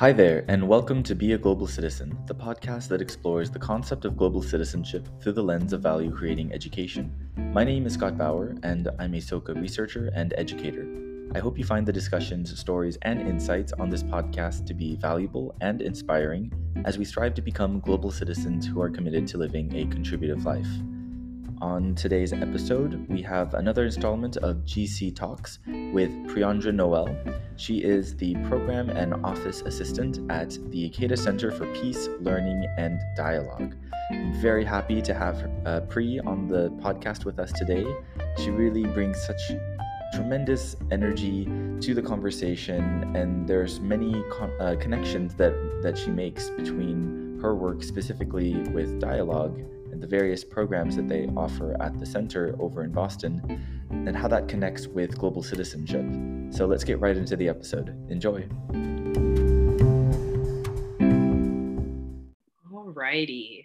Hi 0.00 0.12
there, 0.12 0.46
and 0.48 0.66
welcome 0.66 1.02
to 1.02 1.14
Be 1.14 1.34
a 1.34 1.36
Global 1.36 1.66
Citizen, 1.66 2.16
the 2.24 2.34
podcast 2.34 2.88
that 2.88 3.02
explores 3.02 3.50
the 3.50 3.58
concept 3.58 4.06
of 4.06 4.16
global 4.16 4.42
citizenship 4.42 5.06
through 5.20 5.34
the 5.34 5.42
lens 5.42 5.74
of 5.74 5.82
value 5.82 6.10
creating 6.10 6.54
education. 6.54 7.12
My 7.36 7.64
name 7.64 7.84
is 7.84 7.92
Scott 7.92 8.16
Bauer, 8.16 8.54
and 8.62 8.88
I'm 8.98 9.12
a 9.12 9.18
Soka 9.18 9.54
researcher 9.60 10.10
and 10.14 10.32
educator. 10.38 10.86
I 11.34 11.38
hope 11.38 11.58
you 11.58 11.64
find 11.64 11.86
the 11.86 11.92
discussions, 11.92 12.58
stories, 12.58 12.96
and 13.02 13.20
insights 13.20 13.74
on 13.74 13.90
this 13.90 14.02
podcast 14.02 14.64
to 14.68 14.72
be 14.72 14.96
valuable 14.96 15.54
and 15.60 15.82
inspiring 15.82 16.50
as 16.86 16.96
we 16.96 17.04
strive 17.04 17.34
to 17.34 17.42
become 17.42 17.80
global 17.80 18.10
citizens 18.10 18.66
who 18.66 18.80
are 18.80 18.88
committed 18.88 19.26
to 19.26 19.36
living 19.36 19.70
a 19.76 19.84
contributive 19.84 20.46
life. 20.46 20.70
On 21.62 21.94
today's 21.94 22.32
episode, 22.32 23.06
we 23.10 23.20
have 23.20 23.52
another 23.52 23.84
installment 23.84 24.38
of 24.38 24.64
GC 24.64 25.14
Talks 25.14 25.58
with 25.92 26.10
Priandra 26.26 26.74
Noel. 26.74 27.14
She 27.56 27.84
is 27.84 28.16
the 28.16 28.34
Program 28.48 28.88
and 28.88 29.12
Office 29.26 29.60
Assistant 29.60 30.20
at 30.32 30.56
the 30.70 30.88
Ikeda 30.88 31.18
Center 31.18 31.50
for 31.50 31.66
Peace, 31.74 32.08
Learning, 32.20 32.66
and 32.78 32.98
Dialogue. 33.14 33.76
I'm 34.10 34.32
very 34.40 34.64
happy 34.64 35.02
to 35.02 35.12
have 35.12 35.50
uh, 35.66 35.80
Pri 35.82 36.18
on 36.20 36.48
the 36.48 36.70
podcast 36.82 37.26
with 37.26 37.38
us 37.38 37.52
today. 37.52 37.84
She 38.38 38.48
really 38.48 38.84
brings 38.84 39.20
such 39.22 39.52
tremendous 40.14 40.76
energy 40.90 41.44
to 41.82 41.92
the 41.92 42.00
conversation, 42.00 43.14
and 43.14 43.46
there's 43.46 43.80
many 43.80 44.24
con- 44.32 44.52
uh, 44.60 44.76
connections 44.80 45.34
that, 45.34 45.52
that 45.82 45.98
she 45.98 46.08
makes 46.08 46.48
between 46.48 47.38
her 47.42 47.54
work 47.54 47.82
specifically 47.82 48.54
with 48.72 48.98
dialogue 48.98 49.60
the 49.98 50.06
various 50.06 50.44
programs 50.44 50.96
that 50.96 51.08
they 51.08 51.26
offer 51.36 51.76
at 51.82 51.98
the 51.98 52.06
center 52.06 52.54
over 52.58 52.84
in 52.84 52.92
Boston 52.92 53.42
and 53.90 54.16
how 54.16 54.28
that 54.28 54.48
connects 54.48 54.86
with 54.86 55.18
global 55.18 55.42
citizenship. 55.42 56.04
So 56.54 56.66
let's 56.66 56.84
get 56.84 57.00
right 57.00 57.16
into 57.16 57.36
the 57.36 57.48
episode. 57.48 57.88
Enjoy. 58.10 58.46
Alrighty. 62.72 63.64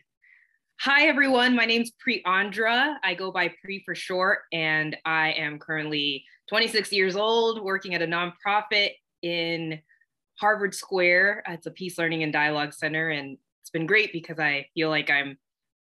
Hi, 0.81 1.07
everyone. 1.07 1.55
My 1.55 1.65
name's 1.65 1.91
Priandra. 2.05 2.95
I 3.03 3.13
go 3.15 3.31
by 3.31 3.53
Pri 3.63 3.81
for 3.85 3.95
short, 3.95 4.39
and 4.51 4.95
I 5.05 5.31
am 5.31 5.57
currently 5.57 6.25
26 6.49 6.91
years 6.91 7.15
old, 7.15 7.63
working 7.63 7.95
at 7.95 8.01
a 8.01 8.07
nonprofit 8.07 8.91
in 9.21 9.79
Harvard 10.35 10.75
Square. 10.75 11.43
It's 11.47 11.65
a 11.65 11.71
peace 11.71 11.97
learning 11.97 12.23
and 12.23 12.31
dialogue 12.31 12.73
center, 12.73 13.09
and 13.09 13.37
it's 13.61 13.71
been 13.71 13.87
great 13.87 14.13
because 14.13 14.37
I 14.37 14.67
feel 14.75 14.89
like 14.89 15.09
I'm 15.09 15.37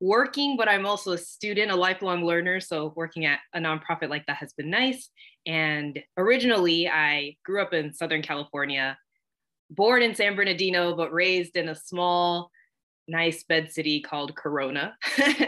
working, 0.00 0.56
but 0.56 0.68
I'm 0.68 0.86
also 0.86 1.12
a 1.12 1.18
student, 1.18 1.70
a 1.70 1.76
lifelong 1.76 2.24
learner. 2.24 2.60
So 2.60 2.92
working 2.96 3.24
at 3.24 3.40
a 3.52 3.58
nonprofit 3.58 4.08
like 4.08 4.26
that 4.26 4.36
has 4.36 4.52
been 4.52 4.70
nice. 4.70 5.10
And 5.46 5.98
originally, 6.16 6.88
I 6.88 7.36
grew 7.44 7.62
up 7.62 7.72
in 7.72 7.92
Southern 7.92 8.22
California, 8.22 8.98
born 9.70 10.02
in 10.02 10.14
San 10.14 10.36
Bernardino, 10.36 10.94
but 10.94 11.12
raised 11.12 11.56
in 11.56 11.68
a 11.68 11.74
small, 11.74 12.50
nice 13.06 13.44
bed 13.44 13.72
city 13.72 14.00
called 14.00 14.36
Corona. 14.36 14.96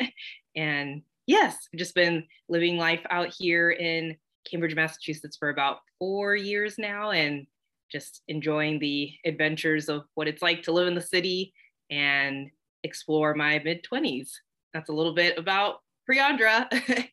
and 0.56 1.02
yes, 1.26 1.56
I've 1.72 1.78
just 1.78 1.94
been 1.94 2.24
living 2.48 2.76
life 2.76 3.04
out 3.10 3.32
here 3.36 3.70
in 3.70 4.16
Cambridge, 4.50 4.74
Massachusetts 4.74 5.36
for 5.36 5.50
about 5.50 5.78
four 5.98 6.34
years 6.34 6.76
now 6.78 7.10
and 7.10 7.46
just 7.92 8.22
enjoying 8.28 8.78
the 8.78 9.12
adventures 9.24 9.88
of 9.88 10.04
what 10.14 10.28
it's 10.28 10.42
like 10.42 10.62
to 10.62 10.72
live 10.72 10.88
in 10.88 10.94
the 10.94 11.00
city 11.00 11.52
and 11.90 12.50
explore 12.84 13.34
my 13.34 13.60
mid 13.64 13.84
20s. 13.84 14.30
That's 14.74 14.88
a 14.88 14.92
little 14.92 15.14
bit 15.14 15.38
about 15.38 15.76
Priandra. 16.08 16.68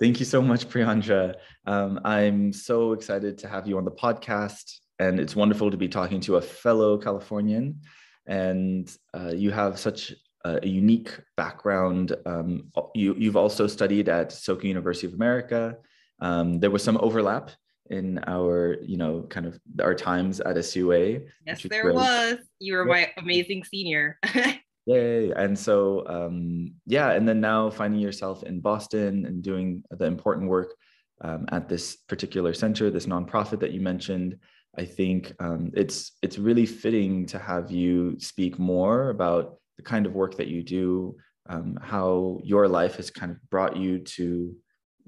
Thank 0.00 0.20
you 0.20 0.26
so 0.26 0.40
much, 0.40 0.68
Priandra. 0.68 1.34
Um, 1.66 2.00
I'm 2.04 2.52
so 2.52 2.92
excited 2.92 3.38
to 3.38 3.48
have 3.48 3.66
you 3.66 3.76
on 3.78 3.84
the 3.84 3.90
podcast, 3.90 4.78
and 4.98 5.18
it's 5.18 5.36
wonderful 5.36 5.70
to 5.70 5.76
be 5.76 5.88
talking 5.88 6.20
to 6.22 6.36
a 6.36 6.40
fellow 6.40 6.98
Californian. 6.98 7.80
And 8.26 8.90
uh, 9.12 9.32
you 9.34 9.50
have 9.50 9.78
such 9.78 10.12
a 10.44 10.66
unique 10.66 11.18
background. 11.36 12.14
Um, 12.26 12.70
you, 12.94 13.14
you've 13.18 13.36
also 13.36 13.66
studied 13.66 14.08
at 14.08 14.30
Soka 14.30 14.64
University 14.64 15.06
of 15.06 15.14
America. 15.14 15.76
Um, 16.20 16.60
there 16.60 16.70
was 16.70 16.82
some 16.82 16.98
overlap 17.00 17.50
in 17.90 18.20
our, 18.26 18.76
you 18.82 18.96
know, 18.96 19.22
kind 19.22 19.46
of 19.46 19.58
our 19.80 19.94
times 19.94 20.40
at 20.40 20.62
SUA. 20.62 21.20
Yes, 21.46 21.62
there 21.62 21.82
great. 21.82 21.94
was. 21.94 22.38
You 22.58 22.74
were 22.74 22.84
my 22.84 23.10
amazing 23.16 23.64
senior. 23.64 24.18
Yay. 24.86 25.30
And 25.30 25.58
so, 25.58 26.06
um, 26.06 26.74
yeah, 26.86 27.12
and 27.12 27.26
then 27.26 27.40
now 27.40 27.70
finding 27.70 28.00
yourself 28.00 28.42
in 28.42 28.60
Boston 28.60 29.24
and 29.24 29.42
doing 29.42 29.82
the 29.90 30.04
important 30.04 30.48
work 30.48 30.74
um, 31.22 31.46
at 31.52 31.68
this 31.68 31.96
particular 31.96 32.52
center, 32.52 32.90
this 32.90 33.06
nonprofit 33.06 33.60
that 33.60 33.72
you 33.72 33.80
mentioned, 33.80 34.36
I 34.76 34.84
think 34.84 35.32
um, 35.38 35.70
it's 35.74 36.12
it's 36.20 36.38
really 36.38 36.66
fitting 36.66 37.26
to 37.26 37.38
have 37.38 37.70
you 37.70 38.18
speak 38.18 38.58
more 38.58 39.10
about 39.10 39.56
the 39.76 39.82
kind 39.82 40.04
of 40.04 40.14
work 40.14 40.36
that 40.36 40.48
you 40.48 40.62
do, 40.62 41.16
um, 41.48 41.78
how 41.80 42.40
your 42.42 42.68
life 42.68 42.96
has 42.96 43.10
kind 43.10 43.32
of 43.32 43.38
brought 43.50 43.76
you 43.76 44.00
to 44.00 44.54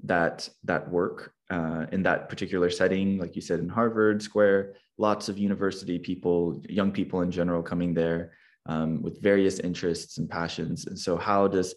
that 0.05 0.49
that 0.63 0.89
work 0.89 1.33
uh, 1.51 1.85
in 1.91 2.01
that 2.03 2.29
particular 2.29 2.69
setting, 2.69 3.19
like 3.19 3.35
you 3.35 3.41
said 3.41 3.59
in 3.59 3.69
Harvard 3.69 4.23
Square, 4.23 4.73
lots 4.97 5.29
of 5.29 5.37
university 5.37 5.99
people, 5.99 6.61
young 6.67 6.91
people 6.91 7.21
in 7.21 7.29
general 7.29 7.61
coming 7.61 7.93
there 7.93 8.31
um, 8.67 9.01
with 9.01 9.21
various 9.21 9.59
interests 9.59 10.17
and 10.17 10.29
passions. 10.29 10.85
And 10.87 10.97
so, 10.97 11.17
how 11.17 11.47
does 11.47 11.75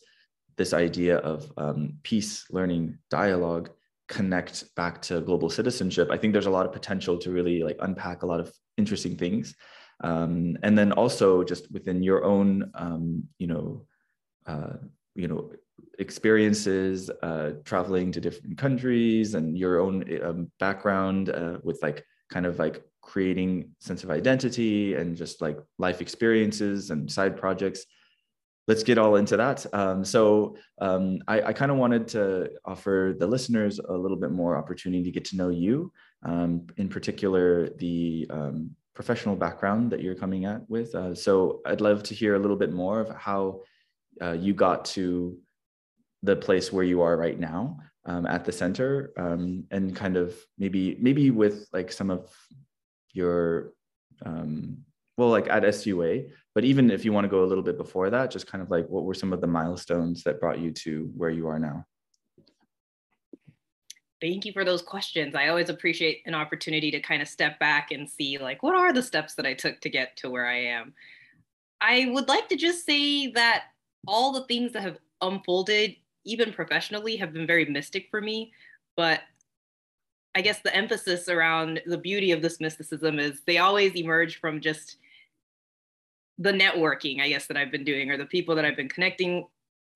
this 0.56 0.74
idea 0.74 1.18
of 1.18 1.50
um, 1.56 1.94
peace, 2.02 2.44
learning, 2.50 2.98
dialogue 3.08 3.70
connect 4.08 4.74
back 4.74 5.00
to 5.02 5.20
global 5.20 5.48
citizenship? 5.48 6.08
I 6.10 6.16
think 6.16 6.32
there's 6.32 6.46
a 6.46 6.50
lot 6.50 6.66
of 6.66 6.72
potential 6.72 7.16
to 7.18 7.30
really 7.30 7.62
like 7.62 7.78
unpack 7.80 8.22
a 8.22 8.26
lot 8.26 8.40
of 8.40 8.52
interesting 8.76 9.16
things. 9.16 9.54
Um, 10.02 10.56
and 10.62 10.76
then 10.76 10.92
also 10.92 11.44
just 11.44 11.70
within 11.70 12.02
your 12.02 12.24
own, 12.24 12.70
um, 12.74 13.24
you 13.38 13.46
know, 13.46 13.86
uh, 14.46 14.76
you 15.14 15.28
know, 15.28 15.52
experiences, 15.98 17.10
uh, 17.22 17.52
traveling 17.64 18.10
to 18.12 18.20
different 18.20 18.56
countries, 18.56 19.34
and 19.34 19.56
your 19.56 19.80
own 19.80 20.04
um, 20.22 20.50
background 20.58 21.28
uh, 21.28 21.58
with 21.62 21.78
like 21.82 22.04
kind 22.30 22.46
of 22.46 22.58
like 22.58 22.82
creating 23.02 23.70
sense 23.78 24.04
of 24.04 24.10
identity 24.10 24.94
and 24.94 25.16
just 25.16 25.40
like 25.40 25.58
life 25.78 26.00
experiences 26.00 26.90
and 26.90 27.10
side 27.10 27.36
projects. 27.36 27.84
Let's 28.68 28.82
get 28.82 28.98
all 28.98 29.16
into 29.16 29.36
that. 29.36 29.66
Um, 29.72 30.04
so 30.04 30.56
um, 30.80 31.18
i, 31.26 31.42
I 31.42 31.52
kind 31.52 31.70
of 31.72 31.78
wanted 31.78 32.06
to 32.08 32.50
offer 32.64 33.14
the 33.18 33.26
listeners 33.26 33.78
a 33.80 33.92
little 33.92 34.16
bit 34.16 34.30
more 34.30 34.56
opportunity 34.56 35.02
to 35.04 35.10
get 35.10 35.24
to 35.26 35.36
know 35.36 35.48
you 35.48 35.92
um, 36.24 36.66
in 36.76 36.88
particular 36.88 37.70
the 37.78 38.26
um, 38.30 38.70
professional 38.94 39.34
background 39.34 39.90
that 39.90 40.02
you're 40.02 40.14
coming 40.14 40.44
at 40.44 40.68
with. 40.68 40.94
Uh, 40.94 41.14
so 41.14 41.62
i'd 41.66 41.80
love 41.80 42.02
to 42.02 42.14
hear 42.14 42.34
a 42.34 42.38
little 42.38 42.56
bit 42.56 42.72
more 42.72 43.00
of 43.00 43.08
how 43.16 43.60
uh, 44.22 44.32
you 44.32 44.52
got 44.52 44.84
to 44.84 45.38
the 46.22 46.36
place 46.36 46.72
where 46.72 46.84
you 46.84 47.00
are 47.00 47.16
right 47.16 47.38
now 47.38 47.78
um, 48.04 48.26
at 48.26 48.44
the 48.44 48.52
center 48.52 49.12
um, 49.16 49.64
and 49.70 49.96
kind 49.96 50.16
of 50.16 50.34
maybe 50.58 50.96
maybe 51.00 51.30
with 51.30 51.66
like 51.72 51.90
some 51.92 52.10
of 52.10 52.30
your 53.12 53.72
um, 54.24 54.78
well 55.16 55.28
like 55.28 55.48
at 55.48 55.74
SUA, 55.74 56.22
but 56.54 56.64
even 56.64 56.90
if 56.90 57.04
you 57.04 57.12
want 57.12 57.24
to 57.24 57.28
go 57.28 57.44
a 57.44 57.46
little 57.46 57.64
bit 57.64 57.76
before 57.76 58.10
that, 58.10 58.30
just 58.30 58.46
kind 58.46 58.62
of 58.62 58.70
like 58.70 58.88
what 58.88 59.04
were 59.04 59.14
some 59.14 59.32
of 59.32 59.40
the 59.40 59.46
milestones 59.46 60.22
that 60.24 60.40
brought 60.40 60.58
you 60.58 60.70
to 60.72 61.10
where 61.16 61.30
you 61.30 61.46
are 61.48 61.58
now? 61.58 61.84
Thank 64.20 64.44
you 64.44 64.52
for 64.52 64.64
those 64.64 64.82
questions. 64.82 65.34
I 65.34 65.48
always 65.48 65.70
appreciate 65.70 66.22
an 66.26 66.34
opportunity 66.34 66.90
to 66.90 67.00
kind 67.00 67.22
of 67.22 67.28
step 67.28 67.58
back 67.58 67.90
and 67.90 68.08
see 68.08 68.36
like 68.36 68.62
what 68.62 68.74
are 68.74 68.92
the 68.92 69.02
steps 69.02 69.34
that 69.34 69.46
I 69.46 69.54
took 69.54 69.80
to 69.80 69.88
get 69.88 70.16
to 70.18 70.30
where 70.30 70.46
I 70.46 70.58
am. 70.64 70.92
I 71.80 72.10
would 72.12 72.28
like 72.28 72.48
to 72.50 72.56
just 72.56 72.84
say 72.84 73.30
that 73.32 73.64
all 74.06 74.32
the 74.32 74.44
things 74.44 74.72
that 74.72 74.82
have 74.82 74.98
unfolded 75.22 75.96
even 76.24 76.52
professionally 76.52 77.16
have 77.16 77.32
been 77.32 77.46
very 77.46 77.64
mystic 77.64 78.08
for 78.10 78.20
me, 78.20 78.52
but 78.96 79.20
I 80.34 80.42
guess 80.42 80.60
the 80.60 80.74
emphasis 80.74 81.28
around 81.28 81.80
the 81.86 81.98
beauty 81.98 82.32
of 82.32 82.42
this 82.42 82.60
mysticism 82.60 83.18
is 83.18 83.40
they 83.46 83.58
always 83.58 83.94
emerge 83.96 84.38
from 84.40 84.60
just 84.60 84.96
the 86.38 86.52
networking, 86.52 87.20
I 87.20 87.28
guess, 87.28 87.46
that 87.48 87.56
I've 87.56 87.72
been 87.72 87.84
doing, 87.84 88.10
or 88.10 88.16
the 88.16 88.26
people 88.26 88.54
that 88.54 88.64
I've 88.64 88.76
been 88.76 88.88
connecting 88.88 89.46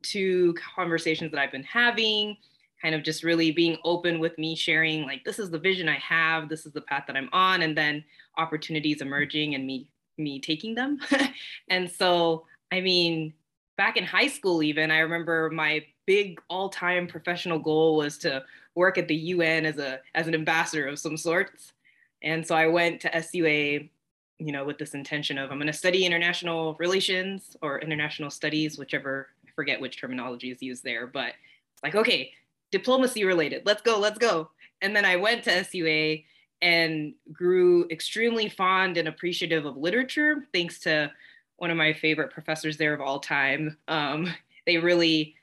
to, 0.05 0.55
conversations 0.77 1.31
that 1.31 1.41
I've 1.41 1.53
been 1.53 1.63
having, 1.63 2.37
kind 2.83 2.95
of 2.95 3.03
just 3.03 3.25
really 3.25 3.51
being 3.51 3.79
open 3.85 4.19
with 4.19 4.37
me, 4.37 4.55
sharing, 4.55 5.05
like, 5.05 5.25
this 5.25 5.39
is 5.39 5.51
the 5.51 5.59
vision 5.59 5.89
I 5.89 5.99
have, 5.99 6.49
this 6.49 6.67
is 6.67 6.73
the 6.73 6.83
path 6.83 7.05
that 7.07 7.17
I'm 7.17 7.31
on, 7.33 7.63
and 7.63 7.77
then 7.77 8.05
opportunities 8.37 9.01
emerging 9.01 9.55
and 9.55 9.67
me 9.67 9.89
me 10.17 10.39
taking 10.41 10.75
them. 10.75 10.99
and 11.69 11.91
so, 11.91 12.47
I 12.71 12.81
mean, 12.81 13.33
back 13.77 13.97
in 13.97 14.05
high 14.05 14.29
school, 14.29 14.63
even, 14.63 14.91
I 14.91 14.99
remember 14.99 15.51
my 15.51 15.85
big 16.07 16.41
all-time 16.49 17.09
professional 17.09 17.59
goal 17.59 17.97
was 17.97 18.19
to 18.19 18.45
work 18.75 18.99
at 18.99 19.09
the 19.09 19.15
UN 19.15 19.67
as 19.67 19.79
a 19.79 20.01
as 20.15 20.27
an 20.27 20.35
ambassador 20.35 20.87
of 20.87 20.99
some 20.99 21.17
sorts. 21.17 21.73
And 22.23 22.47
so 22.47 22.55
I 22.55 22.67
went 22.67 23.01
to 23.03 23.23
SUA, 23.23 23.89
you 24.39 24.53
know, 24.53 24.65
with 24.65 24.79
this 24.79 24.95
intention 24.95 25.39
of 25.39 25.51
I'm 25.51 25.59
going 25.59 25.67
to 25.67 25.73
study 25.73 26.05
international 26.05 26.75
relations 26.79 27.57
or 27.63 27.81
international 27.81 28.31
studies, 28.31 28.79
whichever 28.79 29.29
I 29.47 29.51
forget 29.55 29.81
which 29.81 30.01
terminology 30.01 30.51
is 30.51 30.63
used 30.63 30.85
there, 30.85 31.07
but 31.07 31.35
it's 31.73 31.83
like 31.83 31.95
okay, 31.95 32.33
diplomacy 32.71 33.25
related. 33.25 33.63
Let's 33.65 33.83
go, 33.83 33.99
let's 33.99 34.19
go. 34.19 34.51
And 34.83 34.95
then 34.95 35.05
I 35.05 35.17
went 35.17 35.45
to 35.45 35.65
SUA 35.65 36.25
and 36.63 37.15
grew 37.33 37.87
extremely 37.91 38.49
fond 38.49 38.97
and 38.97 39.09
appreciative 39.09 39.67
of 39.67 39.77
literature 39.77 40.47
thanks 40.53 40.79
to 40.81 41.11
one 41.57 41.71
of 41.71 41.77
my 41.77 41.93
favorite 41.93 42.33
professors 42.33 42.77
there 42.77 42.95
of 42.95 43.01
all 43.01 43.21
time. 43.21 43.77
Um, 43.87 44.33
they 44.67 44.79
really 44.79 45.35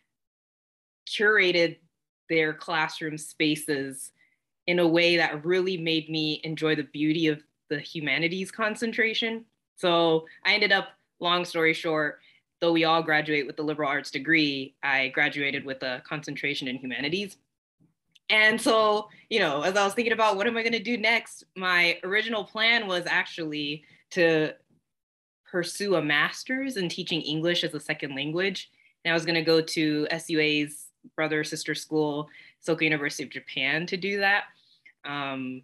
curated 1.07 1.77
their 2.31 2.53
classroom 2.53 3.17
spaces 3.17 4.11
in 4.65 4.79
a 4.79 4.87
way 4.87 5.17
that 5.17 5.45
really 5.45 5.75
made 5.75 6.09
me 6.09 6.39
enjoy 6.45 6.73
the 6.73 6.83
beauty 6.83 7.27
of 7.27 7.43
the 7.69 7.79
humanities 7.79 8.49
concentration. 8.51 9.43
So 9.75 10.25
I 10.45 10.53
ended 10.53 10.71
up, 10.71 10.89
long 11.19 11.43
story 11.43 11.73
short, 11.73 12.19
though 12.61 12.71
we 12.71 12.85
all 12.85 13.03
graduate 13.03 13.45
with 13.45 13.57
the 13.57 13.63
liberal 13.63 13.89
arts 13.89 14.11
degree, 14.11 14.75
I 14.81 15.09
graduated 15.09 15.65
with 15.65 15.83
a 15.83 16.01
concentration 16.07 16.69
in 16.69 16.77
humanities. 16.77 17.37
And 18.29 18.59
so, 18.61 19.09
you 19.29 19.39
know, 19.39 19.61
as 19.63 19.75
I 19.75 19.83
was 19.83 19.93
thinking 19.93 20.13
about 20.13 20.37
what 20.37 20.47
am 20.47 20.55
I 20.55 20.61
going 20.61 20.71
to 20.71 20.79
do 20.79 20.97
next, 20.97 21.43
my 21.57 21.99
original 22.05 22.45
plan 22.45 22.87
was 22.87 23.03
actually 23.05 23.83
to 24.11 24.53
pursue 25.51 25.95
a 25.95 26.01
master's 26.01 26.77
in 26.77 26.87
teaching 26.87 27.21
English 27.21 27.65
as 27.65 27.73
a 27.73 27.79
second 27.79 28.15
language. 28.15 28.71
And 29.03 29.11
I 29.11 29.15
was 29.15 29.25
going 29.25 29.35
to 29.35 29.41
go 29.41 29.59
to 29.59 30.07
SUA's 30.17 30.80
brother 31.15 31.43
sister 31.43 31.75
school, 31.75 32.29
Soka 32.65 32.83
University 32.83 33.23
of 33.23 33.29
Japan, 33.29 33.85
to 33.87 33.97
do 33.97 34.19
that. 34.19 34.45
Um, 35.05 35.63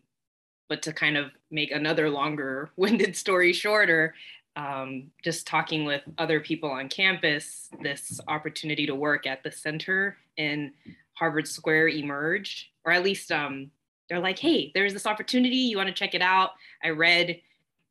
but 0.70 0.82
to 0.84 0.94
kind 0.94 1.18
of 1.18 1.32
make 1.52 1.72
another 1.72 2.10
longer 2.10 2.70
winded 2.76 3.16
story 3.16 3.54
shorter, 3.54 4.14
um, 4.56 5.12
just 5.24 5.46
talking 5.46 5.86
with 5.86 6.02
other 6.18 6.40
people 6.40 6.70
on 6.70 6.90
campus, 6.90 7.70
this 7.82 8.20
opportunity 8.28 8.86
to 8.88 8.96
work 8.96 9.28
at 9.28 9.44
the 9.44 9.52
center 9.52 10.18
in 10.38 10.74
Harvard 11.14 11.48
Square 11.48 11.90
emerged, 11.90 12.66
or 12.84 12.92
at 12.92 13.04
least 13.04 13.32
um, 13.32 13.70
they're 14.10 14.20
like, 14.20 14.40
hey, 14.40 14.72
there's 14.74 14.94
this 14.94 15.06
opportunity. 15.06 15.58
You 15.58 15.78
want 15.78 15.88
to 15.88 15.94
check 15.94 16.16
it 16.16 16.22
out? 16.22 16.52
I 16.84 16.90
read 16.90 17.40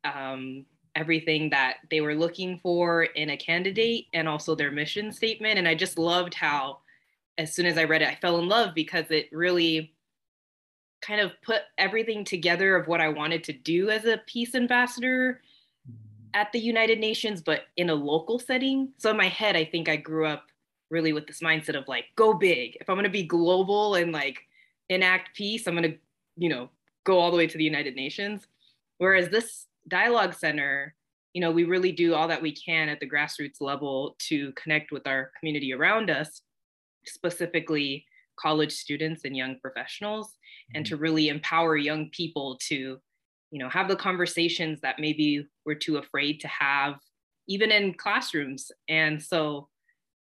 um, 0.03 0.65
everything 0.95 1.49
that 1.51 1.77
they 1.89 2.01
were 2.01 2.15
looking 2.15 2.59
for 2.61 3.03
in 3.03 3.29
a 3.29 3.37
candidate 3.37 4.07
and 4.13 4.27
also 4.27 4.55
their 4.55 4.71
mission 4.71 5.11
statement. 5.11 5.59
And 5.59 5.67
I 5.67 5.75
just 5.75 5.97
loved 5.97 6.33
how, 6.33 6.79
as 7.37 7.53
soon 7.53 7.65
as 7.65 7.77
I 7.77 7.83
read 7.83 8.01
it, 8.01 8.07
I 8.07 8.15
fell 8.15 8.39
in 8.39 8.47
love 8.47 8.73
because 8.73 9.05
it 9.09 9.29
really 9.31 9.93
kind 11.01 11.21
of 11.21 11.31
put 11.43 11.61
everything 11.77 12.23
together 12.23 12.75
of 12.75 12.87
what 12.87 13.01
I 13.01 13.09
wanted 13.09 13.43
to 13.45 13.53
do 13.53 13.89
as 13.89 14.05
a 14.05 14.21
peace 14.25 14.55
ambassador 14.55 15.41
mm-hmm. 15.87 16.29
at 16.33 16.51
the 16.51 16.59
United 16.59 16.99
Nations, 16.99 17.41
but 17.41 17.61
in 17.77 17.89
a 17.89 17.95
local 17.95 18.39
setting. 18.39 18.89
So 18.97 19.11
in 19.11 19.17
my 19.17 19.27
head, 19.27 19.55
I 19.55 19.65
think 19.65 19.89
I 19.89 19.95
grew 19.95 20.25
up 20.25 20.45
really 20.89 21.13
with 21.13 21.27
this 21.27 21.41
mindset 21.41 21.77
of 21.77 21.87
like, 21.87 22.05
go 22.15 22.33
big. 22.33 22.77
If 22.79 22.89
I'm 22.89 22.95
gonna 22.95 23.09
be 23.09 23.23
global 23.23 23.95
and 23.95 24.11
like 24.11 24.39
enact 24.89 25.35
peace, 25.35 25.67
I'm 25.67 25.75
gonna, 25.75 25.95
you 26.35 26.49
know, 26.49 26.69
go 27.03 27.19
all 27.19 27.31
the 27.31 27.37
way 27.37 27.47
to 27.47 27.57
the 27.57 27.63
United 27.63 27.95
Nations. 27.95 28.47
Whereas 28.97 29.29
this 29.29 29.67
dialogue 29.87 30.33
center, 30.33 30.95
you 31.33 31.41
know, 31.41 31.51
we 31.51 31.65
really 31.65 31.91
do 31.91 32.15
all 32.15 32.27
that 32.29 32.41
we 32.41 32.51
can 32.51 32.89
at 32.89 32.99
the 32.99 33.09
grassroots 33.09 33.61
level 33.61 34.15
to 34.27 34.51
connect 34.53 34.91
with 34.91 35.05
our 35.05 35.31
community 35.39 35.73
around 35.73 36.09
us, 36.09 36.41
specifically 37.07 38.05
college 38.39 38.71
students 38.71 39.23
and 39.25 39.35
young 39.35 39.57
professionals, 39.61 40.35
and 40.75 40.85
to 40.85 40.97
really 40.97 41.29
empower 41.29 41.75
young 41.75 42.09
people 42.11 42.57
to 42.67 42.97
you 43.51 43.59
know 43.59 43.69
have 43.69 43.87
the 43.87 43.95
conversations 43.95 44.81
that 44.81 44.99
maybe 44.99 45.45
we're 45.65 45.75
too 45.75 45.97
afraid 45.97 46.39
to 46.41 46.47
have 46.47 46.95
even 47.47 47.71
in 47.71 47.93
classrooms. 47.93 48.71
And 48.89 49.21
so 49.21 49.69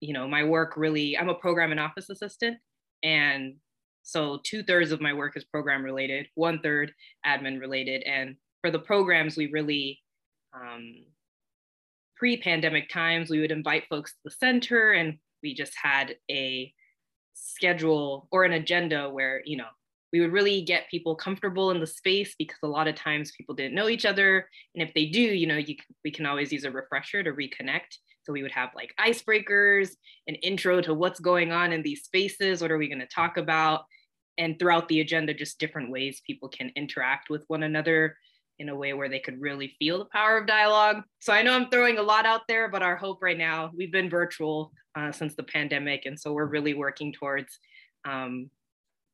you 0.01 0.13
know 0.13 0.29
my 0.29 0.45
work 0.45 0.77
really 0.77 1.19
i'm 1.19 1.29
a 1.29 1.35
program 1.35 1.71
and 1.71 1.81
office 1.81 2.09
assistant 2.11 2.59
and 3.03 3.55
so 4.03 4.41
two-thirds 4.43 4.91
of 4.91 5.01
my 5.01 5.13
work 5.13 5.37
is 5.37 5.45
program 5.45 5.83
related 5.83 6.29
one 6.35 6.61
third 6.61 6.93
admin 7.27 7.61
related. 7.61 8.03
And 8.05 8.37
for 8.63 8.71
the 8.71 8.79
programs 8.79 9.37
we 9.37 9.51
really 9.51 10.01
um, 10.55 11.05
pre-pandemic 12.17 12.89
times 12.89 13.31
we 13.31 13.41
would 13.41 13.51
invite 13.51 13.85
folks 13.91 14.13
to 14.13 14.19
the 14.25 14.31
center 14.31 14.93
and 14.93 15.19
we 15.43 15.55
just 15.55 15.75
had 15.81 16.17
a 16.31 16.73
schedule 17.35 18.29
or 18.31 18.45
an 18.45 18.53
agenda 18.53 19.09
where 19.09 19.43
you 19.45 19.57
know 19.57 19.69
we 20.13 20.21
would 20.21 20.33
really 20.33 20.63
get 20.63 20.91
people 20.91 21.15
comfortable 21.15 21.71
in 21.71 21.81
the 21.81 21.87
space 21.87 22.35
because 22.39 22.59
a 22.63 22.69
lot 22.69 22.89
of 22.89 22.95
times 22.95 23.33
people 23.37 23.55
didn't 23.55 23.75
know 23.75 23.91
each 23.91 24.07
other. 24.07 24.49
And 24.75 24.83
if 24.83 24.95
they 24.95 25.07
do 25.07 25.21
you 25.21 25.47
know 25.47 25.57
you 25.57 25.77
we 26.05 26.11
can 26.11 26.27
always 26.27 26.53
use 26.53 26.65
a 26.65 26.71
refresher 26.71 27.23
to 27.23 27.33
reconnect. 27.33 27.99
So 28.25 28.33
we 28.33 28.43
would 28.43 28.53
have 28.53 28.71
like 28.75 28.95
icebreakers 29.01 29.91
an 30.27 30.35
intro 30.37 30.83
to 30.83 30.95
what's 30.95 31.21
going 31.21 31.51
on 31.53 31.73
in 31.73 31.83
these 31.83 32.05
spaces 32.05 32.61
what 32.61 32.71
are 32.71 32.79
we 32.79 32.89
going 32.89 33.01
to 33.01 33.07
talk 33.07 33.37
about? 33.37 33.85
And 34.37 34.59
throughout 34.59 34.89
the 34.89 35.01
agenda 35.01 35.35
just 35.35 35.59
different 35.59 35.91
ways 35.91 36.23
people 36.27 36.49
can 36.49 36.71
interact 36.77 37.31
with 37.31 37.45
one 37.49 37.63
another 37.63 38.17
in 38.59 38.69
a 38.69 38.77
way 38.77 38.93
where 38.93 39.09
they 39.09 39.21
could 39.21 39.41
really 39.41 39.75
feel 39.79 39.99
the 39.99 40.05
power 40.07 40.39
of 40.39 40.47
dialogue. 40.47 41.03
So 41.21 41.33
I 41.33 41.43
know 41.43 41.53
I'm 41.53 41.71
throwing 41.71 41.99
a 41.99 42.03
lot 42.03 42.27
out 42.27 42.43
there, 42.49 42.69
but 42.69 42.83
our 42.83 42.97
hope 42.97 43.23
right 43.23 43.39
now, 43.39 43.71
we've 43.77 43.93
been 43.93 44.11
virtual 44.11 44.73
uh, 44.97 45.13
since 45.13 45.35
the 45.35 45.45
pandemic. 45.45 46.07
And 46.07 46.19
so 46.19 46.33
we're 46.33 46.47
really 46.47 46.75
working 46.75 47.13
towards 47.13 47.59
um, 48.05 48.51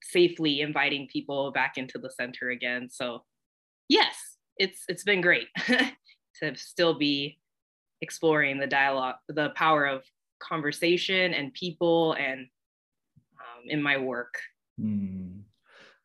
safely 0.03 0.61
inviting 0.61 1.09
people 1.13 1.51
back 1.53 1.77
into 1.77 1.99
the 1.99 2.11
center 2.11 2.51
again. 2.51 2.89
So 2.91 3.25
yes, 3.89 4.17
it's 4.57 4.85
it's 4.89 5.05
been 5.05 5.21
great 5.21 5.49
to 5.67 6.57
still 6.57 6.99
be 6.99 7.39
exploring 8.01 8.59
the 8.59 8.67
dialogue, 8.67 9.17
the 9.29 9.51
power 9.51 9.87
of 9.87 10.03
conversation 10.41 11.35
and 11.35 11.53
people 11.55 12.13
and 12.15 12.47
um, 13.39 13.63
in 13.67 13.83
my 13.83 13.97
work. 13.97 14.35
Mm. 14.81 15.44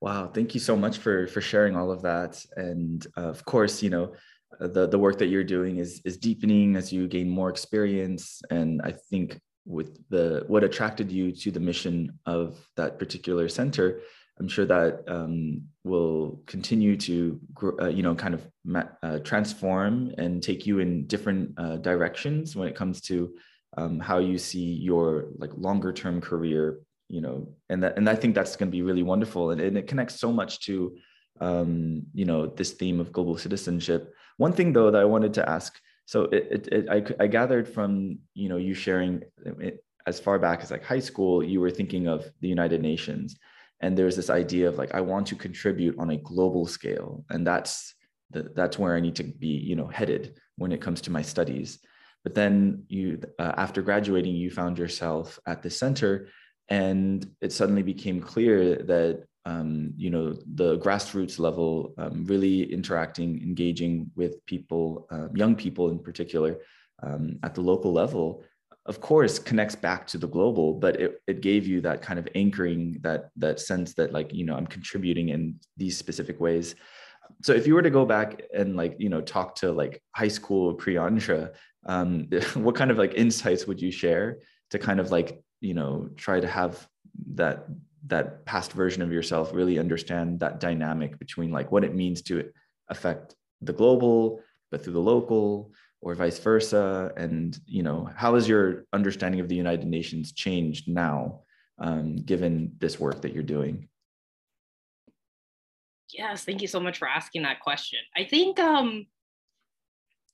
Wow, 0.01 0.27
thank 0.27 0.53
you 0.53 0.59
so 0.59 0.75
much 0.75 0.97
for 0.97 1.27
for 1.27 1.41
sharing 1.41 1.75
all 1.75 1.91
of 1.91 2.01
that. 2.03 2.43
And 2.55 3.05
uh, 3.17 3.29
of 3.29 3.43
course, 3.45 3.83
you 3.83 3.89
know, 3.89 4.13
the 4.59 4.87
the 4.87 4.99
work 4.99 5.17
that 5.19 5.27
you're 5.27 5.43
doing 5.43 5.77
is 5.77 6.01
is 6.05 6.17
deepening 6.17 6.75
as 6.75 6.93
you 6.93 7.07
gain 7.07 7.29
more 7.29 7.49
experience. 7.49 8.41
And 8.49 8.81
I 8.81 8.93
think 9.09 9.39
with 9.65 9.99
the 10.09 10.43
what 10.47 10.63
attracted 10.63 11.11
you 11.11 11.31
to 11.31 11.51
the 11.51 11.59
mission 11.59 12.17
of 12.25 12.57
that 12.75 12.97
particular 12.97 13.47
center 13.47 14.01
i'm 14.39 14.47
sure 14.47 14.65
that 14.65 15.03
um, 15.07 15.61
will 15.83 16.41
continue 16.47 16.97
to 16.97 17.39
uh, 17.79 17.87
you 17.87 18.01
know 18.01 18.15
kind 18.15 18.33
of 18.33 18.47
uh, 19.03 19.19
transform 19.19 20.11
and 20.17 20.41
take 20.41 20.65
you 20.65 20.79
in 20.79 21.05
different 21.05 21.51
uh, 21.57 21.77
directions 21.77 22.55
when 22.55 22.67
it 22.67 22.75
comes 22.75 22.99
to 22.99 23.33
um, 23.77 23.99
how 23.99 24.17
you 24.17 24.37
see 24.37 24.73
your 24.73 25.27
like 25.37 25.51
longer 25.55 25.93
term 25.93 26.19
career 26.19 26.79
you 27.09 27.21
know 27.21 27.47
and 27.69 27.83
that 27.83 27.97
and 27.97 28.07
i 28.07 28.15
think 28.15 28.35
that's 28.35 28.55
going 28.55 28.69
to 28.69 28.77
be 28.77 28.83
really 28.83 29.03
wonderful. 29.03 29.51
And, 29.51 29.59
and 29.59 29.77
it 29.77 29.87
connects 29.87 30.19
so 30.19 30.31
much 30.31 30.61
to 30.67 30.95
um, 31.41 32.03
you 32.13 32.25
know 32.25 32.47
this 32.47 32.71
theme 32.71 32.99
of 32.99 33.11
global 33.11 33.37
citizenship. 33.37 34.13
One 34.37 34.53
thing 34.53 34.73
though 34.73 34.91
that 34.91 35.01
i 35.01 35.05
wanted 35.05 35.33
to 35.35 35.49
ask 35.49 35.79
so 36.05 36.23
it, 36.23 36.47
it, 36.49 36.67
it 36.71 36.89
I, 36.89 37.23
I 37.23 37.27
gathered 37.27 37.67
from 37.67 38.17
you 38.33 38.49
know 38.49 38.57
you 38.57 38.73
sharing 38.73 39.23
it, 39.59 39.83
as 40.07 40.19
far 40.19 40.39
back 40.39 40.61
as 40.63 40.71
like 40.71 40.83
high 40.83 41.05
school 41.09 41.43
you 41.43 41.61
were 41.61 41.69
thinking 41.69 42.07
of 42.07 42.25
the 42.41 42.47
united 42.47 42.81
nations. 42.81 43.37
And 43.81 43.95
there's 43.95 44.15
this 44.15 44.29
idea 44.29 44.67
of 44.67 44.77
like 44.77 44.93
i 44.95 45.01
want 45.01 45.27
to 45.27 45.35
contribute 45.35 45.95
on 45.99 46.09
a 46.09 46.17
global 46.17 46.65
scale. 46.65 47.25
And 47.29 47.45
that's 47.45 47.93
the, 48.31 48.51
that's 48.55 48.79
where 48.79 48.95
i 48.95 48.99
need 48.99 49.15
to 49.17 49.23
be 49.23 49.53
you 49.69 49.75
know 49.75 49.87
headed 49.87 50.39
when 50.57 50.71
it 50.71 50.81
comes 50.81 51.01
to 51.01 51.11
my 51.11 51.21
studies. 51.21 51.79
But 52.23 52.33
then 52.33 52.85
you 52.87 53.21
uh, 53.37 53.53
after 53.57 53.81
graduating 53.81 54.35
you 54.35 54.49
found 54.49 54.77
yourself 54.79 55.39
at 55.45 55.61
the 55.61 55.69
center 55.69 56.29
and 56.69 57.29
it 57.41 57.51
suddenly 57.51 57.83
became 57.83 58.21
clear 58.21 58.75
that 58.75 59.25
um, 59.45 59.93
you 59.97 60.09
know 60.09 60.35
the 60.55 60.77
grassroots 60.79 61.39
level 61.39 61.93
um, 61.97 62.25
really 62.25 62.71
interacting 62.71 63.41
engaging 63.41 64.11
with 64.15 64.45
people 64.45 65.07
uh, 65.11 65.27
young 65.33 65.55
people 65.55 65.89
in 65.89 65.99
particular 65.99 66.57
um, 67.01 67.39
at 67.43 67.55
the 67.55 67.61
local 67.61 67.91
level 67.91 68.43
of 68.85 69.01
course 69.01 69.39
connects 69.39 69.75
back 69.75 70.05
to 70.07 70.17
the 70.17 70.27
global 70.27 70.73
but 70.73 70.99
it, 70.99 71.21
it 71.27 71.41
gave 71.41 71.65
you 71.65 71.81
that 71.81 72.01
kind 72.01 72.19
of 72.19 72.27
anchoring 72.35 72.97
that 73.01 73.29
that 73.35 73.59
sense 73.59 73.93
that 73.93 74.13
like 74.13 74.33
you 74.33 74.45
know 74.45 74.55
i'm 74.55 74.67
contributing 74.67 75.29
in 75.29 75.59
these 75.77 75.97
specific 75.97 76.39
ways. 76.39 76.75
So 77.43 77.53
if 77.53 77.67
you 77.67 77.75
were 77.75 77.83
to 77.83 77.91
go 77.91 78.05
back 78.05 78.41
and 78.53 78.75
like 78.75 78.95
you 78.97 79.09
know 79.09 79.21
talk 79.21 79.55
to 79.55 79.71
like 79.71 80.01
high 80.15 80.27
school 80.27 80.75
Priandra 80.75 81.53
um, 81.85 82.27
what 82.55 82.75
kind 82.75 82.91
of 82.91 82.97
like 82.97 83.13
insights 83.13 83.67
would 83.67 83.81
you 83.81 83.91
share 83.91 84.39
to 84.71 84.79
kind 84.79 84.99
of 84.99 85.11
like 85.11 85.41
you 85.61 85.73
know 85.73 86.09
try 86.15 86.39
to 86.39 86.47
have 86.47 86.87
that 87.33 87.65
that 88.07 88.45
past 88.45 88.71
version 88.71 89.01
of 89.01 89.11
yourself 89.11 89.53
really 89.53 89.77
understand 89.77 90.39
that 90.39 90.59
dynamic 90.59 91.19
between 91.19 91.51
like 91.51 91.71
what 91.71 91.83
it 91.83 91.93
means 91.93 92.21
to 92.21 92.49
affect 92.89 93.35
the 93.61 93.73
global 93.73 94.41
but 94.71 94.83
through 94.83 94.93
the 94.93 94.99
local 94.99 95.71
or 96.01 96.15
vice 96.15 96.39
versa. 96.39 97.11
And 97.17 97.57
you 97.65 97.83
know 97.83 98.09
how 98.15 98.35
has 98.35 98.47
your 98.47 98.85
understanding 98.93 99.41
of 99.41 99.49
the 99.49 99.55
united 99.55 99.87
nations 99.87 100.31
changed 100.31 100.87
now 100.87 101.41
um, 101.77 102.17
given 102.17 102.73
this 102.79 102.99
work 102.99 103.21
that 103.21 103.33
you're 103.33 103.43
doing? 103.43 103.89
Yes 106.13 106.43
thank 106.43 106.61
you 106.61 106.67
so 106.67 106.79
much 106.79 106.97
for 106.97 107.07
asking 107.07 107.43
that 107.43 107.59
question. 107.59 107.99
I 108.15 108.23
think 108.23 108.59
um, 108.59 109.05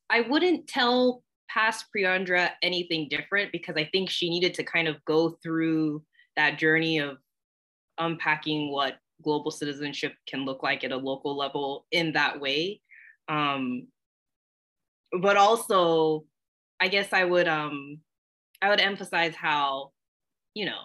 i 0.09 0.21
wouldn't 0.21 0.67
tell 0.67 1.23
past 1.49 1.85
Priandra 1.95 2.51
anything 2.61 3.07
different 3.09 3.51
because 3.51 3.75
I 3.77 3.85
think 3.91 4.09
she 4.09 4.29
needed 4.29 4.53
to 4.55 4.63
kind 4.63 4.87
of 4.87 5.03
go 5.05 5.37
through 5.41 6.03
that 6.35 6.57
journey 6.57 6.99
of 6.99 7.17
unpacking 7.97 8.71
what 8.71 8.97
global 9.23 9.51
citizenship 9.51 10.13
can 10.27 10.45
look 10.45 10.63
like 10.63 10.83
at 10.83 10.91
a 10.91 10.97
local 10.97 11.37
level 11.37 11.85
in 11.91 12.13
that 12.13 12.39
way. 12.39 12.81
Um, 13.27 13.87
but 15.21 15.37
also, 15.37 16.25
I 16.79 16.89
guess 16.89 17.13
I 17.13 17.23
would 17.23 17.47
um, 17.47 17.99
I 18.61 18.69
would 18.69 18.81
emphasize 18.81 19.35
how, 19.35 19.91
you 20.53 20.65
know, 20.65 20.79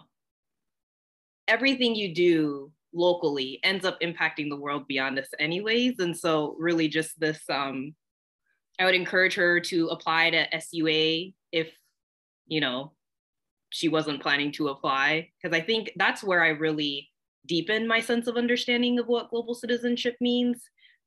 everything 1.49 1.95
you 1.95 2.14
do 2.14 2.73
locally 2.93 3.61
ends 3.62 3.85
up 3.85 4.00
impacting 4.00 4.49
the 4.49 4.57
world 4.57 4.87
beyond 4.87 5.19
us 5.19 5.29
anyways. 5.38 5.99
And 5.99 6.17
so 6.17 6.57
really 6.59 6.88
just 6.88 7.19
this, 7.19 7.40
um, 7.49 7.95
I 8.81 8.85
would 8.87 8.95
encourage 8.95 9.35
her 9.35 9.61
to 9.61 9.89
apply 9.89 10.31
to 10.31 10.47
SUA 10.59 11.33
if, 11.53 11.71
you 12.47 12.61
know, 12.61 12.93
she 13.69 13.89
wasn't 13.89 14.23
planning 14.23 14.51
to 14.53 14.69
apply. 14.69 15.29
Because 15.41 15.57
I 15.57 15.61
think 15.61 15.93
that's 15.97 16.25
where 16.25 16.43
I 16.43 16.49
really 16.49 17.11
deepened 17.47 17.87
my 17.87 18.01
sense 18.01 18.27
of 18.27 18.37
understanding 18.37 18.99
of 18.99 19.07
what 19.07 19.31
global 19.31 19.55
citizenship 19.55 20.17
means. 20.21 20.63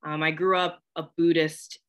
Um, 0.06 0.22
I 0.22 0.30
grew 0.32 0.58
up 0.58 0.82
a 0.96 1.06
Buddhist 1.18 1.80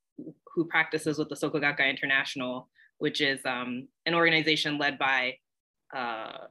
who 0.55 0.65
practices 0.65 1.19
with 1.19 1.29
the 1.29 1.35
Soka 1.35 1.61
Gakkai 1.61 1.91
International, 1.91 2.69
which 2.99 3.21
is 3.21 3.41
um, 3.45 3.89
an 4.07 4.15
organization 4.15 4.79
led 4.79 4.99
by 4.99 5.37
uh, 5.95 6.47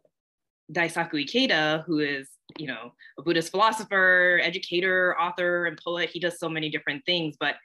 Daisaku 0.71 1.25
Ikeda, 1.25 1.85
who 1.85 1.99
is, 1.99 2.29
you 2.57 2.67
know, 2.67 2.93
a 3.17 3.23
Buddhist 3.23 3.49
philosopher, 3.49 4.39
educator, 4.43 5.19
author, 5.19 5.65
and 5.65 5.79
poet. 5.83 6.09
He 6.11 6.19
does 6.19 6.37
so 6.37 6.49
many 6.49 6.69
different 6.69 7.03
things. 7.05 7.35
But 7.39 7.55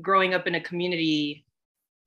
growing 0.00 0.34
up 0.34 0.46
in 0.46 0.54
a 0.54 0.60
community 0.60 1.44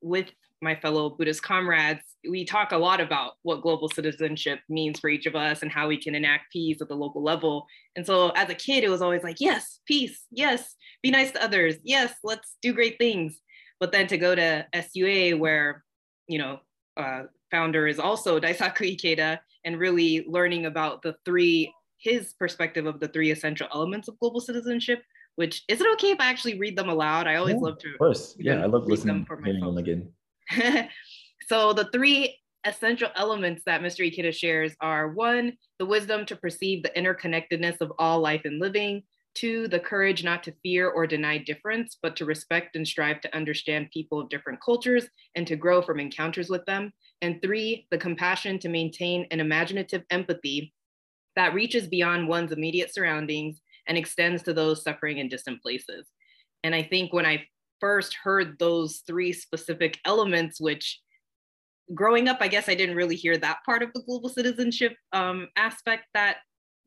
with 0.01 0.27
my 0.61 0.75
fellow 0.75 1.09
Buddhist 1.09 1.43
comrades, 1.43 2.01
we 2.29 2.45
talk 2.45 2.71
a 2.71 2.77
lot 2.77 3.01
about 3.01 3.33
what 3.43 3.61
global 3.61 3.89
citizenship 3.89 4.59
means 4.69 4.99
for 4.99 5.09
each 5.09 5.25
of 5.25 5.35
us 5.35 5.61
and 5.61 5.71
how 5.71 5.87
we 5.87 6.01
can 6.01 6.15
enact 6.15 6.51
peace 6.51 6.81
at 6.81 6.87
the 6.87 6.95
local 6.95 7.21
level. 7.21 7.67
And 7.95 8.05
so 8.05 8.29
as 8.29 8.49
a 8.49 8.55
kid, 8.55 8.83
it 8.83 8.89
was 8.89 9.01
always 9.01 9.23
like, 9.23 9.37
yes, 9.39 9.81
peace, 9.85 10.25
yes, 10.31 10.75
be 11.01 11.11
nice 11.11 11.31
to 11.31 11.43
others, 11.43 11.75
yes, 11.83 12.13
let's 12.23 12.55
do 12.61 12.73
great 12.73 12.97
things. 12.97 13.39
But 13.79 13.91
then 13.91 14.07
to 14.07 14.17
go 14.17 14.33
to 14.33 14.65
SUA, 14.73 15.37
where, 15.37 15.83
you 16.27 16.39
know, 16.39 16.59
uh, 16.95 17.23
founder 17.51 17.87
is 17.87 17.99
also 17.99 18.39
Daisaku 18.39 18.97
Ikeda, 18.97 19.39
and 19.65 19.79
really 19.79 20.25
learning 20.27 20.65
about 20.65 21.01
the 21.01 21.15
three, 21.25 21.73
his 21.97 22.33
perspective 22.33 22.85
of 22.85 22.99
the 22.99 23.07
three 23.07 23.31
essential 23.31 23.67
elements 23.73 24.07
of 24.07 24.19
global 24.19 24.41
citizenship, 24.41 25.03
which 25.35 25.63
is 25.67 25.81
it 25.81 25.87
okay 25.93 26.11
if 26.11 26.19
I 26.19 26.25
actually 26.29 26.59
read 26.59 26.77
them 26.77 26.89
aloud? 26.89 27.27
I 27.27 27.35
always 27.35 27.55
yeah, 27.55 27.61
love 27.61 27.77
to. 27.79 27.91
Of 27.91 27.97
course. 27.97 28.35
Yeah, 28.37 28.61
I 28.61 28.65
love 28.65 28.85
listening 28.85 29.15
to 29.15 29.19
them 29.19 29.25
for 29.25 29.37
my 29.37 29.53
own 29.65 29.77
again. 29.77 30.09
so 31.47 31.73
the 31.73 31.89
three 31.91 32.37
essential 32.65 33.09
elements 33.15 33.63
that 33.65 33.81
Mr. 33.81 34.09
Ikeda 34.09 34.33
shares 34.33 34.73
are 34.79 35.09
one, 35.09 35.53
the 35.79 35.85
wisdom 35.85 36.25
to 36.27 36.35
perceive 36.35 36.83
the 36.83 36.91
interconnectedness 36.91 37.81
of 37.81 37.91
all 37.99 38.19
life 38.19 38.41
and 38.45 38.59
living. 38.59 39.03
Two, 39.35 39.67
the 39.67 39.79
courage 39.79 40.23
not 40.23 40.43
to 40.43 40.53
fear 40.61 40.89
or 40.89 41.07
deny 41.07 41.39
difference, 41.39 41.97
but 42.01 42.15
to 42.17 42.25
respect 42.25 42.75
and 42.75 42.87
strive 42.87 43.19
to 43.21 43.35
understand 43.35 43.89
people 43.91 44.21
of 44.21 44.29
different 44.29 44.61
cultures 44.63 45.07
and 45.35 45.47
to 45.47 45.55
grow 45.55 45.81
from 45.81 45.99
encounters 45.99 46.49
with 46.49 46.63
them. 46.65 46.93
And 47.21 47.41
three, 47.41 47.87
the 47.89 47.97
compassion 47.97 48.59
to 48.59 48.69
maintain 48.69 49.25
an 49.31 49.39
imaginative 49.39 50.03
empathy 50.11 50.73
that 51.35 51.55
reaches 51.55 51.87
beyond 51.87 52.27
one's 52.27 52.51
immediate 52.51 52.93
surroundings 52.93 53.59
and 53.87 53.97
extends 53.97 54.43
to 54.43 54.53
those 54.53 54.83
suffering 54.83 55.17
in 55.17 55.27
distant 55.27 55.61
places. 55.61 56.07
And 56.63 56.73
I 56.73 56.83
think 56.83 57.13
when 57.13 57.25
I 57.25 57.45
first 57.79 58.13
heard 58.15 58.57
those 58.59 59.03
three 59.05 59.33
specific 59.33 59.99
elements, 60.05 60.61
which 60.61 61.01
growing 61.93 62.29
up, 62.29 62.37
I 62.39 62.47
guess 62.47 62.69
I 62.69 62.75
didn't 62.75 62.95
really 62.95 63.15
hear 63.15 63.37
that 63.37 63.59
part 63.65 63.83
of 63.83 63.91
the 63.93 64.01
global 64.03 64.29
citizenship 64.29 64.95
um, 65.11 65.49
aspect 65.57 66.05
that 66.13 66.37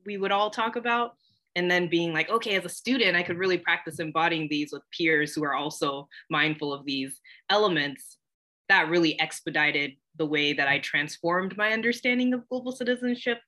we 0.04 0.16
would 0.16 0.32
all 0.32 0.50
talk 0.50 0.76
about. 0.76 1.12
And 1.54 1.70
then 1.70 1.88
being 1.88 2.12
like 2.12 2.28
okay 2.28 2.56
as 2.56 2.66
a 2.66 2.68
student 2.68 3.16
i 3.16 3.22
could 3.22 3.38
really 3.38 3.56
practice 3.56 3.98
embodying 3.98 4.46
these 4.50 4.72
with 4.72 4.82
peers 4.94 5.34
who 5.34 5.42
are 5.42 5.54
also 5.54 6.06
mindful 6.28 6.70
of 6.70 6.84
these 6.84 7.18
elements. 7.48 8.18
That 8.68 8.90
really 8.90 9.18
expedited 9.18 9.92
the 10.18 10.26
way 10.26 10.52
that 10.52 10.68
i 10.68 10.78
transformed 10.80 11.56
my 11.56 11.72
understanding 11.72 12.34
of 12.34 12.46
global 12.50 12.72
citizenship. 12.72 13.38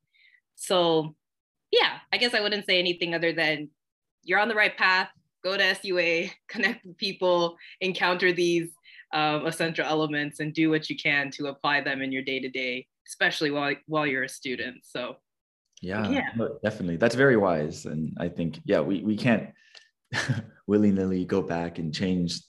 So 0.57 1.17
yeah 1.71 1.99
i 2.13 2.17
guess 2.17 2.35
i 2.35 2.41
wouldn't 2.41 2.67
say 2.67 2.79
anything 2.79 3.15
other 3.15 3.33
than 3.33 3.69
you're 4.23 4.39
on 4.39 4.49
the 4.49 4.55
right 4.55 4.77
path 4.77 5.09
go 5.43 5.57
to 5.57 5.75
sua 5.75 6.29
connect 6.49 6.85
with 6.85 6.97
people 6.97 7.57
encounter 7.81 8.33
these 8.33 8.71
um, 9.13 9.47
essential 9.47 9.87
elements 9.87 10.41
and 10.41 10.53
do 10.53 10.69
what 10.69 10.91
you 10.91 10.97
can 10.97 11.31
to 11.31 11.47
apply 11.47 11.81
them 11.81 12.03
in 12.03 12.13
your 12.13 12.23
day 12.23 12.41
to 12.41 12.49
day 12.49 12.87
especially 13.07 13.51
while, 13.51 13.75
while 13.87 14.07
you're 14.07 14.25
a 14.25 14.29
student 14.29 14.77
so 14.83 15.17
yeah, 15.81 16.09
yeah. 16.11 16.29
definitely 16.63 16.97
that's 16.97 17.15
very 17.15 17.37
wise 17.37 17.87
and 17.87 18.15
i 18.21 18.29
think 18.29 18.59
yeah 18.65 18.81
we, 18.81 19.03
we 19.03 19.17
can't 19.17 19.49
willy-nilly 20.67 21.25
go 21.25 21.41
back 21.41 21.79
and 21.79 21.95
change 21.95 22.41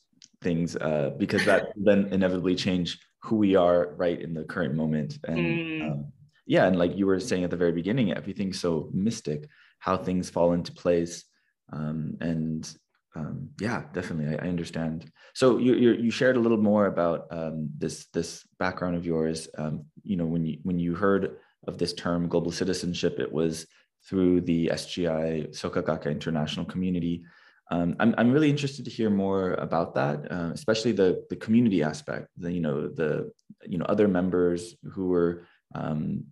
things 0.41 0.75
uh, 0.77 1.11
because 1.17 1.45
that 1.45 1.67
then 1.75 2.07
inevitably 2.11 2.55
change 2.55 2.99
who 3.21 3.35
we 3.35 3.55
are 3.55 3.93
right 3.95 4.21
in 4.21 4.33
the 4.33 4.43
current 4.43 4.73
moment 4.73 5.17
and 5.25 5.37
mm. 5.37 5.91
um, 5.91 6.05
yeah 6.49 6.65
and 6.67 6.77
like 6.77 6.97
you 6.97 7.05
were 7.05 7.19
saying 7.19 7.45
at 7.45 7.49
the 7.49 7.63
very 7.63 7.71
beginning 7.71 8.11
everything's 8.11 8.59
so 8.59 8.89
mystic 8.93 9.47
how 9.79 9.95
things 9.95 10.29
fall 10.29 10.51
into 10.51 10.73
place 10.73 11.23
um, 11.71 12.17
and 12.19 12.75
um, 13.15 13.49
yeah 13.61 13.83
definitely 13.93 14.27
I, 14.35 14.45
I, 14.45 14.49
understand 14.49 15.09
so 15.33 15.57
you, 15.57 15.73
you, 15.75 16.11
shared 16.11 16.37
a 16.37 16.39
little 16.39 16.63
more 16.71 16.85
about 16.85 17.27
um, 17.31 17.69
this 17.77 18.05
this 18.13 18.45
background 18.59 18.95
of 18.97 19.05
yours 19.05 19.47
um, 19.57 19.85
you 20.03 20.17
know 20.17 20.25
when 20.25 20.45
you 20.45 20.57
when 20.63 20.77
you 20.77 20.93
heard 20.95 21.37
of 21.67 21.77
this 21.77 21.93
term 21.93 22.27
global 22.27 22.51
citizenship. 22.51 23.19
It 23.19 23.31
was 23.31 23.65
through 24.07 24.41
the 24.41 24.67
SGI 24.67 25.49
Soka 25.49 25.83
Gakkai 25.83 26.11
International 26.11 26.65
community. 26.65 27.23
Um, 27.71 27.95
I'm, 27.99 28.15
I'm 28.17 28.31
really 28.31 28.49
interested 28.49 28.85
to 28.85 28.91
hear 28.91 29.09
more 29.09 29.53
about 29.53 29.93
that, 29.95 30.31
uh, 30.31 30.51
especially 30.53 30.91
the, 30.91 31.23
the 31.29 31.35
community 31.35 31.83
aspect, 31.83 32.29
the, 32.37 32.51
you 32.51 32.61
know, 32.61 32.87
the, 32.87 33.31
you 33.67 33.77
know, 33.77 33.85
other 33.85 34.07
members 34.07 34.75
who 34.91 35.09
were, 35.09 35.43
um, 35.75 36.23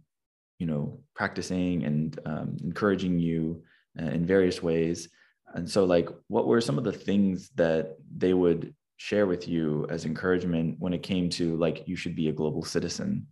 you 0.60 0.68
know, 0.68 1.00
practicing 1.16 1.84
and 1.84 2.20
um, 2.26 2.58
encouraging 2.64 3.20
you 3.20 3.64
uh, 4.00 4.06
in 4.06 4.26
various 4.26 4.62
ways. 4.62 5.10
And 5.54 5.70
so 5.70 5.86
like, 5.86 6.10
what 6.28 6.48
were 6.48 6.62
some 6.62 6.78
of 6.78 6.84
the 6.84 6.92
things 6.92 7.50
that 7.56 7.98
they 8.16 8.34
would 8.34 8.74
share 8.98 9.28
with 9.28 9.48
you 9.48 9.86
as 9.90 10.06
encouragement 10.06 10.76
when 10.80 10.94
it 10.94 11.04
came 11.04 11.30
to 11.30 11.56
like, 11.58 11.88
you 11.88 11.96
should 11.96 12.16
be 12.16 12.30
a 12.30 12.34
global 12.34 12.64
citizen? 12.64 13.28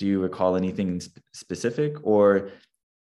do 0.00 0.06
you 0.06 0.18
recall 0.18 0.56
anything 0.56 1.00
specific 1.34 1.94
or 2.02 2.50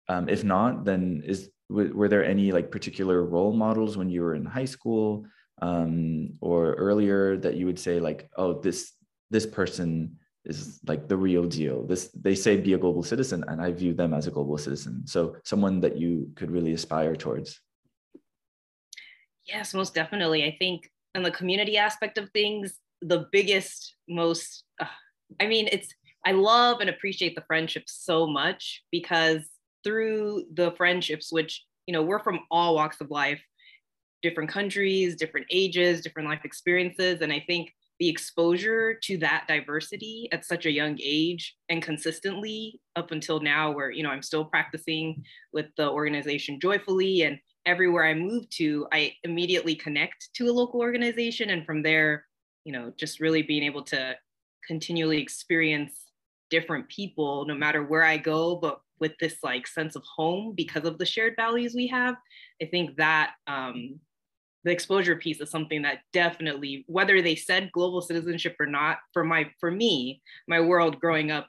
um, 0.09 0.29
if 0.29 0.45
not 0.45 0.85
then 0.85 1.23
is 1.25 1.51
were 1.71 2.07
there 2.07 2.23
any 2.23 2.53
like 2.53 2.71
particular 2.71 3.25
role 3.25 3.55
models 3.55 3.97
when 3.97 4.11
you 4.11 4.21
were 4.21 4.35
in 4.35 4.45
high 4.45 4.67
school 4.67 5.25
um, 5.63 6.29
or 6.43 6.75
earlier 6.75 7.39
that 7.39 7.55
you 7.55 7.65
would 7.65 7.79
say 7.79 7.99
like 7.99 8.31
oh 8.37 8.61
this 8.61 8.93
this 9.31 9.47
person 9.47 10.19
is 10.45 10.81
like 10.87 11.09
the 11.09 11.17
real 11.17 11.45
deal. 11.45 11.87
This 11.87 12.09
they 12.09 12.35
say 12.35 12.57
be 12.57 12.73
a 12.75 12.79
global 12.79 13.03
citizen 13.03 13.45
and 13.49 13.61
i 13.61 13.71
view 13.71 13.95
them 13.95 14.13
as 14.15 14.27
a 14.27 14.31
global 14.31 14.59
citizen. 14.59 15.07
So 15.07 15.37
someone 15.45 15.81
that 15.81 15.97
you 15.97 16.31
could 16.35 16.51
really 16.51 16.73
aspire 16.73 17.17
towards. 17.17 17.61
Yes 19.45 19.75
most 19.75 19.95
definitely. 19.95 20.45
I 20.45 20.57
think 20.59 20.91
in 21.15 21.23
the 21.23 21.31
community 21.31 21.77
aspect 21.77 22.19
of 22.19 22.31
things 22.31 22.79
the 23.05 23.27
biggest 23.33 23.97
most 24.09 24.63
uh, 24.81 24.87
i 25.41 25.47
mean 25.47 25.69
it's 25.73 25.93
I 26.25 26.33
love 26.33 26.81
and 26.81 26.89
appreciate 26.89 27.35
the 27.35 27.45
friendships 27.47 27.93
so 28.05 28.27
much 28.27 28.85
because 28.93 29.43
through 29.83 30.45
the 30.55 30.73
friendships, 30.73 31.33
which, 31.33 31.65
you 31.87 31.93
know, 31.93 32.03
we're 32.03 32.23
from 32.23 32.41
all 32.51 32.77
walks 32.77 33.01
of 33.01 33.11
life, 33.11 33.41
different 34.23 34.49
countries, 34.49 35.17
different 35.17 35.47
ages, 35.51 36.01
different 36.01 36.29
life 36.29 36.43
experiences. 36.45 37.23
And 37.23 37.33
I 37.33 37.43
think 37.47 37.75
the 38.03 38.09
exposure 38.09 38.95
to 38.95 39.17
that 39.17 39.45
diversity 39.47 40.29
at 40.33 40.45
such 40.45 40.67
a 40.67 40.73
young 40.73 40.99
age 41.01 41.55
and 41.69 41.81
consistently 41.81 42.81
up 42.97 43.13
until 43.13 43.39
now, 43.39 43.71
where, 43.71 43.93
you 43.93 44.03
know, 44.03 44.11
I'm 44.11 44.25
still 44.25 44.45
practicing 44.45 45.23
with 45.53 45.67
the 45.77 45.89
organization 45.89 46.59
joyfully 46.59 47.23
and 47.23 47.39
everywhere 47.65 48.05
I 48.05 48.15
move 48.15 48.51
to, 48.59 48.89
I 48.93 49.13
immediately 49.23 49.77
connect 49.77 50.31
to 50.35 50.51
a 50.51 50.51
local 50.51 50.81
organization. 50.81 51.51
And 51.51 51.65
from 51.65 51.81
there, 51.81 52.25
you 52.65 52.73
know, 52.73 52.93
just 52.97 53.21
really 53.21 53.43
being 53.43 53.63
able 53.63 53.85
to 53.85 54.17
continually 54.67 55.19
experience 55.19 55.93
different 56.51 56.89
people 56.89 57.47
no 57.47 57.55
matter 57.55 57.85
where 57.85 58.03
I 58.03 58.17
go, 58.17 58.57
but 58.57 58.81
with 58.99 59.17
this 59.21 59.37
like 59.45 59.69
sense 59.69 59.95
of 59.95 60.03
home 60.03 60.55
because 60.57 60.87
of 60.87 60.99
the 60.99 61.07
shared 61.07 61.35
values 61.37 61.73
we 61.77 61.87
have. 61.87 62.17
I 62.61 62.65
think 62.65 62.97
that 62.97 63.35
um, 63.47 64.01
the 64.65 64.71
exposure 64.71 65.17
piece 65.17 65.41
is 65.41 65.51
something 65.51 65.83
that 65.83 66.01
definitely, 66.13 66.85
whether 66.87 67.21
they 67.21 67.35
said 67.35 67.73
global 67.73 68.01
citizenship 68.01 68.57
or 68.61 68.67
not, 68.67 68.99
for 69.13 69.25
my 69.25 69.51
for 69.59 69.71
me, 69.71 70.23
my 70.47 70.61
world 70.61 71.01
growing 71.01 71.31
up, 71.31 71.49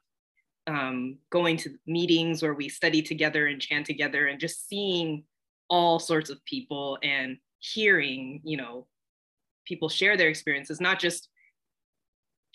um, 0.68 1.18
going 1.30 1.58
to 1.58 1.76
meetings 1.86 2.42
where 2.42 2.54
we 2.54 2.70
study 2.70 3.02
together 3.02 3.48
and 3.48 3.62
chant 3.62 3.86
together, 3.86 4.28
and 4.28 4.40
just 4.40 4.68
seeing 4.68 5.24
all 5.70 6.00
sorts 6.00 6.30
of 6.30 6.44
people 6.46 6.98
and 7.04 7.38
hearing, 7.60 8.42
you 8.44 8.58
know, 8.58 8.88
people 9.66 9.90
share 9.90 10.18
their 10.18 10.30
experiences, 10.30 10.82
not 10.82 11.00
just 11.00 11.30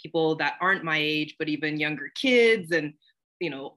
people 0.01 0.37
that 0.37 0.55
aren't 0.61 0.85
my 0.85 0.99
age, 0.99 1.35
but 1.39 1.49
even 1.49 1.81
younger 1.81 2.11
kids 2.15 2.71
and, 2.73 2.95
you 3.41 3.51
know, 3.51 3.77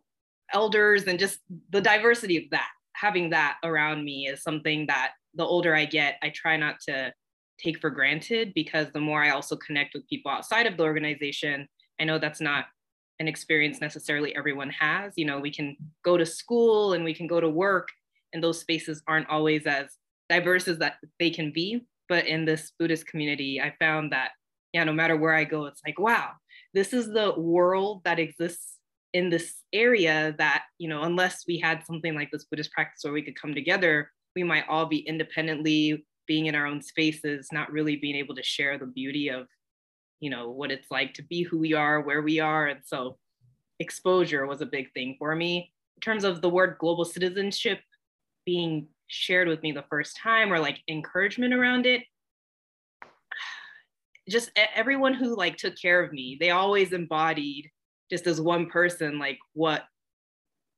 elders 0.53 1.03
and 1.03 1.17
just 1.17 1.39
the 1.69 1.81
diversity 1.81 2.37
of 2.37 2.43
that 2.51 2.69
having 2.93 3.31
that 3.31 3.57
around 3.63 4.03
me 4.03 4.27
is 4.27 4.43
something 4.43 4.85
that 4.87 5.13
the 5.35 5.45
older 5.45 5.75
I 5.75 5.85
get, 5.85 6.17
I 6.21 6.29
try 6.29 6.57
not 6.57 6.79
to 6.87 7.13
take 7.59 7.79
for 7.79 7.89
granted 7.89 8.53
because 8.53 8.87
the 8.91 8.99
more 8.99 9.23
I 9.23 9.29
also 9.29 9.55
connect 9.55 9.93
with 9.93 10.07
people 10.07 10.31
outside 10.31 10.65
of 10.65 10.77
the 10.77 10.83
organization, 10.83 11.67
I 11.99 12.05
know 12.05 12.17
that's 12.17 12.41
not 12.41 12.65
an 13.19 13.27
experience 13.27 13.79
necessarily 13.79 14.35
everyone 14.35 14.71
has. 14.71 15.13
You 15.15 15.25
know, 15.25 15.39
we 15.39 15.51
can 15.51 15.77
go 16.03 16.17
to 16.17 16.25
school 16.25 16.93
and 16.93 17.03
we 17.03 17.13
can 17.13 17.27
go 17.27 17.39
to 17.39 17.49
work, 17.49 17.89
and 18.33 18.43
those 18.43 18.59
spaces 18.59 19.03
aren't 19.07 19.29
always 19.29 19.65
as 19.65 19.97
diverse 20.29 20.67
as 20.67 20.79
that 20.79 20.95
they 21.19 21.29
can 21.29 21.51
be. 21.51 21.85
But 22.09 22.25
in 22.25 22.45
this 22.45 22.71
Buddhist 22.79 23.07
community, 23.07 23.61
I 23.61 23.73
found 23.79 24.11
that, 24.11 24.31
yeah, 24.73 24.83
no 24.83 24.93
matter 24.93 25.15
where 25.15 25.35
I 25.35 25.43
go, 25.43 25.65
it's 25.65 25.81
like, 25.85 25.99
wow, 25.99 26.31
this 26.73 26.93
is 26.93 27.07
the 27.07 27.33
world 27.37 28.01
that 28.05 28.19
exists 28.19 28.77
in 29.13 29.29
this 29.29 29.55
area 29.71 30.33
that, 30.37 30.63
you 30.77 30.89
know, 30.89 31.03
unless 31.03 31.43
we 31.47 31.59
had 31.59 31.85
something 31.85 32.15
like 32.15 32.31
this 32.31 32.45
Buddhist 32.45 32.71
practice 32.71 33.03
where 33.03 33.13
we 33.13 33.21
could 33.21 33.39
come 33.39 33.53
together, 33.53 34.11
we 34.35 34.43
might 34.43 34.65
all 34.69 34.85
be 34.85 34.99
independently 34.99 36.05
being 36.27 36.45
in 36.45 36.55
our 36.55 36.65
own 36.65 36.81
spaces, 36.81 37.49
not 37.51 37.71
really 37.71 37.95
being 37.95 38.15
able 38.15 38.35
to 38.35 38.43
share 38.43 38.77
the 38.77 38.85
beauty 38.85 39.29
of, 39.29 39.47
you 40.19 40.29
know, 40.29 40.49
what 40.49 40.71
it's 40.71 40.89
like 40.91 41.13
to 41.15 41.23
be 41.23 41.43
who 41.43 41.57
we 41.57 41.73
are, 41.73 42.01
where 42.01 42.21
we 42.21 42.39
are. 42.39 42.67
And 42.67 42.81
so 42.85 43.17
exposure 43.79 44.45
was 44.45 44.61
a 44.61 44.65
big 44.65 44.93
thing 44.93 45.15
for 45.19 45.35
me. 45.35 45.73
In 45.97 46.01
terms 46.01 46.23
of 46.23 46.41
the 46.41 46.49
word 46.49 46.77
global 46.79 47.05
citizenship 47.05 47.79
being 48.45 48.87
shared 49.07 49.47
with 49.47 49.61
me 49.61 49.71
the 49.71 49.83
first 49.89 50.17
time 50.17 50.53
or 50.53 50.59
like 50.59 50.79
encouragement 50.87 51.53
around 51.53 51.85
it, 51.85 52.03
just 54.29 54.51
everyone 54.75 55.13
who 55.13 55.35
like 55.35 55.57
took 55.57 55.75
care 55.77 56.01
of 56.03 56.13
me, 56.13 56.37
they 56.39 56.51
always 56.51 56.93
embodied 56.93 57.69
just 58.09 58.27
as 58.27 58.39
one 58.39 58.67
person, 58.67 59.19
like 59.19 59.39
what 59.53 59.83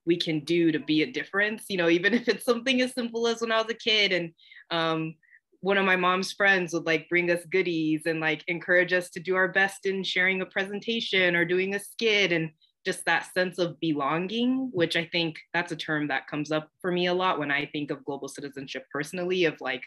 we 0.05 0.17
can 0.17 0.39
do 0.41 0.71
to 0.71 0.79
be 0.79 1.01
a 1.01 1.11
difference, 1.11 1.65
you 1.69 1.77
know, 1.77 1.89
even 1.89 2.13
if 2.13 2.27
it's 2.27 2.45
something 2.45 2.81
as 2.81 2.93
simple 2.93 3.27
as 3.27 3.41
when 3.41 3.51
I 3.51 3.61
was 3.61 3.69
a 3.69 3.75
kid 3.75 4.11
and 4.11 4.33
um, 4.71 5.15
one 5.61 5.77
of 5.77 5.85
my 5.85 5.95
mom's 5.95 6.33
friends 6.33 6.73
would 6.73 6.85
like 6.85 7.07
bring 7.07 7.31
us 7.31 7.45
goodies 7.45 8.01
and 8.05 8.19
like 8.19 8.43
encourage 8.47 8.91
us 8.91 9.09
to 9.11 9.19
do 9.19 9.35
our 9.35 9.47
best 9.47 9.85
in 9.85 10.03
sharing 10.03 10.41
a 10.41 10.45
presentation 10.45 11.35
or 11.35 11.45
doing 11.45 11.73
a 11.73 11.79
skit 11.79 12.33
and 12.33 12.51
just 12.85 13.05
that 13.05 13.33
sense 13.33 13.59
of 13.59 13.79
belonging, 13.79 14.69
which 14.73 14.97
I 14.97 15.05
think 15.05 15.37
that's 15.53 15.71
a 15.71 15.77
term 15.77 16.09
that 16.09 16.27
comes 16.27 16.51
up 16.51 16.69
for 16.81 16.91
me 16.91 17.07
a 17.07 17.13
lot 17.13 17.39
when 17.39 17.49
I 17.49 17.65
think 17.67 17.91
of 17.91 18.03
global 18.03 18.27
citizenship 18.27 18.85
personally 18.91 19.45
of 19.45 19.55
like, 19.61 19.83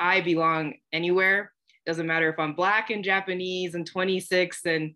I 0.00 0.20
belong 0.22 0.74
anywhere. 0.92 1.52
Doesn't 1.86 2.06
matter 2.06 2.28
if 2.28 2.38
I'm 2.38 2.54
Black 2.54 2.90
and 2.90 3.04
Japanese 3.04 3.74
and 3.74 3.86
26 3.86 4.66
and, 4.66 4.94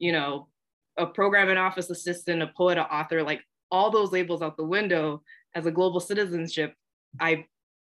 you 0.00 0.10
know, 0.10 0.48
a 0.96 1.06
program 1.06 1.50
and 1.50 1.58
office 1.58 1.88
assistant, 1.88 2.42
a 2.42 2.50
poet, 2.56 2.78
an 2.78 2.84
author, 2.84 3.22
like 3.22 3.42
all 3.70 3.90
those 3.90 4.12
labels 4.12 4.42
out 4.42 4.56
the 4.56 4.64
window 4.64 5.22
as 5.54 5.66
a 5.66 5.70
global 5.70 6.00
citizenship, 6.00 6.74
I 7.20 7.46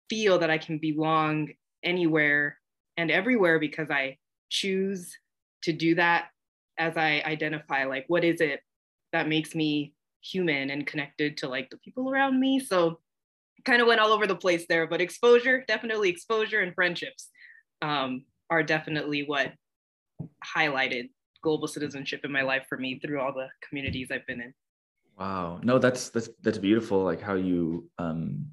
feel 0.10 0.40
that 0.40 0.50
I 0.50 0.58
can 0.58 0.78
belong 0.78 1.50
anywhere 1.84 2.58
and 2.98 3.10
everywhere 3.10 3.60
because 3.60 3.90
I 3.90 4.18
choose 4.50 5.18
to 5.64 5.74
do 5.74 5.96
that 5.96 6.28
as 6.78 6.98
I 6.98 7.22
identify 7.26 7.86
like 7.86 8.06
what 8.08 8.24
is 8.24 8.42
it 8.42 8.62
that 9.14 9.28
makes 9.28 9.56
me 9.56 9.94
human 10.22 10.70
and 10.70 10.88
connected 10.88 11.38
to 11.38 11.48
like 11.48 11.70
the 11.70 11.78
people 11.78 12.10
around 12.10 12.40
me. 12.40 12.60
So 12.60 13.00
kind 13.66 13.82
of 13.82 13.88
went 13.88 14.00
all 14.00 14.12
over 14.12 14.28
the 14.28 14.36
place 14.36 14.66
there, 14.68 14.88
but 14.88 15.02
exposure, 15.02 15.64
definitely 15.68 16.10
exposure 16.10 16.62
and 16.62 16.74
friendships 16.74 17.30
um, 17.82 18.26
are 18.50 18.64
definitely 18.64 19.24
what 19.24 19.54
highlighted 20.56 21.10
global 21.44 21.68
citizenship 21.68 22.22
in 22.24 22.32
my 22.32 22.42
life 22.42 22.66
for 22.70 22.78
me 22.78 23.00
through 23.00 23.20
all 23.20 23.34
the 23.34 23.48
communities 23.68 24.10
I've 24.12 24.26
been 24.28 24.42
in. 24.42 24.54
Wow. 25.18 25.60
No, 25.64 25.78
that's 25.78 26.10
that's 26.10 26.30
that's 26.42 26.58
beautiful. 26.58 27.04
Like 27.04 27.22
how 27.22 27.36
you 27.36 27.90
um, 27.98 28.48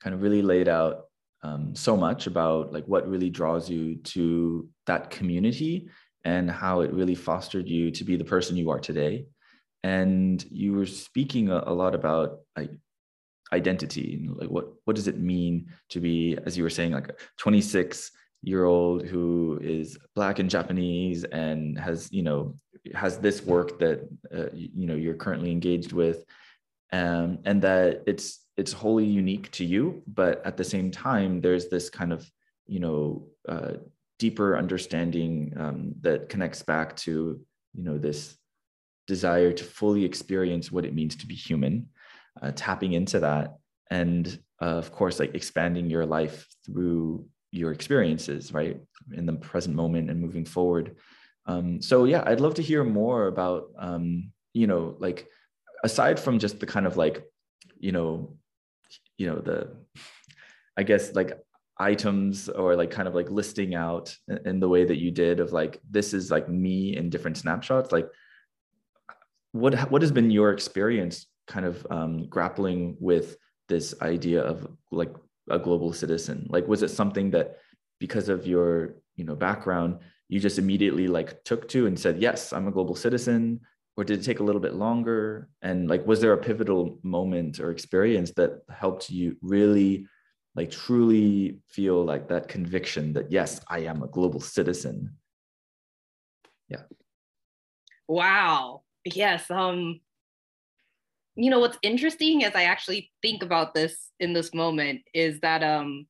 kind 0.00 0.14
of 0.14 0.22
really 0.22 0.42
laid 0.42 0.68
out 0.68 1.04
um, 1.42 1.74
so 1.74 1.96
much 1.96 2.26
about 2.26 2.72
like 2.72 2.84
what 2.86 3.08
really 3.08 3.30
draws 3.30 3.68
you 3.68 3.96
to 3.96 4.68
that 4.86 5.10
community 5.10 5.88
and 6.24 6.50
how 6.50 6.80
it 6.80 6.92
really 6.92 7.14
fostered 7.14 7.68
you 7.68 7.90
to 7.90 8.04
be 8.04 8.16
the 8.16 8.24
person 8.24 8.56
you 8.56 8.70
are 8.70 8.80
today. 8.80 9.26
And 9.82 10.42
you 10.50 10.72
were 10.72 10.86
speaking 10.86 11.50
a, 11.50 11.62
a 11.66 11.74
lot 11.74 11.94
about 11.94 12.38
like 12.56 12.70
identity, 13.52 14.26
like 14.34 14.50
what 14.50 14.66
what 14.84 14.96
does 14.96 15.08
it 15.08 15.18
mean 15.18 15.68
to 15.90 16.00
be, 16.00 16.38
as 16.46 16.56
you 16.56 16.62
were 16.62 16.70
saying, 16.70 16.92
like 16.92 17.08
a 17.08 17.14
26 17.38 18.10
year 18.42 18.64
old 18.64 19.06
who 19.06 19.58
is 19.62 19.98
black 20.14 20.38
and 20.38 20.50
Japanese 20.50 21.24
and 21.24 21.78
has 21.78 22.10
you 22.12 22.22
know 22.22 22.54
has 22.94 23.18
this 23.18 23.42
work 23.42 23.78
that 23.78 24.08
uh, 24.34 24.46
you 24.52 24.86
know 24.86 24.94
you're 24.94 25.14
currently 25.14 25.50
engaged 25.50 25.92
with, 25.92 26.24
um, 26.92 27.38
and 27.44 27.62
that 27.62 28.02
it's 28.06 28.44
it's 28.56 28.72
wholly 28.72 29.04
unique 29.04 29.50
to 29.50 29.64
you 29.64 30.02
but 30.06 30.44
at 30.46 30.56
the 30.56 30.64
same 30.64 30.90
time 30.90 31.40
there's 31.40 31.68
this 31.68 31.90
kind 31.90 32.12
of 32.12 32.28
you 32.66 32.80
know 32.80 33.26
uh, 33.48 33.72
deeper 34.18 34.56
understanding 34.56 35.52
um, 35.56 35.94
that 36.00 36.28
connects 36.28 36.62
back 36.62 36.96
to 36.96 37.40
you 37.74 37.82
know 37.82 37.98
this 37.98 38.36
desire 39.06 39.52
to 39.52 39.64
fully 39.64 40.04
experience 40.04 40.72
what 40.72 40.84
it 40.84 40.94
means 40.94 41.16
to 41.16 41.26
be 41.26 41.34
human 41.34 41.88
uh, 42.42 42.50
tapping 42.54 42.92
into 42.92 43.20
that 43.20 43.56
and 43.90 44.38
uh, 44.62 44.76
of 44.76 44.92
course 44.92 45.18
like 45.18 45.34
expanding 45.34 45.90
your 45.90 46.06
life 46.06 46.46
through 46.64 47.26
your 47.50 47.72
experiences 47.72 48.52
right 48.52 48.80
in 49.12 49.26
the 49.26 49.32
present 49.32 49.74
moment 49.74 50.10
and 50.10 50.20
moving 50.20 50.44
forward 50.44 50.96
um, 51.46 51.80
so 51.80 52.04
yeah 52.04 52.22
i'd 52.26 52.40
love 52.40 52.54
to 52.54 52.62
hear 52.62 52.84
more 52.84 53.26
about 53.26 53.68
um, 53.78 54.32
you 54.52 54.66
know 54.66 54.96
like 54.98 55.28
aside 55.82 56.18
from 56.18 56.38
just 56.38 56.60
the 56.60 56.66
kind 56.66 56.86
of 56.86 56.96
like 56.96 57.24
you 57.78 57.92
know 57.92 58.36
you 59.18 59.26
know 59.26 59.36
the 59.36 59.76
i 60.76 60.82
guess 60.82 61.14
like 61.14 61.38
items 61.78 62.48
or 62.48 62.76
like 62.76 62.90
kind 62.90 63.08
of 63.08 63.14
like 63.14 63.30
listing 63.30 63.74
out 63.74 64.16
in 64.44 64.60
the 64.60 64.68
way 64.68 64.84
that 64.84 64.98
you 64.98 65.10
did 65.10 65.40
of 65.40 65.52
like 65.52 65.80
this 65.90 66.14
is 66.14 66.30
like 66.30 66.48
me 66.48 66.96
in 66.96 67.10
different 67.10 67.36
snapshots 67.36 67.90
like 67.90 68.08
what 69.54 69.74
what 69.90 70.02
has 70.02 70.10
been 70.10 70.30
your 70.30 70.52
experience 70.52 71.26
kind 71.46 71.64
of 71.64 71.86
um, 71.88 72.26
grappling 72.28 72.96
with 72.98 73.36
this 73.68 73.94
idea 74.02 74.42
of 74.42 74.66
like 74.90 75.14
a 75.48 75.58
global 75.58 75.92
citizen? 75.92 76.46
Like 76.50 76.66
was 76.66 76.82
it 76.82 76.88
something 76.88 77.30
that 77.30 77.58
because 78.00 78.28
of 78.28 78.46
your 78.46 78.96
you 79.14 79.24
know 79.24 79.36
background 79.36 80.00
you 80.28 80.40
just 80.40 80.58
immediately 80.58 81.06
like 81.06 81.42
took 81.44 81.68
to 81.68 81.86
and 81.86 81.98
said 81.98 82.20
yes 82.20 82.52
i'm 82.52 82.68
a 82.68 82.72
global 82.72 82.94
citizen 82.94 83.60
or 83.96 84.04
did 84.04 84.20
it 84.20 84.24
take 84.24 84.40
a 84.40 84.42
little 84.42 84.60
bit 84.60 84.74
longer? 84.74 85.48
And 85.62 85.88
like 85.88 86.06
was 86.06 86.20
there 86.20 86.32
a 86.32 86.38
pivotal 86.38 86.98
moment 87.02 87.60
or 87.60 87.70
experience 87.70 88.32
that 88.36 88.62
helped 88.68 89.10
you 89.10 89.36
really 89.40 90.06
like 90.56 90.70
truly 90.70 91.58
feel 91.68 92.04
like 92.04 92.28
that 92.28 92.48
conviction 92.48 93.12
that 93.12 93.30
yes 93.30 93.60
i 93.68 93.80
am 93.80 94.02
a 94.02 94.08
global 94.08 94.40
citizen 94.40 95.16
yeah. 96.68 96.82
Wow. 98.08 98.82
Yes 99.04 99.50
um 99.50 100.00
you 101.34 101.50
know 101.50 101.58
what's 101.58 101.78
interesting 101.82 102.44
as 102.44 102.54
i 102.54 102.62
actually 102.62 103.10
think 103.20 103.42
about 103.42 103.74
this 103.74 104.10
in 104.20 104.32
this 104.32 104.54
moment 104.54 105.02
is 105.12 105.40
that 105.40 105.64
um 105.64 106.06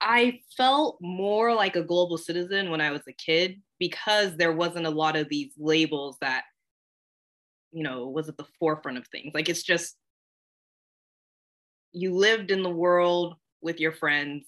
i 0.00 0.38
felt 0.56 0.98
more 1.00 1.54
like 1.54 1.76
a 1.76 1.82
global 1.82 2.18
citizen 2.18 2.70
when 2.70 2.80
i 2.80 2.90
was 2.90 3.02
a 3.08 3.12
kid 3.12 3.60
because 3.78 4.36
there 4.36 4.52
wasn't 4.52 4.86
a 4.86 4.90
lot 4.90 5.16
of 5.16 5.28
these 5.28 5.52
labels 5.58 6.16
that 6.20 6.44
you 7.72 7.82
know 7.82 8.08
was 8.08 8.28
at 8.28 8.36
the 8.36 8.46
forefront 8.58 8.98
of 8.98 9.06
things. 9.08 9.32
Like 9.34 9.48
it's 9.48 9.62
just 9.62 9.96
you 11.92 12.14
lived 12.14 12.50
in 12.50 12.62
the 12.62 12.70
world 12.70 13.34
with 13.60 13.80
your 13.80 13.92
friends 13.92 14.46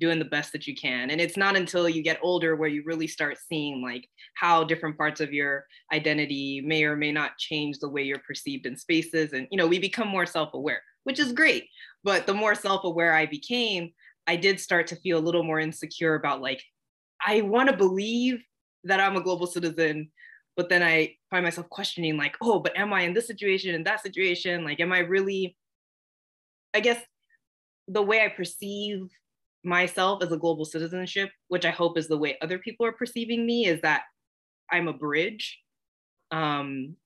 doing 0.00 0.20
the 0.20 0.24
best 0.24 0.52
that 0.52 0.68
you 0.68 0.76
can. 0.76 1.10
And 1.10 1.20
it's 1.20 1.36
not 1.36 1.56
until 1.56 1.88
you 1.88 2.04
get 2.04 2.20
older 2.22 2.54
where 2.54 2.68
you 2.68 2.84
really 2.86 3.08
start 3.08 3.36
seeing 3.48 3.82
like 3.82 4.08
how 4.34 4.62
different 4.62 4.96
parts 4.96 5.20
of 5.20 5.32
your 5.32 5.64
identity 5.92 6.60
may 6.60 6.84
or 6.84 6.94
may 6.94 7.10
not 7.10 7.36
change 7.36 7.80
the 7.80 7.88
way 7.88 8.02
you're 8.02 8.20
perceived 8.20 8.66
in 8.66 8.76
spaces. 8.76 9.32
And 9.32 9.48
you 9.50 9.58
know 9.58 9.66
we 9.66 9.78
become 9.78 10.08
more 10.08 10.26
self-aware 10.26 10.82
which 11.04 11.18
is 11.18 11.32
great. 11.32 11.64
But 12.04 12.26
the 12.26 12.34
more 12.34 12.54
self-aware 12.54 13.14
i 13.14 13.26
became 13.26 13.90
i 14.28 14.36
did 14.36 14.60
start 14.60 14.86
to 14.86 14.96
feel 14.96 15.18
a 15.18 15.26
little 15.26 15.42
more 15.42 15.58
insecure 15.58 16.14
about 16.14 16.40
like 16.40 16.62
i 17.26 17.40
want 17.40 17.68
to 17.68 17.76
believe 17.76 18.40
that 18.84 19.00
I'm 19.00 19.16
a 19.16 19.22
global 19.22 19.46
citizen, 19.46 20.10
but 20.56 20.68
then 20.68 20.82
I 20.82 21.14
find 21.30 21.44
myself 21.44 21.68
questioning, 21.68 22.16
like, 22.16 22.36
oh, 22.40 22.58
but 22.58 22.76
am 22.76 22.92
I 22.92 23.02
in 23.02 23.14
this 23.14 23.26
situation, 23.26 23.74
in 23.74 23.84
that 23.84 24.02
situation? 24.02 24.64
Like, 24.64 24.80
am 24.80 24.92
I 24.92 25.00
really, 25.00 25.56
I 26.74 26.80
guess 26.80 27.00
the 27.86 28.02
way 28.02 28.24
I 28.24 28.28
perceive 28.28 29.08
myself 29.64 30.22
as 30.22 30.32
a 30.32 30.36
global 30.36 30.64
citizenship, 30.64 31.30
which 31.48 31.64
I 31.64 31.70
hope 31.70 31.98
is 31.98 32.08
the 32.08 32.18
way 32.18 32.36
other 32.40 32.58
people 32.58 32.86
are 32.86 32.92
perceiving 32.92 33.44
me, 33.44 33.66
is 33.66 33.80
that 33.82 34.02
I'm 34.70 34.88
a 34.88 34.92
bridge. 34.92 35.58
Um, 36.30 36.96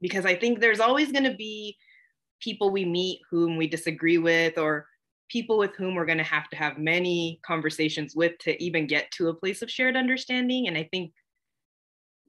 because 0.00 0.24
I 0.24 0.34
think 0.34 0.60
there's 0.60 0.80
always 0.80 1.12
going 1.12 1.24
to 1.24 1.34
be 1.34 1.76
people 2.40 2.70
we 2.70 2.86
meet 2.86 3.20
whom 3.30 3.58
we 3.58 3.66
disagree 3.66 4.16
with 4.16 4.56
or 4.56 4.86
people 5.30 5.58
with 5.58 5.74
whom 5.76 5.94
we're 5.94 6.06
going 6.06 6.18
to 6.18 6.24
have 6.24 6.48
to 6.50 6.56
have 6.56 6.78
many 6.78 7.40
conversations 7.44 8.14
with 8.14 8.36
to 8.38 8.62
even 8.62 8.86
get 8.86 9.10
to 9.12 9.28
a 9.28 9.34
place 9.34 9.62
of 9.62 9.70
shared 9.70 9.96
understanding. 9.96 10.68
And 10.68 10.76
I 10.76 10.88
think 10.90 11.12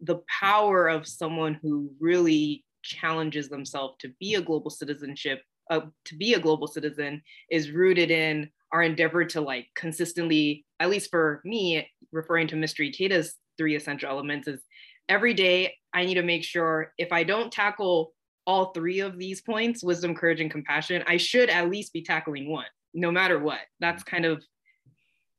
the 0.01 0.21
power 0.27 0.87
of 0.87 1.07
someone 1.07 1.59
who 1.61 1.91
really 1.99 2.63
challenges 2.83 3.49
themselves 3.49 3.95
to 3.99 4.09
be 4.19 4.35
a 4.35 4.41
global 4.41 4.71
citizenship 4.71 5.41
uh, 5.69 5.81
to 6.05 6.15
be 6.15 6.33
a 6.33 6.39
global 6.39 6.67
citizen 6.67 7.21
is 7.49 7.71
rooted 7.71 8.11
in 8.11 8.49
our 8.73 8.83
endeavor 8.83 9.23
to 9.25 9.41
like 9.41 9.67
consistently, 9.75 10.65
at 10.79 10.89
least 10.89 11.09
for 11.09 11.41
me, 11.45 11.87
referring 12.11 12.47
to 12.47 12.55
Mr. 12.55 12.87
Ikeda's 12.87 13.35
three 13.57 13.75
essential 13.75 14.09
elements, 14.09 14.47
is 14.47 14.61
every 15.07 15.33
day 15.33 15.73
I 15.93 16.05
need 16.05 16.15
to 16.15 16.23
make 16.23 16.43
sure 16.43 16.93
if 16.97 17.11
I 17.11 17.23
don't 17.23 17.51
tackle 17.51 18.13
all 18.45 18.71
three 18.73 18.99
of 18.99 19.17
these 19.17 19.41
points 19.41 19.83
wisdom, 19.83 20.15
courage, 20.15 20.41
and 20.41 20.51
compassion 20.51 21.03
I 21.07 21.17
should 21.17 21.49
at 21.49 21.69
least 21.69 21.93
be 21.93 22.01
tackling 22.01 22.49
one, 22.49 22.65
no 22.93 23.11
matter 23.11 23.39
what. 23.39 23.59
That's 23.79 24.03
kind 24.03 24.25
of 24.25 24.43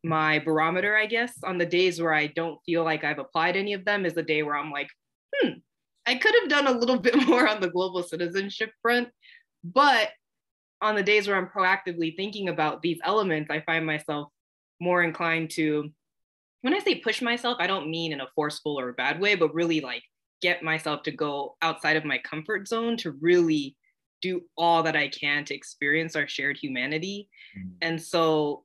my 0.05 0.39
barometer, 0.41 0.97
I 0.97 1.07
guess. 1.07 1.33
On 1.45 1.59
the 1.59 1.67
days 1.67 2.01
where 2.01 2.15
I 2.15 2.27
don't 2.29 2.59
feel 2.65 2.85
like 2.85 3.05
I've 3.05 3.19
applied 3.19 3.57
any 3.57 3.73
of 3.73 3.85
them, 3.85 4.05
is 4.05 4.15
the 4.15 4.23
day 4.23 4.43
where 4.43 4.57
I'm 4.57 4.71
like, 4.71 4.89
hmm, 5.35 5.51
I 6.07 6.17
could 6.17 6.35
have 6.41 6.51
done 6.51 6.67
a 6.67 6.79
little 6.79 6.99
bit 7.01 7.27
more 7.27 7.49
on 7.49 7.61
the 7.61 7.71
global 7.71 8.03
citizenship 8.03 8.71
front. 8.81 9.09
But 9.65 10.11
on 10.81 10.97
the 10.97 11.03
days 11.03 11.29
where 11.29 11.37
I'm 11.37 11.47
proactively 11.47 12.17
thinking 12.17 12.49
about 12.49 12.83
these 12.83 12.99
elements, 13.05 13.51
I 13.51 13.61
find 13.61 13.87
myself 13.87 14.29
more 14.81 15.03
inclined 15.03 15.51
to, 15.51 15.91
when 16.63 16.75
I 16.75 16.81
say 16.81 16.97
push 16.97 17.23
myself, 17.23 17.59
I 17.61 17.69
don't 17.69 17.91
mean 17.91 18.13
in 18.13 18.21
a 18.21 18.29
forceful 18.35 18.79
or 18.79 18.89
a 18.89 18.95
bad 18.95 19.21
way, 19.21 19.37
but 19.37 19.55
really 19.55 19.81
like 19.81 20.03
get 20.41 20.65
myself 20.65 21.05
to 21.05 21.13
go 21.13 21.57
outside 21.63 21.97
of 21.97 22.05
my 22.05 22.19
comfort 22.19 22.67
zone 22.67 22.97
to 22.99 23.13
really 23.21 23.77
do 24.23 24.43
all 24.57 24.85
that 24.85 24.97
I 24.97 25.09
can 25.09 25.45
to 25.47 25.55
experience 25.55 26.17
our 26.17 26.27
shared 26.27 26.57
humanity. 26.57 27.29
Mm-hmm. 27.59 27.69
And 27.83 28.01
so 28.01 28.65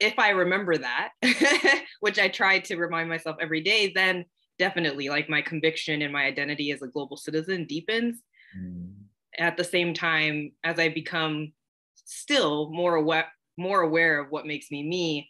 if 0.00 0.18
I 0.18 0.30
remember 0.30 0.76
that, 0.78 1.10
which 2.00 2.18
I 2.18 2.28
try 2.28 2.58
to 2.58 2.76
remind 2.76 3.08
myself 3.08 3.36
every 3.40 3.62
day, 3.62 3.92
then 3.94 4.26
definitely 4.58 5.08
like 5.08 5.30
my 5.30 5.40
conviction 5.40 6.02
and 6.02 6.12
my 6.12 6.24
identity 6.24 6.72
as 6.72 6.82
a 6.82 6.88
global 6.88 7.16
citizen 7.16 7.66
deepens. 7.66 8.18
Mm. 8.58 8.92
At 9.38 9.56
the 9.56 9.64
same 9.64 9.94
time, 9.94 10.52
as 10.62 10.78
I 10.78 10.88
become 10.88 11.52
still 12.04 12.70
more 12.70 12.96
aware, 12.96 13.28
more 13.56 13.80
aware 13.80 14.20
of 14.20 14.30
what 14.30 14.46
makes 14.46 14.70
me 14.70 14.82
me, 14.82 15.28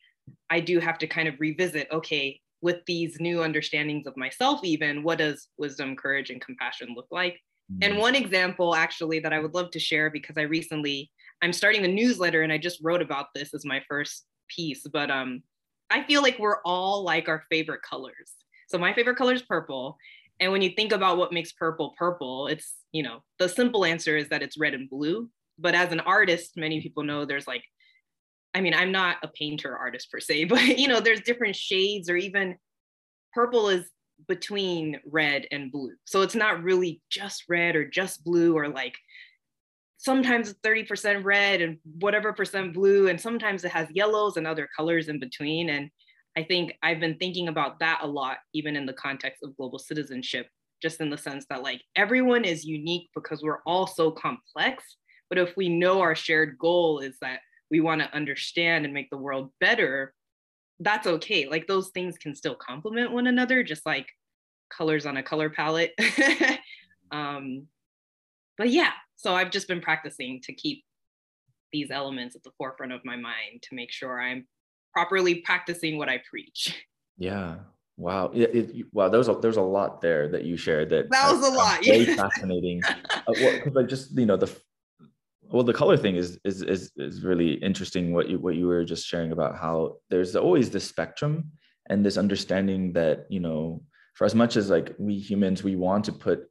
I 0.50 0.61
do 0.61 0.80
have 0.80 0.98
to 0.98 1.06
kind 1.06 1.28
of 1.28 1.38
revisit, 1.38 1.88
okay, 1.92 2.40
with 2.62 2.78
these 2.87 3.20
new 3.20 3.42
understandings 3.42 4.06
of 4.06 4.16
myself, 4.16 4.61
even 4.64 5.02
what 5.02 5.18
does 5.18 5.48
wisdom, 5.58 5.96
courage, 5.96 6.30
and 6.30 6.40
compassion 6.40 6.94
look 6.96 7.08
like? 7.11 7.40
Mm. 7.78 7.87
And 7.87 7.98
one 7.98 8.14
example 8.14 8.74
actually 8.74 9.20
that 9.20 9.32
I 9.32 9.38
would 9.38 9.54
love 9.54 9.70
to 9.72 9.78
share 9.78 10.11
because 10.11 10.37
I 10.37 10.42
recently 10.42 11.11
I'm 11.42 11.52
starting 11.52 11.85
a 11.85 11.88
newsletter 11.88 12.42
and 12.42 12.52
I 12.52 12.58
just 12.58 12.80
wrote 12.82 13.02
about 13.02 13.26
this 13.35 13.52
as 13.54 13.64
my 13.64 13.82
first 13.88 14.24
piece, 14.48 14.87
but 14.92 15.11
um 15.11 15.42
I 15.90 16.02
feel 16.04 16.22
like 16.22 16.38
we're 16.38 16.62
all 16.64 17.04
like 17.04 17.28
our 17.28 17.44
favorite 17.50 17.82
colors. 17.82 18.32
So 18.68 18.78
my 18.78 18.94
favorite 18.94 19.16
color 19.16 19.35
is 19.35 19.42
purple. 19.42 19.98
And 20.40 20.50
when 20.50 20.62
you 20.62 20.70
think 20.70 20.92
about 20.92 21.18
what 21.18 21.32
makes 21.32 21.52
purple 21.52 21.94
purple, 21.98 22.46
it's, 22.46 22.74
you 22.92 23.02
know, 23.02 23.22
the 23.38 23.48
simple 23.48 23.85
answer 23.85 24.16
is 24.16 24.30
that 24.30 24.42
it's 24.42 24.58
red 24.58 24.72
and 24.72 24.88
blue. 24.88 25.28
But 25.58 25.74
as 25.74 25.92
an 25.92 26.00
artist, 26.00 26.52
many 26.56 26.80
people 26.80 27.04
know 27.04 27.24
there's 27.26 27.46
like, 27.46 27.62
I 28.54 28.62
mean, 28.62 28.74
I'm 28.74 28.90
not 28.90 29.18
a 29.22 29.28
painter 29.28 29.76
artist 29.76 30.11
per 30.11 30.20
se, 30.20 30.44
but 30.46 30.78
you 30.78 30.88
know, 30.88 31.00
there's 31.00 31.20
different 31.20 31.56
shades 31.56 32.08
or 32.08 32.16
even 32.16 32.56
purple 33.35 33.68
is 33.68 33.88
between 34.29 35.01
red 35.07 35.46
and 35.51 35.72
blue. 35.72 35.94
So 36.05 36.22
it's 36.22 36.35
not 36.35 36.62
really 36.62 37.01
just 37.11 37.44
red 37.48 37.77
or 37.77 37.85
just 37.88 38.25
blue 38.25 38.57
or 38.57 38.68
like 38.68 38.94
sometimes 39.98 40.55
30% 40.64 41.25
red 41.25 41.61
and 41.61 41.79
whatever 42.01 42.33
percent 42.33 42.75
blue 42.75 43.09
and 43.09 43.20
sometimes 43.20 43.64
it 43.64 43.70
has 43.70 43.88
yellows 43.92 44.37
and 44.37 44.46
other 44.46 44.68
colors 44.77 45.09
in 45.09 45.20
between 45.20 45.70
and 45.70 45.90
I 46.37 46.42
think 46.42 46.77
I've 46.83 47.01
been 47.01 47.18
thinking 47.18 47.48
about 47.48 47.79
that 47.81 48.01
a 48.03 48.07
lot, 48.07 48.38
even 48.55 48.75
in 48.75 48.87
the 48.87 48.92
context 48.94 49.42
of 49.42 49.57
global 49.57 49.79
citizenship, 49.79 50.48
just 50.81 51.01
in 51.01 51.11
the 51.11 51.18
sense 51.18 51.44
that 51.51 51.62
like 51.62 51.83
everyone 51.94 52.44
is 52.44 52.64
unique 52.64 53.11
because 53.14 53.42
we're 53.42 53.62
all 53.66 53.87
so 53.87 54.11
complex. 54.11 54.96
But 55.29 55.38
if 55.38 55.57
we 55.57 55.68
know 55.68 56.01
our 56.01 56.14
shared 56.14 56.59
goal 56.59 57.01
is 57.01 57.16
that 57.20 57.40
we 57.70 57.81
want 57.81 58.01
to 58.01 58.14
understand 58.14 58.85
and 58.85 58.94
make 58.94 59.11
the 59.11 59.18
world 59.18 59.51
better, 59.61 60.14
that's 60.82 61.06
okay. 61.06 61.46
Like 61.46 61.66
those 61.66 61.88
things 61.90 62.18
can 62.18 62.34
still 62.34 62.54
complement 62.54 63.12
one 63.12 63.26
another, 63.26 63.62
just 63.62 63.86
like 63.86 64.08
colors 64.70 65.06
on 65.06 65.16
a 65.16 65.22
color 65.22 65.50
palette. 65.50 65.92
um, 67.12 67.66
but 68.58 68.70
yeah, 68.70 68.92
so 69.16 69.34
I've 69.34 69.50
just 69.50 69.68
been 69.68 69.80
practicing 69.80 70.40
to 70.42 70.52
keep 70.52 70.84
these 71.72 71.90
elements 71.90 72.36
at 72.36 72.42
the 72.42 72.50
forefront 72.58 72.92
of 72.92 73.00
my 73.04 73.16
mind 73.16 73.62
to 73.62 73.74
make 73.74 73.90
sure 73.90 74.20
I'm 74.20 74.46
properly 74.92 75.36
practicing 75.36 75.98
what 75.98 76.08
I 76.08 76.22
preach. 76.28 76.86
Yeah. 77.18 77.56
Wow. 77.98 78.32
It, 78.34 78.54
it, 78.54 78.86
wow. 78.92 79.10
There's 79.10 79.28
a 79.28 79.34
there's 79.34 79.58
a 79.58 79.62
lot 79.62 80.00
there 80.00 80.28
that 80.28 80.44
you 80.44 80.56
shared. 80.56 80.88
That 80.90 81.10
that 81.10 81.30
was 81.30 81.46
a 81.46 81.52
lot. 81.52 81.84
Very 81.84 82.04
fascinating. 82.16 82.80
uh, 82.84 83.22
well, 83.28 83.60
like 83.74 83.86
just 83.86 84.18
you 84.18 84.24
know 84.24 84.38
the 84.38 84.50
well 85.52 85.62
the 85.62 85.72
color 85.72 85.96
thing 85.96 86.16
is 86.16 86.38
is 86.44 86.62
is 86.62 86.92
is 86.96 87.22
really 87.22 87.52
interesting. 87.54 88.12
What 88.12 88.28
you 88.28 88.38
what 88.38 88.56
you 88.56 88.66
were 88.66 88.84
just 88.84 89.06
sharing 89.06 89.32
about 89.32 89.56
how 89.56 89.98
there's 90.10 90.34
always 90.34 90.70
this 90.70 90.84
spectrum 90.84 91.52
and 91.88 92.04
this 92.04 92.16
understanding 92.16 92.92
that 92.94 93.26
you 93.28 93.40
know 93.40 93.82
for 94.14 94.24
as 94.24 94.34
much 94.34 94.56
as 94.56 94.70
like 94.70 94.94
we 94.98 95.18
humans 95.18 95.62
we 95.62 95.76
want 95.76 96.04
to 96.06 96.12
put 96.12 96.48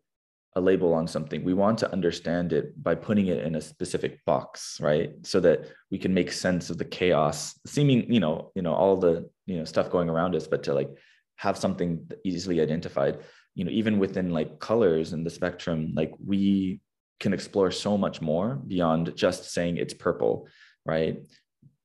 a 0.56 0.62
label 0.62 0.94
on 0.94 1.08
something 1.08 1.46
we 1.46 1.54
want 1.54 1.78
to 1.78 1.92
understand 1.94 2.52
it 2.52 2.82
by 2.84 2.94
putting 2.94 3.28
it 3.28 3.44
in 3.46 3.56
a 3.56 3.62
specific 3.62 4.20
box 4.26 4.80
right 4.82 5.14
so 5.24 5.40
that 5.40 5.70
we 5.92 5.98
can 5.98 6.14
make 6.14 6.30
sense 6.30 6.70
of 6.70 6.78
the 6.78 6.84
chaos 6.84 7.58
seeming 7.66 8.12
you 8.12 8.20
know 8.20 8.52
you 8.54 8.62
know 8.62 8.74
all 8.74 8.98
the 8.98 9.30
you 9.46 9.58
know 9.58 9.64
stuff 9.64 9.90
going 9.90 10.10
around 10.10 10.36
us 10.36 10.48
but 10.48 10.62
to 10.62 10.74
like 10.74 10.90
have 11.38 11.58
something 11.58 12.06
easily 12.26 12.60
identified 12.60 13.20
you 13.56 13.64
know 13.64 13.72
even 13.72 13.98
within 13.98 14.32
like 14.32 14.60
colors 14.60 15.14
and 15.14 15.26
the 15.26 15.30
spectrum 15.30 15.94
like 15.96 16.12
we 16.26 16.82
can 17.22 17.34
explore 17.34 17.72
so 17.72 17.98
much 17.98 18.22
more 18.22 18.56
beyond 18.68 19.16
just 19.16 19.52
saying 19.52 19.78
it's 19.78 19.94
purple 19.94 20.48
right? 20.86 21.22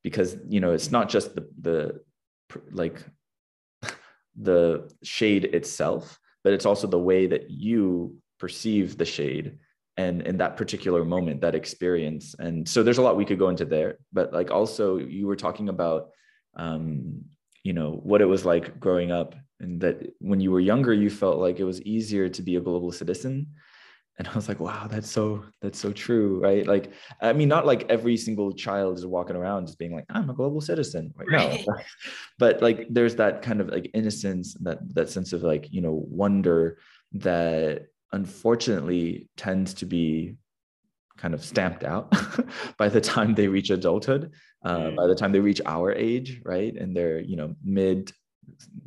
Because 0.02 0.36
you 0.48 0.60
know 0.60 0.72
it's 0.72 0.90
not 0.90 1.08
just 1.08 1.34
the 1.34 1.48
the 1.60 2.00
like 2.70 3.02
the 4.36 4.90
shade 5.02 5.44
itself 5.44 6.18
but 6.44 6.52
it's 6.52 6.66
also 6.66 6.86
the 6.86 6.98
way 6.98 7.26
that 7.26 7.50
you 7.50 8.16
perceive 8.38 8.96
the 8.96 9.04
shade 9.04 9.58
and 9.96 10.22
in 10.22 10.36
that 10.36 10.56
particular 10.56 11.04
moment 11.04 11.40
that 11.40 11.56
experience. 11.56 12.36
And 12.38 12.68
so 12.68 12.82
there's 12.82 12.98
a 12.98 13.02
lot 13.02 13.16
we 13.16 13.24
could 13.24 13.38
go 13.38 13.48
into 13.48 13.64
there 13.64 13.98
but 14.12 14.32
like 14.32 14.50
also 14.50 14.98
you 14.98 15.26
were 15.26 15.36
talking 15.36 15.68
about 15.68 16.10
um 16.56 17.22
you 17.64 17.72
know 17.72 17.92
what 18.04 18.20
it 18.20 18.26
was 18.26 18.44
like 18.44 18.78
growing 18.78 19.10
up 19.10 19.34
and 19.58 19.80
that 19.80 20.14
when 20.20 20.40
you 20.40 20.52
were 20.52 20.60
younger 20.60 20.94
you 20.94 21.10
felt 21.10 21.38
like 21.38 21.58
it 21.58 21.64
was 21.64 21.82
easier 21.82 22.28
to 22.28 22.42
be 22.42 22.56
a 22.56 22.60
global 22.60 22.92
citizen 22.92 23.48
and 24.18 24.28
i 24.28 24.34
was 24.34 24.48
like 24.48 24.60
wow 24.60 24.86
that's 24.86 25.10
so 25.10 25.44
that's 25.60 25.78
so 25.78 25.92
true 25.92 26.40
right? 26.40 26.66
Like 26.66 26.92
i 27.20 27.32
mean 27.32 27.48
not 27.48 27.66
like 27.66 27.86
every 27.88 28.16
single 28.16 28.52
child 28.52 28.98
is 28.98 29.06
walking 29.06 29.36
around 29.36 29.66
just 29.66 29.78
being 29.78 29.94
like 29.94 30.06
i'm 30.10 30.30
a 30.30 30.34
global 30.34 30.60
citizen. 30.60 31.12
Right, 31.16 31.28
right. 31.28 31.64
no 31.68 31.74
but 32.38 32.62
like 32.62 32.86
there's 32.90 33.16
that 33.16 33.42
kind 33.42 33.60
of 33.60 33.68
like 33.68 33.90
innocence 33.94 34.54
that 34.60 34.78
that 34.94 35.10
sense 35.10 35.32
of 35.32 35.42
like 35.42 35.68
you 35.70 35.80
know 35.80 36.04
wonder 36.08 36.78
that 37.12 37.86
unfortunately 38.12 39.28
tends 39.36 39.74
to 39.74 39.86
be 39.86 40.36
kind 41.16 41.34
of 41.34 41.44
stamped 41.44 41.82
out 41.82 42.12
by 42.78 42.88
the 42.88 43.00
time 43.00 43.34
they 43.34 43.48
reach 43.48 43.70
adulthood 43.70 44.32
uh, 44.64 44.78
mm. 44.78 44.96
by 44.96 45.06
the 45.06 45.14
time 45.14 45.32
they 45.32 45.40
reach 45.40 45.60
our 45.66 45.92
age 45.92 46.40
right? 46.44 46.74
And 46.74 46.96
they're 46.96 47.20
you 47.20 47.36
know 47.36 47.54
mid 47.64 48.12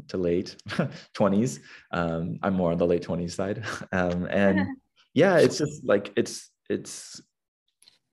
to 0.07 0.17
late 0.17 0.55
20s 1.17 1.59
um, 1.91 2.39
i'm 2.43 2.53
more 2.53 2.71
on 2.71 2.77
the 2.77 2.85
late 2.85 3.05
20s 3.05 3.31
side. 3.31 3.63
Um, 3.91 4.25
and 4.29 4.77
yeah 5.19 5.38
it's 5.38 5.58
just 5.58 5.84
like 5.84 6.12
it's 6.15 6.49
it's 6.69 7.21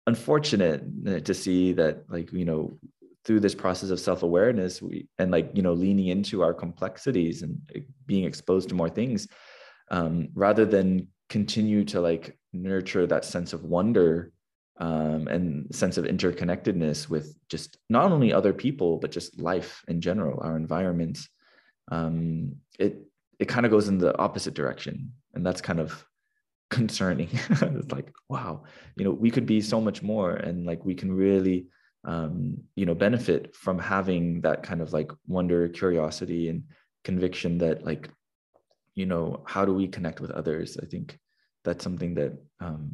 unfortunate 0.06 1.24
to 1.24 1.34
see 1.34 1.72
that 1.72 2.04
like 2.08 2.32
you 2.32 2.44
know 2.44 2.78
through 3.24 3.40
this 3.40 3.54
process 3.54 3.90
of 3.90 3.98
self-awareness 3.98 4.80
we 4.80 5.08
and 5.18 5.30
like 5.30 5.50
you 5.54 5.62
know 5.62 5.72
leaning 5.72 6.08
into 6.08 6.42
our 6.42 6.54
complexities 6.54 7.42
and 7.42 7.58
being 8.06 8.24
exposed 8.24 8.68
to 8.68 8.74
more 8.74 8.90
things 8.90 9.26
um, 9.90 10.28
rather 10.34 10.64
than 10.64 11.08
continue 11.28 11.84
to 11.84 12.00
like 12.00 12.38
nurture 12.52 13.06
that 13.06 13.24
sense 13.24 13.52
of 13.52 13.64
wonder 13.64 14.32
um, 14.78 15.26
and 15.28 15.74
sense 15.74 15.96
of 15.96 16.04
interconnectedness 16.04 17.08
with 17.08 17.36
just 17.48 17.78
not 17.88 18.12
only 18.12 18.32
other 18.32 18.52
people 18.52 18.98
but 18.98 19.10
just 19.10 19.40
life 19.40 19.82
in 19.88 20.00
general 20.00 20.40
our 20.42 20.56
environments 20.56 21.28
um, 21.90 22.52
it 22.78 23.06
it 23.38 23.46
kind 23.46 23.66
of 23.66 23.72
goes 23.72 23.88
in 23.88 23.98
the 23.98 24.16
opposite 24.18 24.54
direction. 24.54 25.12
And 25.34 25.44
that's 25.44 25.60
kind 25.60 25.80
of 25.80 26.04
concerning. 26.70 27.28
It's 27.50 27.92
like 27.92 28.12
wow 28.28 28.64
you 28.96 29.04
know 29.04 29.12
we 29.12 29.30
could 29.30 29.46
be 29.46 29.60
so 29.60 29.80
much 29.80 30.02
more 30.02 30.32
and 30.34 30.66
like 30.66 30.84
we 30.84 30.94
can 30.94 31.12
really 31.12 31.66
um, 32.04 32.58
you 32.76 32.86
know 32.86 32.94
benefit 32.94 33.54
from 33.54 33.78
having 33.78 34.40
that 34.42 34.62
kind 34.62 34.80
of 34.80 34.92
like 34.92 35.10
wonder 35.26 35.68
curiosity 35.68 36.48
and 36.48 36.64
conviction 37.04 37.58
that 37.58 37.84
like 37.84 38.08
you 38.94 39.06
know 39.06 39.42
how 39.44 39.64
do 39.64 39.74
we 39.74 39.88
connect 39.88 40.20
with 40.20 40.30
others? 40.30 40.78
I 40.82 40.86
think 40.86 41.18
that's 41.64 41.84
something 41.84 42.14
that 42.14 42.32
um, 42.60 42.92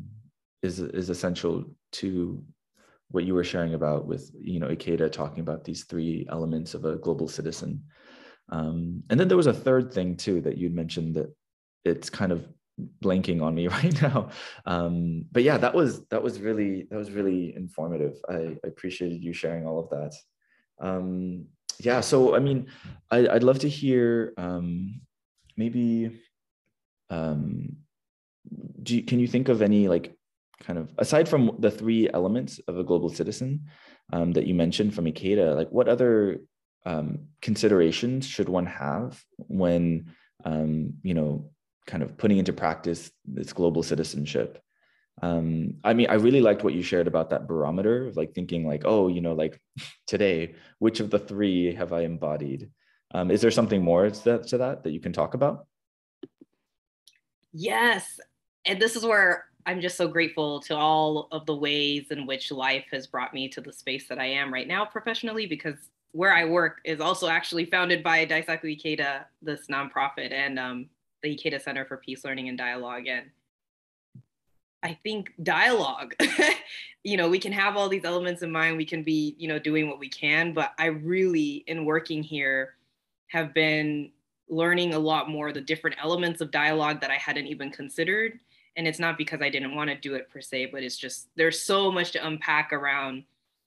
is 0.62 0.80
is 0.80 1.10
essential 1.10 1.64
to 1.92 2.42
what 3.10 3.24
you 3.24 3.34
were 3.34 3.44
sharing 3.44 3.74
about 3.74 4.06
with 4.06 4.30
you 4.40 4.58
know 4.58 4.68
ikeda 4.68 5.12
talking 5.12 5.40
about 5.40 5.64
these 5.64 5.84
three 5.84 6.26
elements 6.30 6.74
of 6.74 6.84
a 6.84 6.96
global 6.96 7.28
citizen. 7.28 7.84
Um, 8.48 9.02
and 9.08 9.18
then 9.20 9.28
there 9.28 9.36
was 9.36 9.46
a 9.46 9.54
third 9.66 9.92
thing 9.92 10.16
too 10.16 10.40
that 10.42 10.58
you'd 10.58 10.74
mentioned 10.74 11.14
that 11.14 11.34
it's 11.84 12.10
kind 12.10 12.32
of 12.32 12.48
blanking 13.02 13.42
on 13.42 13.54
me 13.54 13.68
right 13.78 14.02
now. 14.02 14.30
Um, 14.66 15.24
but 15.32 15.42
yeah, 15.42 15.58
that 15.58 15.74
was 15.74 16.04
that 16.06 16.22
was 16.22 16.40
really 16.40 16.86
that 16.90 16.96
was 16.96 17.10
really 17.10 17.54
informative. 17.54 18.16
I, 18.28 18.56
I 18.64 18.68
appreciated 18.68 19.22
you 19.22 19.32
sharing 19.32 19.66
all 19.66 19.78
of 19.78 19.90
that. 19.90 20.14
Um, 20.80 21.46
yeah, 21.80 22.00
so 22.00 22.34
I 22.34 22.38
mean, 22.38 22.66
I, 23.10 23.22
would 23.22 23.42
love 23.42 23.60
to 23.60 23.68
hear 23.68 24.32
um, 24.36 25.00
maybe. 25.56 26.20
Um, 27.10 27.76
do 28.82 28.96
you, 28.96 29.02
can 29.02 29.20
you 29.20 29.28
think 29.28 29.48
of 29.48 29.62
any 29.62 29.86
like 29.86 30.16
kind 30.60 30.78
of 30.78 30.92
aside 30.98 31.28
from 31.28 31.56
the 31.58 31.70
three 31.70 32.08
elements 32.12 32.58
of 32.66 32.78
a 32.78 32.84
global 32.84 33.08
citizen 33.08 33.66
um, 34.12 34.32
that 34.32 34.46
you 34.46 34.54
mentioned 34.54 34.94
from 34.94 35.04
Ikeda, 35.04 35.54
like 35.54 35.70
what 35.70 35.88
other 35.88 36.40
um, 36.84 37.28
considerations 37.40 38.26
should 38.26 38.48
one 38.48 38.66
have 38.66 39.22
when 39.36 40.12
um, 40.44 40.94
you 41.02 41.14
know 41.14 41.50
kind 41.86 42.02
of 42.02 42.16
putting 42.16 42.38
into 42.38 42.52
practice 42.52 43.10
this 43.24 43.52
global 43.52 43.82
citizenship. 43.82 44.62
Um, 45.20 45.74
i 45.84 45.92
mean 45.92 46.06
i 46.08 46.14
really 46.14 46.40
liked 46.40 46.64
what 46.64 46.72
you 46.72 46.82
shared 46.82 47.06
about 47.06 47.28
that 47.30 47.46
barometer 47.46 48.08
of 48.08 48.16
like 48.16 48.34
thinking 48.34 48.66
like 48.66 48.84
oh 48.86 49.08
you 49.08 49.20
know 49.20 49.34
like 49.34 49.60
today 50.06 50.54
which 50.78 51.00
of 51.00 51.10
the 51.10 51.18
three 51.18 51.74
have 51.74 51.92
i 51.92 52.00
embodied? 52.00 52.70
Um, 53.14 53.30
is 53.30 53.42
there 53.42 53.50
something 53.50 53.84
more 53.84 54.08
to 54.08 54.24
that, 54.24 54.46
to 54.48 54.58
that 54.58 54.84
that 54.84 54.92
you 54.92 55.00
can 55.00 55.12
talk 55.12 55.34
about? 55.34 55.66
Yes. 57.52 58.18
And 58.64 58.80
this 58.80 58.96
is 58.96 59.04
where 59.04 59.44
i'm 59.66 59.80
just 59.80 59.96
so 59.96 60.08
grateful 60.08 60.60
to 60.60 60.74
all 60.74 61.28
of 61.30 61.46
the 61.46 61.54
ways 61.54 62.06
in 62.10 62.26
which 62.26 62.50
life 62.50 62.86
has 62.90 63.06
brought 63.06 63.32
me 63.32 63.48
to 63.48 63.60
the 63.60 63.72
space 63.72 64.08
that 64.08 64.18
i 64.18 64.24
am 64.24 64.52
right 64.52 64.66
now 64.66 64.84
professionally 64.84 65.46
because 65.46 65.90
where 66.12 66.32
I 66.32 66.44
work 66.44 66.80
is 66.84 67.00
also 67.00 67.28
actually 67.28 67.64
founded 67.64 68.02
by 68.02 68.24
Daisaku 68.26 68.78
Ikeda, 68.78 69.24
this 69.40 69.66
nonprofit, 69.68 70.30
and 70.30 70.58
um, 70.58 70.86
the 71.22 71.36
Ikeda 71.36 71.62
Center 71.62 71.84
for 71.84 71.96
Peace 71.96 72.24
Learning 72.24 72.48
and 72.48 72.58
Dialogue. 72.58 73.06
And 73.06 73.26
I 74.82 74.98
think 75.02 75.32
dialogue, 75.42 76.14
you 77.04 77.16
know, 77.16 77.28
we 77.28 77.38
can 77.38 77.52
have 77.52 77.76
all 77.76 77.88
these 77.88 78.04
elements 78.04 78.42
in 78.42 78.50
mind. 78.50 78.76
We 78.76 78.84
can 78.84 79.02
be, 79.02 79.36
you 79.38 79.48
know, 79.48 79.58
doing 79.58 79.88
what 79.88 79.98
we 79.98 80.08
can. 80.08 80.52
But 80.52 80.72
I 80.78 80.86
really, 80.86 81.64
in 81.66 81.84
working 81.84 82.22
here, 82.22 82.74
have 83.28 83.54
been 83.54 84.10
learning 84.48 84.94
a 84.94 84.98
lot 84.98 85.30
more 85.30 85.52
the 85.52 85.60
different 85.60 85.96
elements 86.02 86.40
of 86.40 86.50
dialogue 86.50 87.00
that 87.00 87.10
I 87.10 87.16
hadn't 87.16 87.46
even 87.46 87.70
considered. 87.70 88.38
And 88.76 88.88
it's 88.88 88.98
not 88.98 89.18
because 89.18 89.40
I 89.40 89.50
didn't 89.50 89.74
want 89.74 89.90
to 89.90 89.96
do 89.96 90.14
it 90.14 90.30
per 90.30 90.40
se, 90.40 90.66
but 90.66 90.82
it's 90.82 90.96
just 90.96 91.28
there's 91.36 91.62
so 91.62 91.90
much 91.92 92.10
to 92.12 92.26
unpack 92.26 92.72
around, 92.72 93.24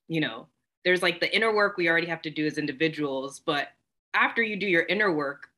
you 0.08 0.20
know, 0.20 0.48
there's 0.84 1.02
like 1.02 1.20
the 1.20 1.36
inner 1.36 1.54
work 1.54 1.78
we 1.78 1.90
already 1.90 2.08
have 2.08 2.22
to 2.24 2.30
do 2.30 2.46
as 2.46 2.58
individuals, 2.58 3.40
but 3.40 3.70
after 4.14 4.42
you 4.42 4.56
do 4.56 4.68
your 4.68 4.84
inner 4.84 5.12
work, 5.12 5.50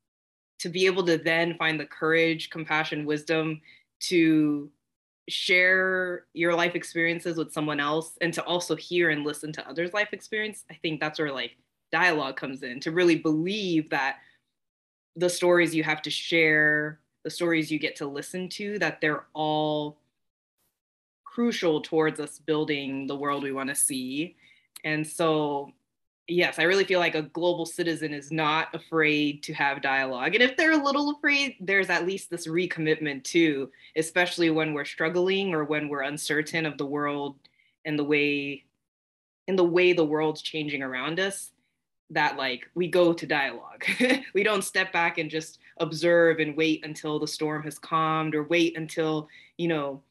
to 0.59 0.69
be 0.69 0.85
able 0.85 1.03
to 1.05 1.17
then 1.17 1.55
find 1.55 1.79
the 1.79 1.85
courage, 1.85 2.49
compassion, 2.49 3.05
wisdom 3.05 3.61
to 3.99 4.69
share 5.29 6.25
your 6.33 6.55
life 6.55 6.75
experiences 6.75 7.37
with 7.37 7.51
someone 7.51 7.79
else 7.79 8.17
and 8.21 8.33
to 8.33 8.43
also 8.43 8.75
hear 8.75 9.09
and 9.09 9.25
listen 9.25 9.51
to 9.51 9.69
others' 9.69 9.93
life 9.93 10.09
experience, 10.13 10.63
I 10.71 10.75
think 10.75 10.99
that's 10.99 11.19
where 11.19 11.31
like 11.31 11.57
dialogue 11.91 12.37
comes 12.37 12.63
in 12.63 12.79
to 12.81 12.91
really 12.91 13.17
believe 13.17 13.89
that 13.89 14.17
the 15.15 15.29
stories 15.29 15.75
you 15.75 15.83
have 15.83 16.01
to 16.03 16.09
share, 16.09 16.99
the 17.23 17.29
stories 17.29 17.71
you 17.71 17.79
get 17.79 17.95
to 17.97 18.05
listen 18.05 18.47
to, 18.49 18.79
that 18.79 19.01
they're 19.01 19.25
all 19.33 19.97
crucial 21.23 21.81
towards 21.81 22.19
us 22.19 22.39
building 22.39 23.07
the 23.07 23.15
world 23.15 23.43
we 23.43 23.51
want 23.51 23.69
to 23.69 23.75
see. 23.75 24.35
And 24.83 25.05
so, 25.05 25.71
yes, 26.27 26.59
I 26.59 26.63
really 26.63 26.83
feel 26.83 26.99
like 26.99 27.15
a 27.15 27.21
global 27.21 27.65
citizen 27.65 28.13
is 28.13 28.31
not 28.31 28.73
afraid 28.73 29.43
to 29.43 29.53
have 29.53 29.81
dialogue. 29.81 30.35
And 30.35 30.43
if 30.43 30.57
they're 30.57 30.79
a 30.79 30.83
little 30.83 31.11
afraid, 31.11 31.55
there's 31.59 31.89
at 31.89 32.05
least 32.05 32.29
this 32.29 32.47
recommitment 32.47 33.23
too, 33.23 33.71
especially 33.95 34.49
when 34.49 34.73
we're 34.73 34.85
struggling 34.85 35.53
or 35.53 35.63
when 35.63 35.89
we're 35.89 36.01
uncertain 36.01 36.65
of 36.65 36.77
the 36.77 36.85
world 36.85 37.37
and 37.85 37.97
the 37.97 38.03
way 38.03 38.63
in 39.47 39.55
the 39.55 39.63
way 39.63 39.93
the 39.93 40.03
world's 40.03 40.41
changing 40.41 40.83
around 40.83 41.21
us 41.21 41.51
that 42.09 42.37
like 42.37 42.69
we 42.75 42.87
go 42.87 43.13
to 43.13 43.25
dialogue. 43.25 43.85
we 44.33 44.43
don't 44.43 44.63
step 44.63 44.91
back 44.91 45.17
and 45.17 45.29
just 45.29 45.59
observe 45.77 46.39
and 46.39 46.55
wait 46.57 46.85
until 46.85 47.19
the 47.19 47.27
storm 47.27 47.63
has 47.63 47.79
calmed 47.79 48.35
or 48.35 48.43
wait 48.43 48.77
until, 48.77 49.27
you 49.57 49.67
know, 49.67 50.01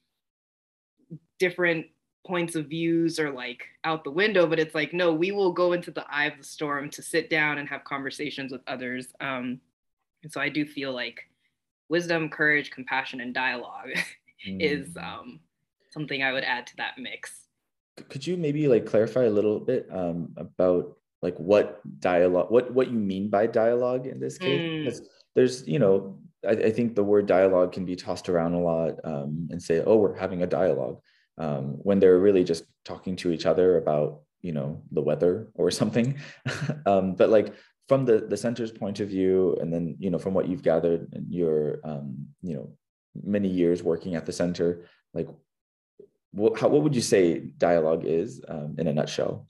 different 1.38 1.86
points 2.26 2.56
of 2.56 2.66
views 2.66 3.20
are 3.20 3.30
like 3.30 3.64
out 3.84 4.02
the 4.02 4.10
window 4.10 4.46
but 4.46 4.58
it's 4.58 4.74
like 4.74 4.92
no 4.92 5.12
we 5.12 5.30
will 5.30 5.52
go 5.52 5.72
into 5.72 5.90
the 5.90 6.04
eye 6.10 6.24
of 6.24 6.36
the 6.36 6.44
storm 6.44 6.90
to 6.90 7.00
sit 7.00 7.30
down 7.30 7.58
and 7.58 7.68
have 7.68 7.84
conversations 7.84 8.50
with 8.50 8.60
others 8.66 9.08
um, 9.20 9.60
and 10.22 10.32
so 10.32 10.40
i 10.40 10.48
do 10.48 10.66
feel 10.66 10.92
like 10.92 11.20
wisdom 11.88 12.28
courage 12.28 12.70
compassion 12.70 13.20
and 13.20 13.32
dialogue 13.32 13.90
mm. 14.48 14.60
is 14.60 14.96
um, 14.96 15.38
something 15.90 16.22
i 16.22 16.32
would 16.32 16.44
add 16.44 16.66
to 16.66 16.76
that 16.76 16.98
mix 16.98 17.46
could 18.08 18.26
you 18.26 18.36
maybe 18.36 18.66
like 18.66 18.84
clarify 18.86 19.24
a 19.24 19.30
little 19.30 19.60
bit 19.60 19.88
um, 19.92 20.28
about 20.36 20.96
like 21.22 21.36
what 21.38 21.80
dialogue 22.00 22.50
what 22.50 22.72
what 22.72 22.90
you 22.90 22.98
mean 22.98 23.30
by 23.30 23.46
dialogue 23.46 24.06
in 24.06 24.18
this 24.18 24.36
case 24.36 24.60
mm. 24.60 24.84
because 24.84 25.08
there's 25.34 25.66
you 25.66 25.78
know 25.78 26.18
I, 26.46 26.50
I, 26.50 26.70
think 26.70 26.94
the 26.94 27.02
word 27.02 27.26
dialogue 27.26 27.72
can 27.72 27.84
be 27.84 27.96
tossed 27.96 28.28
around 28.28 28.52
a 28.54 28.60
lot 28.60 28.94
um, 29.04 29.48
and 29.50 29.62
say 29.62 29.82
oh 29.86 29.96
we're 29.96 30.16
having 30.16 30.42
a 30.42 30.46
dialogue 30.46 31.00
um, 31.38 31.76
when 31.82 31.98
they're 32.00 32.18
really 32.18 32.44
just 32.44 32.64
talking 32.84 33.16
to 33.16 33.30
each 33.30 33.46
other 33.46 33.78
about 33.78 34.20
you 34.40 34.52
know 34.52 34.82
the 34.92 35.02
weather 35.02 35.48
or 35.54 35.70
something. 35.80 36.18
Um, 36.86 37.14
but 37.14 37.30
like 37.30 37.54
from 37.88 38.04
the 38.04 38.18
the 38.18 38.36
center's 38.36 38.72
point 38.72 39.00
of 39.00 39.08
view 39.08 39.56
and 39.60 39.72
then 39.72 39.96
you 39.98 40.10
know 40.10 40.18
from 40.18 40.34
what 40.34 40.48
you've 40.48 40.62
gathered 40.62 41.08
in 41.12 41.26
your 41.30 41.80
um, 41.84 42.26
you 42.42 42.54
know 42.54 42.72
many 43.24 43.48
years 43.48 43.82
working 43.82 44.14
at 44.14 44.26
the 44.26 44.32
center 44.32 44.84
like 45.14 45.28
what, 46.32 46.60
how, 46.60 46.68
what 46.68 46.82
would 46.82 46.94
you 46.94 47.00
say 47.00 47.38
dialogue 47.38 48.04
is 48.04 48.42
um, 48.46 48.74
in 48.78 48.86
a 48.88 48.92
nutshell? 48.92 49.48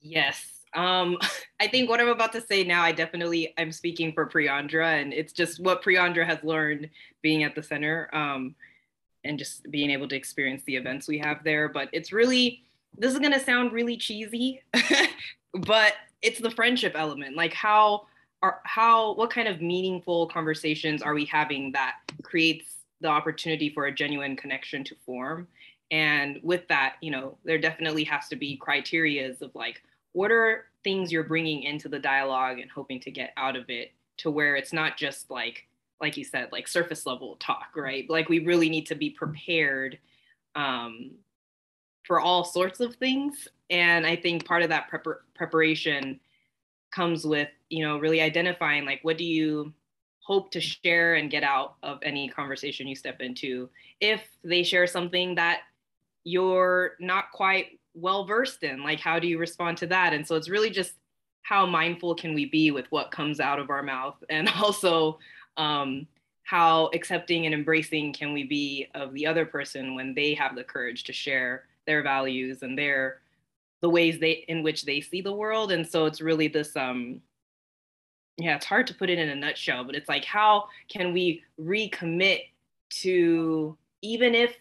Yes 0.00 0.61
um, 0.74 1.18
I 1.60 1.68
think 1.68 1.88
what 1.88 2.00
I'm 2.00 2.08
about 2.08 2.32
to 2.32 2.40
say 2.40 2.64
now, 2.64 2.82
I 2.82 2.92
definitely 2.92 3.54
I'm 3.58 3.72
speaking 3.72 4.12
for 4.12 4.26
Priandra, 4.26 5.00
and 5.00 5.12
it's 5.12 5.32
just 5.32 5.60
what 5.60 5.82
Priandra 5.82 6.26
has 6.26 6.38
learned 6.42 6.90
being 7.22 7.44
at 7.44 7.54
the 7.54 7.62
center, 7.62 8.08
um, 8.12 8.54
and 9.24 9.38
just 9.38 9.70
being 9.70 9.90
able 9.90 10.08
to 10.08 10.16
experience 10.16 10.62
the 10.64 10.76
events 10.76 11.06
we 11.06 11.18
have 11.18 11.44
there. 11.44 11.68
But 11.68 11.88
it's 11.92 12.12
really 12.12 12.62
this 12.96 13.12
is 13.12 13.18
gonna 13.18 13.40
sound 13.40 13.72
really 13.72 13.96
cheesy, 13.96 14.62
but 15.54 15.94
it's 16.20 16.40
the 16.40 16.50
friendship 16.50 16.92
element. 16.96 17.36
Like 17.36 17.52
how 17.52 18.06
are 18.42 18.60
how 18.64 19.14
what 19.14 19.30
kind 19.30 19.48
of 19.48 19.60
meaningful 19.60 20.26
conversations 20.28 21.02
are 21.02 21.14
we 21.14 21.24
having 21.24 21.72
that 21.72 21.96
creates 22.22 22.66
the 23.00 23.08
opportunity 23.08 23.68
for 23.70 23.86
a 23.86 23.94
genuine 23.94 24.36
connection 24.36 24.84
to 24.84 24.96
form? 25.06 25.46
And 25.90 26.40
with 26.42 26.66
that, 26.68 26.94
you 27.02 27.10
know, 27.10 27.36
there 27.44 27.58
definitely 27.58 28.04
has 28.04 28.28
to 28.28 28.36
be 28.36 28.58
criterias 28.58 29.42
of 29.42 29.54
like 29.54 29.82
what 30.12 30.30
are 30.30 30.66
things 30.84 31.12
you're 31.12 31.24
bringing 31.24 31.62
into 31.62 31.88
the 31.88 31.98
dialogue 31.98 32.58
and 32.58 32.70
hoping 32.70 33.00
to 33.00 33.10
get 33.10 33.32
out 33.36 33.56
of 33.56 33.64
it 33.68 33.92
to 34.18 34.30
where 34.30 34.56
it's 34.56 34.72
not 34.72 34.96
just 34.96 35.30
like 35.30 35.66
like 36.00 36.16
you 36.16 36.24
said 36.24 36.48
like 36.52 36.66
surface 36.66 37.06
level 37.06 37.36
talk 37.36 37.68
right? 37.76 38.08
Like 38.08 38.28
we 38.28 38.40
really 38.40 38.68
need 38.68 38.86
to 38.86 38.94
be 38.94 39.10
prepared 39.10 39.98
um, 40.54 41.12
for 42.04 42.20
all 42.20 42.44
sorts 42.44 42.80
of 42.80 42.96
things. 42.96 43.48
And 43.70 44.06
i 44.06 44.16
think 44.16 44.44
part 44.44 44.62
of 44.62 44.68
that 44.68 44.88
prep- 44.88 45.22
preparation 45.34 46.20
comes 46.90 47.24
with 47.24 47.48
you 47.70 47.82
know 47.82 47.96
really 47.98 48.20
identifying 48.20 48.84
like 48.84 49.00
what 49.02 49.16
do 49.16 49.24
you 49.24 49.72
hope 50.22 50.50
to 50.52 50.60
share 50.60 51.14
and 51.14 51.30
get 51.30 51.42
out 51.42 51.74
of 51.82 51.98
any 52.02 52.28
conversation 52.28 52.86
you 52.86 52.94
step 52.94 53.20
into? 53.20 53.68
If 54.00 54.22
they 54.44 54.62
share 54.62 54.86
something 54.86 55.34
that 55.34 55.60
you're 56.24 56.92
not 57.00 57.32
quite 57.32 57.80
well 57.94 58.24
versed 58.24 58.62
in 58.62 58.82
like 58.82 59.00
how 59.00 59.18
do 59.18 59.26
you 59.26 59.38
respond 59.38 59.78
to 59.78 59.86
that? 59.88 60.12
And 60.12 60.26
so 60.26 60.36
it's 60.36 60.48
really 60.48 60.70
just 60.70 60.92
how 61.42 61.66
mindful 61.66 62.14
can 62.14 62.34
we 62.34 62.46
be 62.46 62.70
with 62.70 62.86
what 62.90 63.10
comes 63.10 63.40
out 63.40 63.58
of 63.58 63.70
our 63.70 63.82
mouth? 63.82 64.16
And 64.30 64.48
also 64.48 65.18
um, 65.56 66.06
how 66.44 66.90
accepting 66.94 67.46
and 67.46 67.54
embracing 67.54 68.12
can 68.12 68.32
we 68.32 68.44
be 68.44 68.88
of 68.94 69.12
the 69.12 69.26
other 69.26 69.44
person 69.44 69.94
when 69.94 70.14
they 70.14 70.34
have 70.34 70.54
the 70.54 70.64
courage 70.64 71.04
to 71.04 71.12
share 71.12 71.64
their 71.86 72.02
values 72.02 72.62
and 72.62 72.78
their 72.78 73.20
the 73.80 73.90
ways 73.90 74.20
they 74.20 74.44
in 74.48 74.62
which 74.62 74.84
they 74.84 75.00
see 75.00 75.20
the 75.20 75.32
world. 75.32 75.72
And 75.72 75.86
so 75.86 76.06
it's 76.06 76.20
really 76.20 76.48
this 76.48 76.76
um 76.76 77.20
yeah 78.38 78.56
it's 78.56 78.66
hard 78.66 78.86
to 78.86 78.94
put 78.94 79.10
it 79.10 79.18
in 79.18 79.28
a 79.28 79.34
nutshell 79.34 79.84
but 79.84 79.94
it's 79.94 80.08
like 80.08 80.24
how 80.24 80.66
can 80.88 81.12
we 81.12 81.42
recommit 81.60 82.44
to 82.88 83.76
even 84.00 84.34
if 84.34 84.56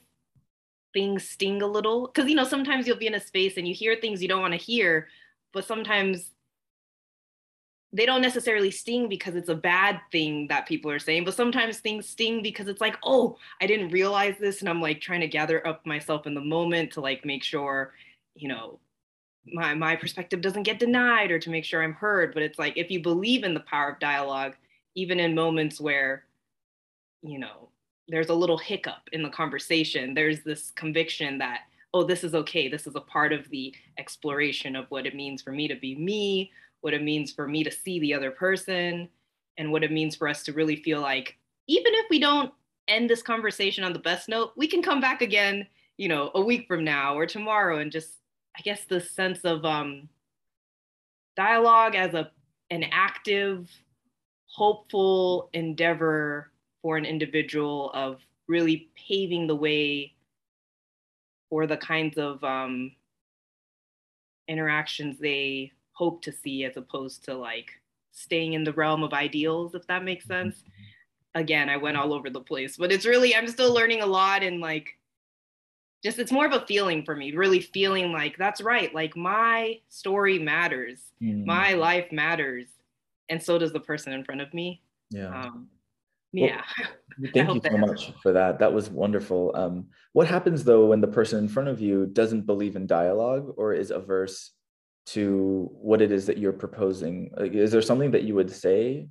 things 0.94 1.28
sting 1.28 1.62
a 1.62 1.68
little 1.68 2.08
because 2.08 2.30
you 2.30 2.36
know 2.36 2.44
sometimes 2.44 2.86
you'll 2.86 2.98
be 2.98 3.08
in 3.08 3.16
a 3.16 3.20
space 3.20 3.58
and 3.58 3.68
you 3.68 3.74
hear 3.74 3.96
things 3.96 4.22
you 4.22 4.28
don't 4.28 4.42
want 4.42 4.54
to 4.54 4.58
hear 4.58 5.08
but 5.54 5.66
sometimes 5.66 6.32
they 7.94 8.06
don't 8.06 8.22
necessarily 8.22 8.72
sting 8.72 9.10
because 9.10 9.36
it's 9.36 9.50
a 9.50 9.56
bad 9.56 10.00
thing 10.12 10.48
that 10.48 10.68
people 10.68 10.90
are 10.92 11.00
saying 11.00 11.24
but 11.24 11.34
sometimes 11.34 11.80
things 11.80 12.08
sting 12.08 12.42
because 12.42 12.68
it's 12.68 12.82
like 12.82 12.98
oh 13.04 13.38
i 13.62 13.68
didn't 13.68 13.90
realize 13.90 14.36
this 14.40 14.62
and 14.62 14.70
i'm 14.70 14.82
like 14.82 15.02
trying 15.02 15.22
to 15.22 15.28
gather 15.28 15.66
up 15.66 15.86
myself 15.86 16.28
in 16.28 16.34
the 16.34 16.42
moment 16.42 16.92
to 16.92 17.02
like 17.02 17.26
make 17.26 17.44
sure 17.44 17.94
you 18.36 18.48
know 18.48 18.80
my 19.46 19.74
my 19.74 19.96
perspective 19.96 20.42
doesn't 20.42 20.64
get 20.64 20.80
denied 20.80 21.32
or 21.32 21.40
to 21.40 21.50
make 21.50 21.66
sure 21.66 21.84
I'm 21.84 21.94
heard. 21.94 22.34
But 22.34 22.44
it's 22.44 22.60
like 22.60 22.78
if 22.78 22.92
you 22.92 23.02
believe 23.02 23.44
in 23.44 23.54
the 23.54 23.60
power 23.62 23.92
of 23.92 24.00
dialogue, 24.00 24.56
even 24.96 25.20
in 25.20 25.36
moments 25.36 25.80
where, 25.80 26.26
you 27.22 27.40
know, 27.40 27.70
there's 28.12 28.30
a 28.30 28.34
little 28.34 28.58
hiccup 28.58 29.10
in 29.14 29.24
the 29.24 29.30
conversation, 29.30 30.14
there's 30.14 30.42
this 30.42 30.72
conviction 30.76 31.38
that, 31.38 31.62
oh, 31.94 32.04
this 32.04 32.24
is 32.24 32.36
okay. 32.36 32.68
This 32.68 32.86
is 32.88 32.96
a 32.96 33.02
part 33.02 33.34
of 33.34 33.50
the 33.50 33.74
exploration 33.98 34.76
of 34.76 34.86
what 34.90 35.06
it 35.06 35.16
means 35.16 35.42
for 35.42 35.52
me 35.52 35.68
to 35.68 35.76
be 35.76 35.96
me, 35.96 36.52
what 36.82 36.94
it 36.94 37.04
means 37.04 37.32
for 37.32 37.48
me 37.48 37.64
to 37.64 37.72
see 37.72 38.00
the 38.00 38.14
other 38.14 38.32
person, 38.32 39.10
and 39.58 39.72
what 39.72 39.84
it 39.84 39.92
means 39.92 40.16
for 40.16 40.28
us 40.28 40.44
to 40.44 40.54
really 40.54 40.76
feel 40.76 41.02
like, 41.02 41.38
even 41.68 41.94
if 41.96 42.06
we 42.10 42.20
don't 42.20 42.54
end 42.88 43.10
this 43.10 43.22
conversation 43.22 43.84
on 43.84 43.94
the 43.94 44.00
best 44.00 44.28
note, 44.28 44.52
we 44.58 44.68
can 44.68 44.82
come 44.82 45.00
back 45.00 45.22
again, 45.22 45.66
you 45.98 46.08
know, 46.08 46.32
a 46.36 46.42
week 46.42 46.68
from 46.68 46.84
now 46.84 47.16
or 47.16 47.26
tomorrow 47.26 47.80
and 47.80 47.92
just 47.92 48.10
I 48.58 48.62
guess 48.64 48.84
the 48.84 49.00
sense 49.00 49.46
of 49.46 49.64
um, 49.64 50.10
dialogue 51.38 51.96
as 51.96 52.14
a 52.14 52.32
an 52.70 52.86
active, 52.92 53.70
hopeful 54.46 55.50
endeavor 55.54 56.51
for 56.82 56.98
an 56.98 57.06
individual 57.06 57.92
of 57.94 58.20
really 58.48 58.90
paving 58.96 59.48
the 59.48 59.56
way 59.56 60.14
for 61.50 61.68
the 61.68 61.78
kinds 61.78 62.18
of 62.18 62.44
um, 62.44 62.92
interactions 64.48 65.20
they 65.20 65.72
hope 65.94 66.22
to 66.22 66.32
see 66.32 66.64
as 66.64 66.78
opposed 66.78 67.24
to 67.26 67.34
like 67.34 67.72
staying 68.12 68.54
in 68.54 68.64
the 68.64 68.74
realm 68.74 69.04
of 69.04 69.14
ideals 69.14 69.76
if 69.76 69.86
that 69.88 70.04
makes 70.04 70.26
mm-hmm. 70.26 70.50
sense. 70.50 70.64
Again 71.34 71.70
i 71.70 71.78
went 71.78 71.96
all 71.96 72.14
over 72.14 72.30
the 72.30 72.42
place 72.42 72.76
but 72.76 72.92
it's 72.92 73.06
really 73.06 73.34
i'm 73.34 73.48
still 73.48 73.74
learning 73.74 74.02
a 74.02 74.06
lot 74.06 74.44
and 74.44 74.60
like 74.60 74.98
just 76.04 76.20
it's 76.20 76.32
more 76.32 76.46
of 76.46 76.52
a 76.52 76.66
feeling 76.66 77.06
for 77.06 77.16
me 77.16 77.32
really 77.32 77.62
feeling 77.62 78.12
like 78.12 78.36
that's 78.38 78.60
right 78.60 78.94
like 78.94 79.16
my 79.16 79.80
story 79.88 80.40
matters. 80.40 81.00
Mm. 81.22 81.46
my 81.46 81.74
life 81.74 82.12
matters. 82.12 82.68
And 83.30 83.42
so 83.42 83.58
does 83.58 83.72
the 83.72 83.80
person 83.80 84.12
in 84.12 84.26
front 84.26 84.42
of 84.42 84.54
me. 84.54 84.82
Yeah. 85.10 85.28
Um, 85.28 85.70
yeah 86.34 86.62
well, 87.20 87.32
thank 87.34 87.54
you 87.54 87.62
so 87.70 87.78
much 87.78 88.14
for 88.22 88.34
that. 88.34 88.60
That 88.60 88.74
was 88.74 88.90
wonderful. 88.90 89.52
Um, 89.56 89.88
what 90.14 90.28
happens 90.28 90.64
though 90.64 90.88
when 90.88 91.02
the 91.02 91.08
person 91.08 91.40
in 91.40 91.48
front 91.48 91.70
of 91.70 91.82
you 91.82 92.06
doesn't 92.06 92.46
believe 92.46 92.76
in 92.76 92.88
dialogue 92.88 93.54
or 93.58 93.74
is 93.74 93.92
averse 93.92 94.52
to 95.08 95.70
what 95.74 96.02
it 96.02 96.12
is 96.12 96.26
that 96.28 96.38
you're 96.38 96.54
proposing? 96.54 97.32
Like, 97.36 97.54
is 97.54 97.72
there 97.72 97.82
something 97.82 98.12
that 98.12 98.24
you 98.24 98.36
would 98.36 98.52
say 98.52 99.10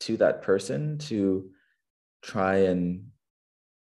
to 0.00 0.16
that 0.18 0.42
person 0.42 0.98
to 0.98 1.50
try 2.22 2.56
and 2.56 3.08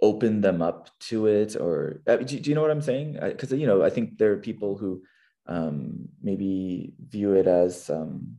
open 0.02 0.42
them 0.42 0.62
up 0.62 0.90
to 1.00 1.28
it 1.28 1.56
or 1.58 2.02
uh, 2.08 2.18
do, 2.18 2.40
do, 2.40 2.50
you 2.50 2.56
know 2.56 2.62
what 2.62 2.72
i'm 2.72 2.82
saying? 2.82 3.18
Because 3.22 3.52
you 3.52 3.68
know 3.68 3.84
i 3.84 3.90
think 3.90 4.18
there 4.18 4.32
are 4.32 4.38
people 4.38 4.78
who 4.78 5.02
um, 5.46 6.08
maybe 6.22 6.94
view 7.10 7.34
it 7.34 7.48
as 7.48 7.90
um, 7.90 8.38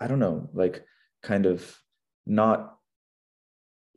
i 0.00 0.06
don't 0.06 0.18
know 0.18 0.48
like 0.54 0.84
kind 1.22 1.44
of 1.44 1.78
not 2.26 2.76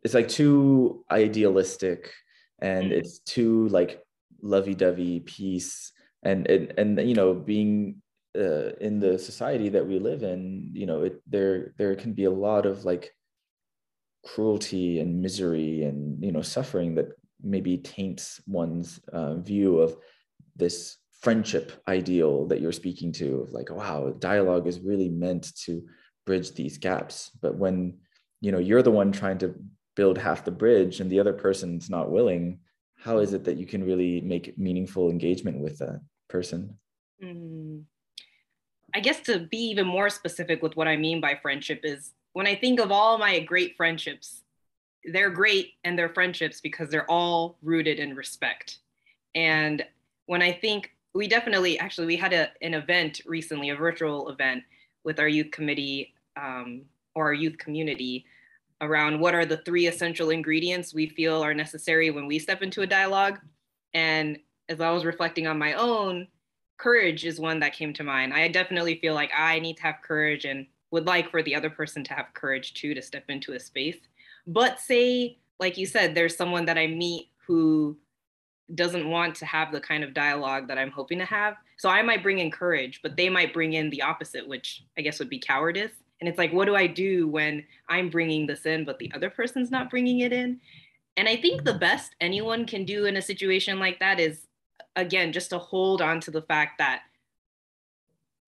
it's 0.03 0.13
like 0.13 0.27
too 0.27 1.03
idealistic 1.09 2.11
and 2.59 2.85
mm-hmm. 2.85 2.99
it's 2.99 3.19
too 3.19 3.67
like 3.69 4.01
lovey-dovey 4.41 5.21
peace 5.21 5.91
and 6.23 6.47
and, 6.47 6.73
and 6.77 7.09
you 7.09 7.15
know 7.15 7.33
being 7.33 8.01
uh, 8.37 8.75
in 8.81 8.99
the 8.99 9.17
society 9.17 9.69
that 9.69 9.87
we 9.87 9.99
live 9.99 10.23
in 10.23 10.69
you 10.73 10.85
know 10.85 11.01
it 11.01 11.21
there 11.27 11.73
there 11.77 11.95
can 11.95 12.13
be 12.13 12.25
a 12.25 12.31
lot 12.31 12.65
of 12.65 12.85
like 12.85 13.11
cruelty 14.25 14.99
and 14.99 15.21
misery 15.21 15.83
and 15.83 16.23
you 16.23 16.31
know 16.31 16.41
suffering 16.41 16.95
that 16.95 17.09
maybe 17.41 17.77
taints 17.77 18.41
one's 18.47 18.99
uh, 19.13 19.35
view 19.35 19.77
of 19.79 19.95
this 20.55 20.97
friendship 21.21 21.71
ideal 21.87 22.47
that 22.47 22.59
you're 22.59 22.71
speaking 22.71 23.11
to 23.11 23.41
of 23.41 23.51
like 23.51 23.69
wow 23.69 24.11
dialogue 24.19 24.67
is 24.67 24.79
really 24.79 25.09
meant 25.09 25.55
to 25.55 25.83
bridge 26.25 26.51
these 26.53 26.77
gaps 26.77 27.31
but 27.41 27.55
when 27.55 27.97
you 28.41 28.51
know 28.51 28.59
you're 28.59 28.83
the 28.83 28.91
one 28.91 29.11
trying 29.11 29.37
to 29.37 29.53
build 29.95 30.17
half 30.17 30.43
the 30.43 30.51
bridge 30.51 30.99
and 30.99 31.09
the 31.09 31.19
other 31.19 31.33
person's 31.33 31.89
not 31.89 32.11
willing 32.11 32.59
how 32.97 33.19
is 33.19 33.33
it 33.33 33.43
that 33.43 33.57
you 33.57 33.65
can 33.65 33.83
really 33.83 34.21
make 34.21 34.57
meaningful 34.57 35.09
engagement 35.09 35.57
with 35.59 35.77
that 35.77 36.01
person 36.27 36.77
mm. 37.23 37.81
i 38.93 38.99
guess 38.99 39.21
to 39.21 39.39
be 39.39 39.57
even 39.57 39.87
more 39.87 40.09
specific 40.09 40.61
with 40.61 40.75
what 40.75 40.87
i 40.87 40.97
mean 40.97 41.21
by 41.21 41.35
friendship 41.41 41.81
is 41.83 42.13
when 42.35 42.47
I 42.47 42.55
think 42.55 42.81
of 42.81 42.91
all 42.91 43.17
my 43.17 43.39
great 43.39 43.77
friendships, 43.77 44.41
they're 45.05 45.29
great 45.29 45.75
and 45.85 45.97
they're 45.97 46.13
friendships 46.13 46.59
because 46.59 46.89
they're 46.89 47.09
all 47.09 47.57
rooted 47.61 47.97
in 47.97 48.13
respect. 48.13 48.79
And 49.35 49.85
when 50.25 50.41
I 50.41 50.51
think 50.51 50.91
we 51.13 51.29
definitely, 51.29 51.79
actually, 51.79 52.07
we 52.07 52.17
had 52.17 52.33
a, 52.33 52.49
an 52.61 52.73
event 52.73 53.21
recently, 53.25 53.69
a 53.69 53.75
virtual 53.77 54.27
event 54.27 54.63
with 55.05 55.17
our 55.17 55.29
youth 55.29 55.49
committee 55.51 56.13
um, 56.35 56.81
or 57.15 57.25
our 57.25 57.33
youth 57.33 57.57
community 57.57 58.25
around 58.81 59.19
what 59.19 59.33
are 59.33 59.45
the 59.45 59.57
three 59.57 59.87
essential 59.87 60.29
ingredients 60.29 60.93
we 60.93 61.07
feel 61.07 61.43
are 61.43 61.53
necessary 61.53 62.11
when 62.11 62.27
we 62.27 62.37
step 62.37 62.61
into 62.61 62.81
a 62.81 62.87
dialogue. 62.87 63.39
And 63.93 64.37
as 64.69 64.81
I 64.81 64.91
was 64.91 65.05
reflecting 65.05 65.47
on 65.47 65.57
my 65.57 65.73
own, 65.73 66.27
courage 66.77 67.25
is 67.25 67.39
one 67.39 67.59
that 67.61 67.73
came 67.73 67.93
to 67.93 68.03
mind. 68.03 68.33
I 68.33 68.47
definitely 68.49 68.99
feel 68.99 69.13
like 69.13 69.31
I 69.35 69.59
need 69.59 69.77
to 69.77 69.83
have 69.83 69.95
courage 70.03 70.45
and 70.45 70.67
would 70.91 71.05
like 71.05 71.31
for 71.31 71.41
the 71.41 71.55
other 71.55 71.69
person 71.69 72.03
to 72.03 72.13
have 72.13 72.33
courage 72.33 72.73
too 72.73 72.93
to 72.93 73.01
step 73.01 73.25
into 73.29 73.53
a 73.53 73.59
space. 73.59 73.97
But 74.45 74.79
say, 74.79 75.37
like 75.59 75.77
you 75.77 75.85
said, 75.85 76.13
there's 76.13 76.35
someone 76.35 76.65
that 76.65 76.77
I 76.77 76.87
meet 76.87 77.29
who 77.47 77.97
doesn't 78.73 79.07
want 79.07 79.35
to 79.35 79.45
have 79.45 79.71
the 79.71 79.79
kind 79.79 80.03
of 80.03 80.13
dialogue 80.13 80.67
that 80.67 80.77
I'm 80.77 80.91
hoping 80.91 81.19
to 81.19 81.25
have. 81.25 81.55
So 81.77 81.89
I 81.89 82.01
might 82.01 82.23
bring 82.23 82.39
in 82.39 82.51
courage, 82.51 83.01
but 83.03 83.15
they 83.15 83.29
might 83.29 83.53
bring 83.53 83.73
in 83.73 83.89
the 83.89 84.01
opposite, 84.01 84.47
which 84.47 84.83
I 84.97 85.01
guess 85.01 85.19
would 85.19 85.29
be 85.29 85.39
cowardice. 85.39 85.91
And 86.19 86.29
it's 86.29 86.37
like, 86.37 86.53
what 86.53 86.65
do 86.65 86.75
I 86.75 86.87
do 86.87 87.27
when 87.27 87.65
I'm 87.89 88.09
bringing 88.09 88.47
this 88.47 88.65
in, 88.65 88.85
but 88.85 88.99
the 88.99 89.11
other 89.13 89.29
person's 89.29 89.71
not 89.71 89.89
bringing 89.89 90.19
it 90.19 90.31
in? 90.31 90.59
And 91.17 91.27
I 91.27 91.35
think 91.35 91.63
the 91.63 91.73
best 91.73 92.15
anyone 92.21 92.65
can 92.65 92.85
do 92.85 93.05
in 93.05 93.17
a 93.17 93.21
situation 93.21 93.79
like 93.79 93.99
that 93.99 94.19
is, 94.19 94.47
again, 94.95 95.33
just 95.33 95.49
to 95.49 95.57
hold 95.57 96.01
on 96.01 96.19
to 96.21 96.31
the 96.31 96.41
fact 96.41 96.77
that 96.77 97.01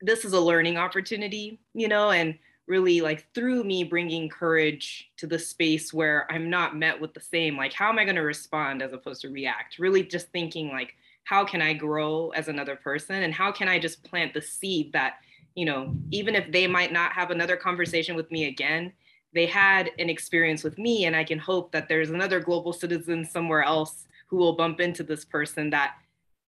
this 0.02 0.26
is 0.26 0.34
a 0.34 0.40
learning 0.40 0.78
opportunity, 0.78 1.60
you 1.74 1.88
know, 1.88 2.12
and 2.12 2.38
really 2.68 3.02
like 3.02 3.26
through 3.34 3.64
me 3.64 3.84
bringing 3.84 4.30
courage 4.30 5.10
to 5.18 5.26
the 5.26 5.40
space 5.40 5.94
where 5.94 6.30
I'm 6.32 6.50
not 6.50 6.78
met 6.78 7.00
with 7.00 7.14
the 7.14 7.22
same, 7.22 7.58
like, 7.58 7.74
how 7.74 7.90
am 7.90 7.98
I 7.98 8.04
going 8.04 8.16
to 8.16 8.22
respond 8.22 8.82
as 8.82 8.94
opposed 8.94 9.22
to 9.22 9.30
react? 9.30 9.80
Really 9.80 10.04
just 10.04 10.30
thinking, 10.30 10.70
like, 10.70 10.96
how 11.24 11.46
can 11.46 11.62
I 11.62 11.74
grow 11.74 12.30
as 12.30 12.48
another 12.48 12.76
person? 12.76 13.24
And 13.24 13.34
how 13.34 13.52
can 13.52 13.68
I 13.68 13.80
just 13.80 14.04
plant 14.04 14.34
the 14.34 14.42
seed 14.42 14.94
that, 14.94 15.16
you 15.58 15.66
know, 15.66 15.92
even 16.12 16.36
if 16.36 16.52
they 16.52 16.68
might 16.68 16.94
not 16.94 17.14
have 17.14 17.32
another 17.32 17.58
conversation 17.58 18.16
with 18.16 18.30
me 18.30 18.46
again, 18.46 18.94
they 19.34 19.48
had 19.48 19.90
an 19.98 20.08
experience 20.08 20.64
with 20.64 20.78
me. 20.78 21.06
And 21.06 21.16
I 21.16 21.24
can 21.24 21.40
hope 21.40 21.72
that 21.72 21.90
there's 21.90 22.12
another 22.12 22.40
global 22.40 22.72
citizen 22.72 23.26
somewhere 23.26 23.64
else 23.64 24.06
who 24.30 24.38
will 24.38 24.56
bump 24.56 24.80
into 24.80 25.02
this 25.02 25.26
person 25.26 25.72
that 25.72 25.96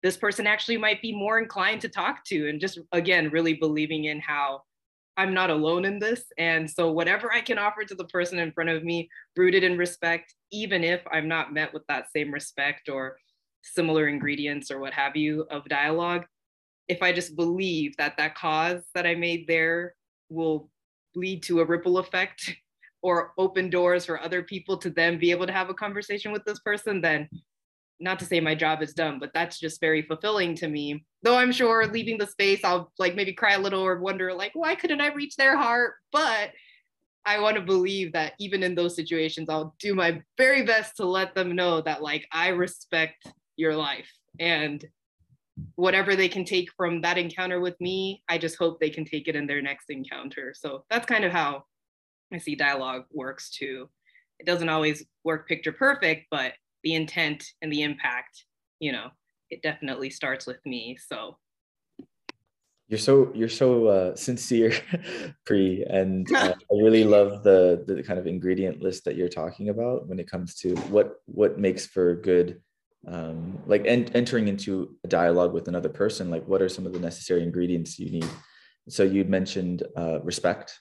this 0.02 0.16
person 0.16 0.46
actually 0.46 0.78
might 0.78 1.02
be 1.02 1.14
more 1.14 1.38
inclined 1.38 1.82
to 1.82 1.88
talk 1.88 2.24
to 2.24 2.48
and 2.48 2.60
just 2.60 2.78
again 2.92 3.30
really 3.30 3.54
believing 3.54 4.04
in 4.04 4.20
how 4.20 4.62
i'm 5.16 5.32
not 5.32 5.50
alone 5.50 5.84
in 5.84 5.98
this 5.98 6.24
and 6.36 6.70
so 6.70 6.92
whatever 6.92 7.32
i 7.32 7.40
can 7.40 7.58
offer 7.58 7.84
to 7.84 7.94
the 7.94 8.04
person 8.04 8.38
in 8.38 8.52
front 8.52 8.68
of 8.68 8.84
me 8.84 9.08
rooted 9.34 9.64
in 9.64 9.78
respect 9.78 10.34
even 10.52 10.84
if 10.84 11.00
i'm 11.10 11.26
not 11.26 11.54
met 11.54 11.72
with 11.72 11.82
that 11.88 12.12
same 12.12 12.30
respect 12.30 12.88
or 12.90 13.16
similar 13.62 14.06
ingredients 14.06 14.70
or 14.70 14.78
what 14.78 14.92
have 14.92 15.16
you 15.16 15.46
of 15.50 15.64
dialogue 15.70 16.26
if 16.88 17.02
i 17.02 17.12
just 17.12 17.36
believe 17.36 17.96
that 17.96 18.16
that 18.16 18.34
cause 18.34 18.82
that 18.94 19.06
i 19.06 19.14
made 19.14 19.46
there 19.46 19.94
will 20.28 20.68
lead 21.14 21.42
to 21.42 21.60
a 21.60 21.64
ripple 21.64 21.98
effect 21.98 22.54
or 23.02 23.32
open 23.36 23.68
doors 23.68 24.06
for 24.06 24.20
other 24.20 24.42
people 24.42 24.78
to 24.78 24.90
then 24.90 25.18
be 25.18 25.30
able 25.30 25.46
to 25.46 25.52
have 25.52 25.68
a 25.68 25.74
conversation 25.74 26.32
with 26.32 26.44
this 26.44 26.58
person 26.60 27.00
then 27.00 27.28
not 28.00 28.18
to 28.18 28.24
say 28.24 28.40
my 28.40 28.54
job 28.54 28.82
is 28.82 28.92
done, 28.92 29.18
but 29.18 29.30
that's 29.32 29.58
just 29.58 29.80
very 29.80 30.02
fulfilling 30.02 30.54
to 30.56 30.68
me. 30.68 31.04
Though 31.22 31.38
I'm 31.38 31.52
sure 31.52 31.86
leaving 31.86 32.18
the 32.18 32.26
space, 32.26 32.60
I'll 32.64 32.92
like 32.98 33.14
maybe 33.14 33.32
cry 33.32 33.54
a 33.54 33.58
little 33.58 33.80
or 33.80 33.98
wonder, 33.98 34.32
like, 34.32 34.52
why 34.54 34.74
couldn't 34.74 35.00
I 35.00 35.12
reach 35.12 35.36
their 35.36 35.56
heart? 35.56 35.94
But 36.12 36.50
I 37.24 37.40
want 37.40 37.56
to 37.56 37.62
believe 37.62 38.12
that 38.12 38.34
even 38.38 38.62
in 38.62 38.74
those 38.74 38.96
situations, 38.96 39.48
I'll 39.48 39.74
do 39.78 39.94
my 39.94 40.22
very 40.36 40.64
best 40.64 40.96
to 40.96 41.06
let 41.06 41.34
them 41.34 41.54
know 41.54 41.80
that, 41.80 42.02
like, 42.02 42.26
I 42.30 42.48
respect 42.48 43.26
your 43.56 43.74
life 43.74 44.12
and 44.38 44.84
whatever 45.76 46.16
they 46.16 46.28
can 46.28 46.44
take 46.44 46.70
from 46.76 47.00
that 47.02 47.18
encounter 47.18 47.60
with 47.60 47.80
me, 47.80 48.22
I 48.28 48.38
just 48.38 48.56
hope 48.56 48.80
they 48.80 48.90
can 48.90 49.04
take 49.04 49.28
it 49.28 49.36
in 49.36 49.46
their 49.46 49.62
next 49.62 49.90
encounter. 49.90 50.54
So 50.56 50.84
that's 50.90 51.06
kind 51.06 51.24
of 51.24 51.32
how 51.32 51.64
I 52.32 52.38
see 52.38 52.54
dialogue 52.54 53.04
works 53.12 53.50
too. 53.50 53.88
It 54.40 54.46
doesn't 54.46 54.68
always 54.68 55.04
work 55.24 55.48
picture 55.48 55.72
perfect, 55.72 56.26
but 56.30 56.54
the 56.82 56.94
intent 56.94 57.44
and 57.62 57.72
the 57.72 57.82
impact, 57.82 58.44
you 58.80 58.92
know, 58.92 59.08
it 59.50 59.62
definitely 59.62 60.10
starts 60.10 60.46
with 60.46 60.64
me. 60.66 60.98
So 61.08 61.38
you're 62.88 62.98
so 62.98 63.32
you're 63.34 63.48
so 63.48 63.86
uh, 63.86 64.16
sincere, 64.16 64.72
Pri, 65.46 65.84
and 65.88 66.30
uh, 66.36 66.54
I 66.54 66.74
really 66.82 67.04
love 67.04 67.42
the 67.42 67.84
the 67.86 68.02
kind 68.02 68.18
of 68.18 68.26
ingredient 68.26 68.82
list 68.82 69.04
that 69.04 69.16
you're 69.16 69.28
talking 69.28 69.68
about 69.68 70.08
when 70.08 70.18
it 70.18 70.30
comes 70.30 70.54
to 70.56 70.74
what 70.90 71.16
what 71.26 71.58
makes 71.58 71.86
for 71.86 72.16
good 72.16 72.60
um, 73.06 73.58
like 73.66 73.84
en- 73.86 74.10
entering 74.14 74.48
into 74.48 74.96
a 75.04 75.08
dialogue 75.08 75.52
with 75.52 75.68
another 75.68 75.88
person 75.88 76.30
like 76.30 76.46
what 76.46 76.62
are 76.62 76.68
some 76.68 76.86
of 76.86 76.92
the 76.92 76.98
necessary 76.98 77.42
ingredients 77.42 77.98
you 77.98 78.10
need? 78.10 78.28
So 78.88 79.02
you'd 79.02 79.30
mentioned 79.30 79.82
uh, 79.96 80.20
respect. 80.22 80.78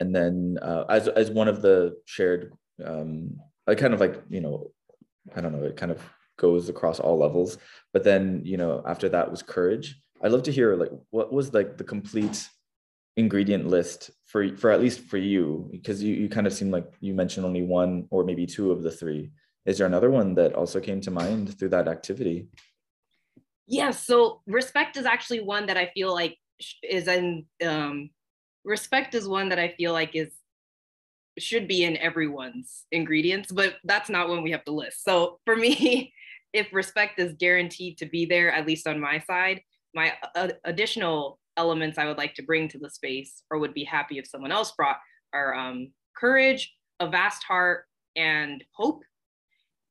And 0.00 0.14
then 0.14 0.58
uh, 0.60 0.84
as, 0.88 1.08
as 1.08 1.30
one 1.30 1.48
of 1.48 1.62
the 1.62 1.96
shared 2.04 2.52
um, 2.84 3.38
i 3.66 3.74
kind 3.74 3.94
of 3.94 4.00
like 4.00 4.20
you 4.28 4.40
know 4.40 4.72
i 5.34 5.40
don't 5.40 5.52
know 5.52 5.62
it 5.62 5.76
kind 5.76 5.92
of 5.92 6.02
goes 6.36 6.68
across 6.68 7.00
all 7.00 7.18
levels. 7.18 7.58
But 7.92 8.04
then 8.04 8.42
you 8.44 8.56
know 8.56 8.82
after 8.86 9.08
that 9.10 9.30
was 9.30 9.42
courage. 9.42 10.00
I'd 10.22 10.32
love 10.32 10.44
to 10.44 10.52
hear 10.52 10.76
like 10.76 10.90
what 11.10 11.32
was 11.32 11.52
like 11.52 11.76
the 11.76 11.84
complete 11.84 12.48
ingredient 13.16 13.66
list 13.66 14.10
for 14.26 14.56
for 14.56 14.70
at 14.70 14.80
least 14.80 15.00
for 15.00 15.18
you? 15.18 15.68
Because 15.70 16.02
you, 16.02 16.14
you 16.14 16.28
kind 16.28 16.46
of 16.46 16.52
seem 16.52 16.70
like 16.70 16.86
you 17.00 17.14
mentioned 17.14 17.46
only 17.46 17.62
one 17.62 18.06
or 18.10 18.24
maybe 18.24 18.46
two 18.46 18.70
of 18.70 18.82
the 18.82 18.90
three 18.90 19.30
is 19.66 19.78
there 19.78 19.86
another 19.86 20.10
one 20.10 20.34
that 20.34 20.54
also 20.54 20.80
came 20.80 21.00
to 21.00 21.10
mind 21.10 21.58
through 21.58 21.68
that 21.68 21.88
activity 21.88 22.48
yeah 23.66 23.90
so 23.90 24.42
respect 24.46 24.96
is 24.96 25.06
actually 25.06 25.40
one 25.40 25.66
that 25.66 25.76
i 25.76 25.90
feel 25.94 26.12
like 26.12 26.36
is 26.82 27.08
in 27.08 27.44
um 27.64 28.10
respect 28.64 29.14
is 29.14 29.28
one 29.28 29.48
that 29.48 29.58
i 29.58 29.68
feel 29.68 29.92
like 29.92 30.14
is 30.14 30.32
should 31.38 31.66
be 31.66 31.82
in 31.82 31.96
everyone's 31.96 32.84
ingredients 32.92 33.50
but 33.50 33.74
that's 33.84 34.08
not 34.08 34.28
one 34.28 34.42
we 34.42 34.52
have 34.52 34.64
to 34.64 34.72
list 34.72 35.02
so 35.04 35.40
for 35.44 35.56
me 35.64 36.12
if 36.52 36.72
respect 36.72 37.18
is 37.18 37.32
guaranteed 37.38 37.98
to 37.98 38.06
be 38.06 38.24
there 38.24 38.52
at 38.52 38.66
least 38.66 38.86
on 38.86 39.00
my 39.00 39.18
side 39.18 39.60
my 39.94 40.12
uh, 40.34 40.48
additional 40.64 41.38
elements 41.56 41.98
I 41.98 42.06
would 42.06 42.18
like 42.18 42.34
to 42.34 42.42
bring 42.42 42.68
to 42.68 42.78
the 42.78 42.90
space 42.90 43.42
or 43.50 43.58
would 43.58 43.74
be 43.74 43.84
happy 43.84 44.18
if 44.18 44.26
someone 44.26 44.52
else 44.52 44.72
brought 44.72 44.98
are 45.32 45.54
um, 45.54 45.90
courage, 46.16 46.74
a 47.00 47.08
vast 47.08 47.42
heart, 47.44 47.84
and 48.16 48.62
hope. 48.72 49.02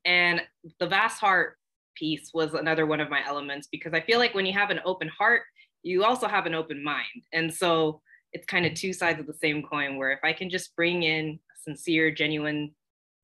And 0.06 0.42
the 0.80 0.88
vast 0.88 1.20
heart 1.20 1.58
piece 1.96 2.32
was 2.34 2.54
another 2.54 2.86
one 2.86 3.00
of 3.00 3.10
my 3.10 3.26
elements 3.26 3.68
because 3.72 3.94
I 3.94 4.02
feel 4.02 4.20
like 4.20 4.34
when 4.34 4.46
you 4.46 4.54
have 4.54 4.70
an 4.70 4.82
open 4.86 5.10
heart, 5.10 5.44
you 5.84 6.04
also 6.04 6.28
have 6.28 6.46
an 6.46 6.56
open 6.56 6.84
mind. 6.84 7.24
And 7.32 7.54
so 7.54 8.02
it's 8.32 8.46
kind 8.46 8.66
of 8.66 8.74
two 8.74 8.94
sides 8.94 9.20
of 9.20 9.28
the 9.28 9.34
same 9.34 9.62
coin 9.62 9.98
where 9.98 10.12
if 10.12 10.20
I 10.24 10.34
can 10.34 10.50
just 10.50 10.76
bring 10.76 11.04
in 11.04 11.40
a 11.54 11.58
sincere, 11.62 12.12
genuine, 12.12 12.74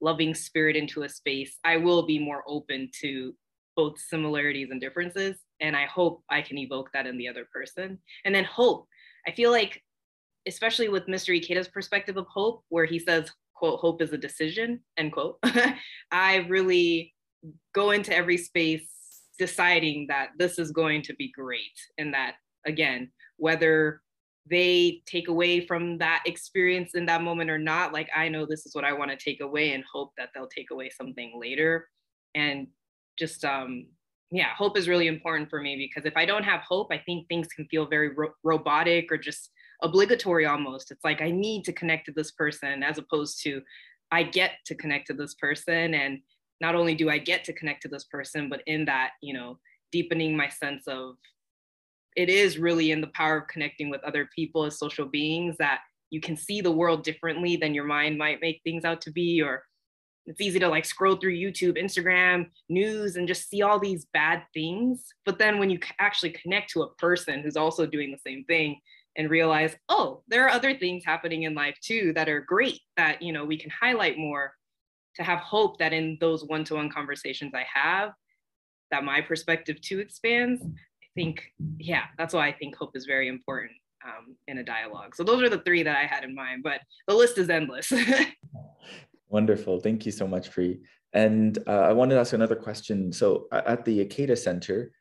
loving 0.01 0.34
spirit 0.34 0.75
into 0.75 1.03
a 1.03 1.09
space, 1.09 1.57
I 1.63 1.77
will 1.77 2.05
be 2.05 2.19
more 2.19 2.43
open 2.47 2.89
to 3.01 3.34
both 3.75 3.99
similarities 3.99 4.71
and 4.71 4.82
differences. 4.82 5.38
And 5.61 5.73
i 5.75 5.86
hope 5.86 6.21
i 6.30 6.41
can 6.41 6.57
evoke 6.57 6.91
that 6.91 7.07
in 7.07 7.17
the 7.17 7.30
other 7.30 7.47
person. 7.51 7.97
And 8.25 8.36
then 8.36 8.43
hope. 8.43 8.88
I 9.25 9.32
feel 9.32 9.51
like 9.51 9.82
especially 10.47 10.89
with 10.89 11.07
mr 11.07 11.38
ikeda's 11.38 11.67
perspective 11.67 12.17
of 12.17 12.25
hope 12.27 12.63
where 12.69 12.86
he 12.86 12.97
says 12.97 13.30
quote 13.60 13.80
hope 13.80 14.01
is 14.01 14.14
a 14.14 14.18
decision 14.18 14.80
end 14.97 15.12
quote. 15.12 15.38
I 16.12 16.38
really 16.49 17.14
go 17.76 17.91
into 17.91 18.16
every 18.16 18.38
space 18.38 18.89
deciding 19.38 20.07
that 20.07 20.30
this 20.38 20.60
is 20.60 20.72
going 20.72 21.01
to 21.03 21.14
be 21.16 21.32
great 21.32 21.78
and 21.97 22.14
that 22.14 22.36
again 22.66 23.10
whether 23.38 24.01
they 24.49 25.01
take 25.05 25.28
away 25.30 25.66
from 25.66 25.97
that 25.97 26.22
experience 26.26 26.95
in 26.95 27.05
that 27.05 27.22
moment 27.22 27.49
or 27.49 27.57
not 27.57 27.93
like 27.93 28.10
i 28.14 28.28
know 28.28 28.45
this 28.45 28.66
is 28.66 28.76
what 28.76 28.84
i 28.84 28.91
want 28.91 29.10
to 29.10 29.16
take 29.16 29.39
away 29.39 29.74
and 29.74 29.84
hope 29.91 30.12
that 30.18 30.30
they'll 30.34 30.47
take 30.47 30.72
away 30.72 30.89
something 30.89 31.39
later. 31.39 31.88
And 32.36 32.68
just 33.18 33.43
um 33.45 33.86
yeah, 34.32 34.53
hope 34.55 34.78
is 34.78 34.88
really 34.88 35.07
important 35.07 35.49
for 35.49 35.60
me 35.60 35.76
because 35.76 36.05
if 36.05 36.16
I 36.16 36.24
don't 36.24 36.43
have 36.43 36.62
hope, 36.62 36.89
I 36.91 36.99
think 36.99 37.28
things 37.28 37.47
can 37.47 37.66
feel 37.66 37.88
very 37.88 38.10
ro- 38.10 38.34
robotic 38.43 39.12
or 39.12 39.18
just 39.18 39.49
obligatory 39.82 40.45
almost. 40.45 40.91
It's 40.91 41.03
like 41.03 41.21
I 41.21 41.32
need 41.32 41.63
to 41.65 41.73
connect 41.73 42.05
to 42.05 42.11
this 42.11 42.32
person 42.32 42.84
as 42.84 42.97
opposed 42.97 43.41
to 43.43 43.61
I 44.11 44.23
get 44.23 44.51
to 44.65 44.75
connect 44.75 45.07
to 45.07 45.13
this 45.13 45.36
person. 45.36 45.93
And 45.93 46.19
not 46.61 46.75
only 46.75 46.95
do 46.95 47.09
I 47.09 47.17
get 47.17 47.43
to 47.45 47.53
connect 47.53 47.84
to 47.84 47.88
this 47.88 48.05
person, 48.05 48.49
but 48.49 48.61
in 48.65 48.86
that, 48.86 49.11
you 49.21 49.34
know, 49.34 49.59
deepening 49.91 50.36
my 50.36 50.49
sense 50.49 50.88
of 50.88 51.15
it 52.15 52.30
is 52.30 52.57
really 52.57 52.91
in 52.91 53.01
the 53.01 53.07
power 53.07 53.38
of 53.38 53.47
connecting 53.47 53.89
with 53.89 54.03
other 54.03 54.30
people 54.36 54.65
as 54.65 54.77
social 54.77 55.05
beings 55.05 55.55
that 55.57 55.82
you 56.09 56.19
can 56.19 56.36
see 56.36 56.59
the 56.59 56.71
world 56.71 57.03
differently 57.03 57.55
than 57.55 57.73
your 57.73 57.84
mind 57.86 58.17
might 58.17 58.41
make 58.41 58.61
things 58.63 58.84
out 58.84 58.99
to 59.01 59.11
be 59.11 59.41
or 59.41 59.63
it's 60.25 60.41
easy 60.41 60.59
to 60.59 60.67
like 60.67 60.86
scroll 60.86 61.15
through 61.15 61.36
YouTube, 61.36 61.82
Instagram, 61.82 62.49
news, 62.67 63.15
and 63.15 63.27
just 63.27 63.49
see 63.49 63.63
all 63.63 63.80
these 63.80 64.05
bad 64.13 64.43
things. 64.53 65.05
But 65.25 65.39
then 65.39 65.57
when 65.57 65.71
you 65.71 65.80
actually 65.99 66.32
connect 66.32 66.69
to 66.71 66.84
a 66.84 66.93
person 66.95 67.41
who's 67.41 67.57
also 67.57 67.88
doing 67.88 68.11
the 68.11 68.19
same 68.19 68.43
thing 68.43 68.80
and 69.16 69.30
realize, 69.30 69.76
oh, 69.89 70.24
there 70.28 70.45
are 70.45 70.49
other 70.49 70.74
things 70.76 71.03
happening 71.05 71.43
in 71.43 71.55
life 71.55 71.78
too 71.82 72.14
that 72.14 72.30
are 72.30 72.41
great 72.41 72.80
that 72.97 73.22
you 73.22 73.34
know 73.34 73.45
we 73.45 73.57
can 73.57 73.72
highlight 73.72 74.18
more 74.18 74.53
to 75.16 75.24
have 75.24 75.39
hope 75.39 75.78
that 75.80 75.93
in 75.93 76.18
those 76.22 76.45
one-to-one 76.45 76.89
conversations 76.89 77.53
I 77.53 77.66
have, 77.74 78.12
that 78.91 79.03
my 79.03 79.22
perspective 79.22 79.82
too 79.82 79.99
expands. 79.99 80.62
I 80.64 81.07
think, 81.16 81.51
yeah, 81.78 82.03
that's 82.18 82.34
why 82.34 82.47
I 82.47 82.53
think 82.53 82.76
hope 82.76 82.95
is 82.95 83.05
very 83.05 83.28
important 83.28 83.72
um, 84.05 84.36
in 84.47 84.60
a 84.60 84.64
dialogue. 84.64 85.16
So 85.16 85.24
those 85.24 85.41
are 85.41 85.49
the 85.49 85.60
three 85.60 85.84
that 85.84 85.95
I 85.95 86.05
had 86.05 86.24
in 86.24 86.34
mind, 86.34 86.64
but 86.64 86.82
the 87.07 87.16
list 87.16 87.38
is 87.38 87.49
endless. 87.49 87.91
Wonderful. 89.30 89.80
Thank 89.80 90.05
you 90.05 90.12
so 90.12 90.28
much, 90.28 90.51
Pri. 90.51 90.80
And 91.14 91.57
uh, 91.68 91.82
I 91.82 91.93
wanted 91.93 92.16
to 92.16 92.22
ask 92.22 92.34
another 92.34 92.55
question. 92.55 93.12
So 93.12 93.47
at 93.51 93.84
the 93.86 94.05
Ikeda 94.05 94.38
Center, 94.38 94.91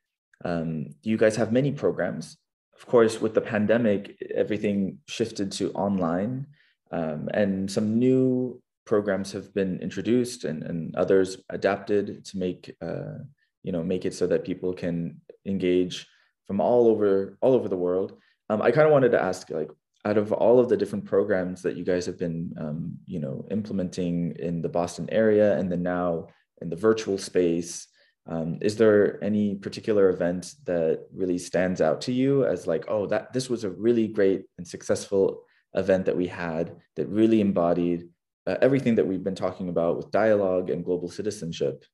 um, 0.45 0.87
you 1.03 1.17
guys 1.17 1.37
have 1.37 1.53
many 1.53 1.73
programs. 1.73 2.37
Of 2.79 2.87
course, 2.87 3.21
with 3.21 3.35
the 3.35 3.41
pandemic, 3.41 4.23
everything 4.35 4.99
shifted 5.07 5.51
to 5.53 5.73
online 5.73 6.47
um, 6.91 7.29
and 7.35 7.71
some 7.71 7.99
new 7.99 8.63
programs 8.87 9.33
have 9.33 9.53
been 9.53 9.79
introduced 9.81 10.45
and, 10.45 10.63
and 10.63 10.97
others 10.97 11.37
adapted 11.51 12.25
to 12.25 12.39
make, 12.39 12.75
uh, 12.81 13.19
you 13.63 13.73
know, 13.73 13.83
make 13.83 14.07
it 14.07 14.15
so 14.15 14.27
that 14.29 14.45
people 14.45 14.73
can 14.73 15.21
engage 15.45 16.07
from 16.47 16.61
all 16.61 16.89
over, 16.89 17.37
all 17.43 17.53
over 17.53 17.69
the 17.69 17.77
world. 17.77 18.17
Um, 18.49 18.63
I 18.63 18.71
kind 18.71 18.87
of 18.87 18.93
wanted 18.93 19.13
to 19.13 19.23
ask 19.23 19.51
like, 19.51 19.71
out 20.05 20.17
of 20.17 20.33
all 20.33 20.59
of 20.59 20.69
the 20.69 20.77
different 20.77 21.05
programs 21.05 21.61
that 21.63 21.77
you 21.77 21.85
guys 21.85 22.07
have 22.07 22.19
been 22.19 22.55
um, 22.59 22.97
you 23.07 23.19
know 23.19 23.45
implementing 23.51 24.35
in 24.39 24.63
the 24.63 24.69
boston 24.69 25.09
area 25.11 25.59
and 25.59 25.71
then 25.71 25.83
now 25.83 26.29
in 26.63 26.71
the 26.71 26.77
virtual 26.77 27.19
space 27.19 27.89
um, 28.29 28.59
is 28.61 28.77
there 28.77 29.23
any 29.25 29.55
particular 29.55 30.11
event 30.11 30.55
that 30.65 31.07
really 31.13 31.39
stands 31.39 31.81
out 31.81 32.01
to 32.03 32.13
you 32.13 32.45
as 32.45 32.67
like 32.67 32.85
oh 32.89 33.07
that 33.07 33.33
this 33.33 33.49
was 33.49 33.65
a 33.65 33.71
really 33.71 34.07
great 34.07 34.45
and 34.59 34.67
successful 34.67 35.43
event 35.75 36.05
that 36.07 36.17
we 36.17 36.27
had 36.27 36.77
that 36.97 37.07
really 37.09 37.41
embodied 37.41 38.09
uh, 38.47 38.57
everything 38.63 38.95
that 38.95 39.07
we've 39.07 39.25
been 39.25 39.35
talking 39.35 39.69
about 39.69 39.97
with 39.97 40.11
dialogue 40.11 40.71
and 40.71 40.85
global 40.85 41.09
citizenship 41.09 41.85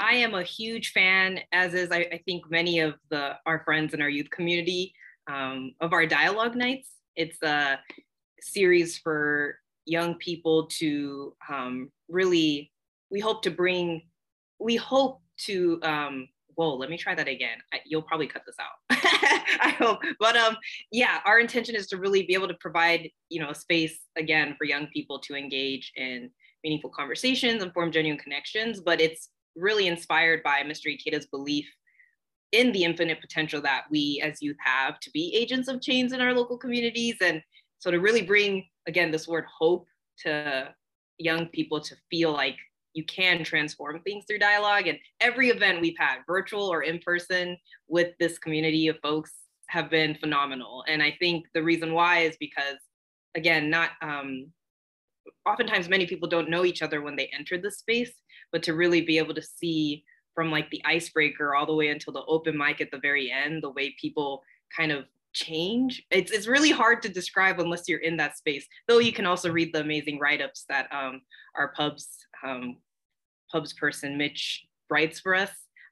I 0.00 0.14
am 0.14 0.34
a 0.34 0.42
huge 0.42 0.92
fan, 0.92 1.40
as 1.52 1.74
is 1.74 1.90
I, 1.90 1.98
I, 2.10 2.22
think 2.24 2.50
many 2.50 2.80
of 2.80 2.94
the 3.10 3.32
our 3.44 3.62
friends 3.64 3.92
in 3.92 4.00
our 4.00 4.08
youth 4.08 4.30
community, 4.30 4.94
um, 5.30 5.74
of 5.80 5.92
our 5.92 6.06
dialogue 6.06 6.56
nights. 6.56 6.88
It's 7.16 7.36
a 7.42 7.78
series 8.40 8.96
for 8.96 9.58
young 9.84 10.14
people 10.14 10.68
to 10.78 11.34
um, 11.52 11.90
really, 12.08 12.72
we 13.10 13.20
hope 13.20 13.42
to 13.42 13.50
bring, 13.50 14.02
we 14.58 14.76
hope 14.76 15.20
to, 15.46 15.80
um, 15.82 16.28
whoa, 16.54 16.74
let 16.74 16.90
me 16.90 16.96
try 16.96 17.14
that 17.14 17.28
again. 17.28 17.58
I, 17.72 17.80
you'll 17.84 18.02
probably 18.02 18.26
cut 18.26 18.42
this 18.46 18.56
out. 18.60 18.78
I 19.62 19.74
hope. 19.78 20.00
But 20.18 20.36
um, 20.36 20.56
yeah, 20.92 21.18
our 21.24 21.40
intention 21.40 21.74
is 21.74 21.86
to 21.88 21.96
really 21.96 22.24
be 22.24 22.34
able 22.34 22.48
to 22.48 22.54
provide, 22.54 23.10
you 23.28 23.40
know, 23.40 23.52
space 23.52 24.00
again 24.16 24.54
for 24.58 24.64
young 24.64 24.86
people 24.88 25.18
to 25.20 25.34
engage 25.34 25.92
in 25.96 26.30
meaningful 26.62 26.90
conversations 26.90 27.62
and 27.62 27.72
form 27.72 27.90
genuine 27.90 28.18
connections. 28.18 28.80
But 28.80 29.00
it's 29.00 29.30
really 29.56 29.86
inspired 29.86 30.42
by 30.42 30.62
Mr. 30.62 30.86
Ikeda's 30.86 31.26
belief 31.26 31.66
in 32.52 32.72
the 32.72 32.84
infinite 32.84 33.20
potential 33.20 33.60
that 33.62 33.84
we 33.90 34.20
as 34.24 34.42
youth 34.42 34.56
have 34.64 34.98
to 35.00 35.10
be 35.10 35.34
agents 35.34 35.68
of 35.68 35.80
change 35.80 36.12
in 36.12 36.20
our 36.20 36.34
local 36.34 36.58
communities 36.58 37.16
and 37.20 37.40
so 37.78 37.90
to 37.90 38.00
really 38.00 38.22
bring 38.22 38.66
again 38.88 39.10
this 39.10 39.28
word 39.28 39.44
hope 39.56 39.86
to 40.18 40.68
young 41.18 41.46
people 41.46 41.80
to 41.80 41.94
feel 42.10 42.32
like 42.32 42.56
you 42.94 43.04
can 43.04 43.44
transform 43.44 44.00
things 44.00 44.24
through 44.26 44.38
dialogue 44.38 44.86
and 44.86 44.98
every 45.20 45.48
event 45.48 45.80
we've 45.80 45.98
had 45.98 46.18
virtual 46.26 46.64
or 46.64 46.82
in 46.82 46.98
person 46.98 47.56
with 47.88 48.12
this 48.18 48.38
community 48.38 48.88
of 48.88 48.98
folks 49.00 49.32
have 49.68 49.90
been 49.90 50.14
phenomenal 50.16 50.84
and 50.88 51.02
i 51.02 51.14
think 51.18 51.46
the 51.54 51.62
reason 51.62 51.92
why 51.92 52.20
is 52.20 52.36
because 52.38 52.78
again 53.34 53.70
not 53.70 53.90
um, 54.02 54.46
oftentimes 55.46 55.88
many 55.88 56.06
people 56.06 56.28
don't 56.28 56.50
know 56.50 56.64
each 56.64 56.82
other 56.82 57.02
when 57.02 57.16
they 57.16 57.30
enter 57.32 57.56
the 57.58 57.70
space 57.70 58.12
but 58.52 58.62
to 58.62 58.74
really 58.74 59.00
be 59.00 59.18
able 59.18 59.34
to 59.34 59.42
see 59.42 60.04
from 60.34 60.50
like 60.50 60.70
the 60.70 60.82
icebreaker 60.84 61.54
all 61.54 61.66
the 61.66 61.74
way 61.74 61.88
until 61.88 62.12
the 62.12 62.24
open 62.24 62.56
mic 62.56 62.80
at 62.80 62.90
the 62.90 62.98
very 62.98 63.30
end, 63.30 63.62
the 63.62 63.70
way 63.70 63.94
people 64.00 64.42
kind 64.74 64.92
of 64.92 65.04
change. 65.32 66.02
It's, 66.10 66.32
it's 66.32 66.46
really 66.46 66.70
hard 66.70 67.02
to 67.02 67.08
describe 67.08 67.60
unless 67.60 67.88
you're 67.88 68.00
in 68.00 68.16
that 68.16 68.36
space, 68.36 68.66
though 68.88 68.98
you 68.98 69.12
can 69.12 69.26
also 69.26 69.50
read 69.50 69.72
the 69.72 69.80
amazing 69.80 70.18
write-ups 70.18 70.64
that 70.68 70.88
um, 70.92 71.20
our 71.56 71.72
pubs, 71.76 72.26
um, 72.44 72.76
pubs 73.50 73.72
person, 73.72 74.16
Mitch, 74.16 74.64
writes 74.88 75.20
for 75.20 75.34
us. 75.34 75.50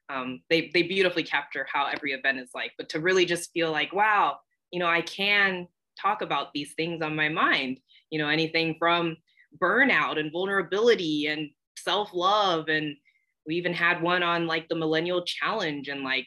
Um, 0.09 0.41
they, 0.49 0.71
they 0.73 0.83
beautifully 0.83 1.23
capture 1.23 1.67
how 1.71 1.85
every 1.85 2.13
event 2.13 2.39
is 2.39 2.49
like, 2.55 2.71
but 2.77 2.89
to 2.89 2.99
really 2.99 3.25
just 3.25 3.51
feel 3.51 3.71
like, 3.71 3.93
wow, 3.93 4.37
you 4.71 4.79
know, 4.79 4.87
I 4.87 5.01
can 5.01 5.67
talk 6.01 6.21
about 6.21 6.53
these 6.53 6.73
things 6.73 7.01
on 7.01 7.15
my 7.15 7.29
mind, 7.29 7.79
you 8.09 8.17
know, 8.17 8.27
anything 8.27 8.75
from 8.79 9.17
burnout 9.61 10.19
and 10.19 10.31
vulnerability 10.31 11.27
and 11.27 11.49
self-love 11.77 12.67
and 12.69 12.95
we 13.45 13.55
even 13.55 13.73
had 13.73 14.01
one 14.01 14.21
on 14.21 14.47
like 14.47 14.67
the 14.69 14.75
millennial 14.75 15.23
challenge 15.23 15.87
and 15.87 16.03
like 16.03 16.25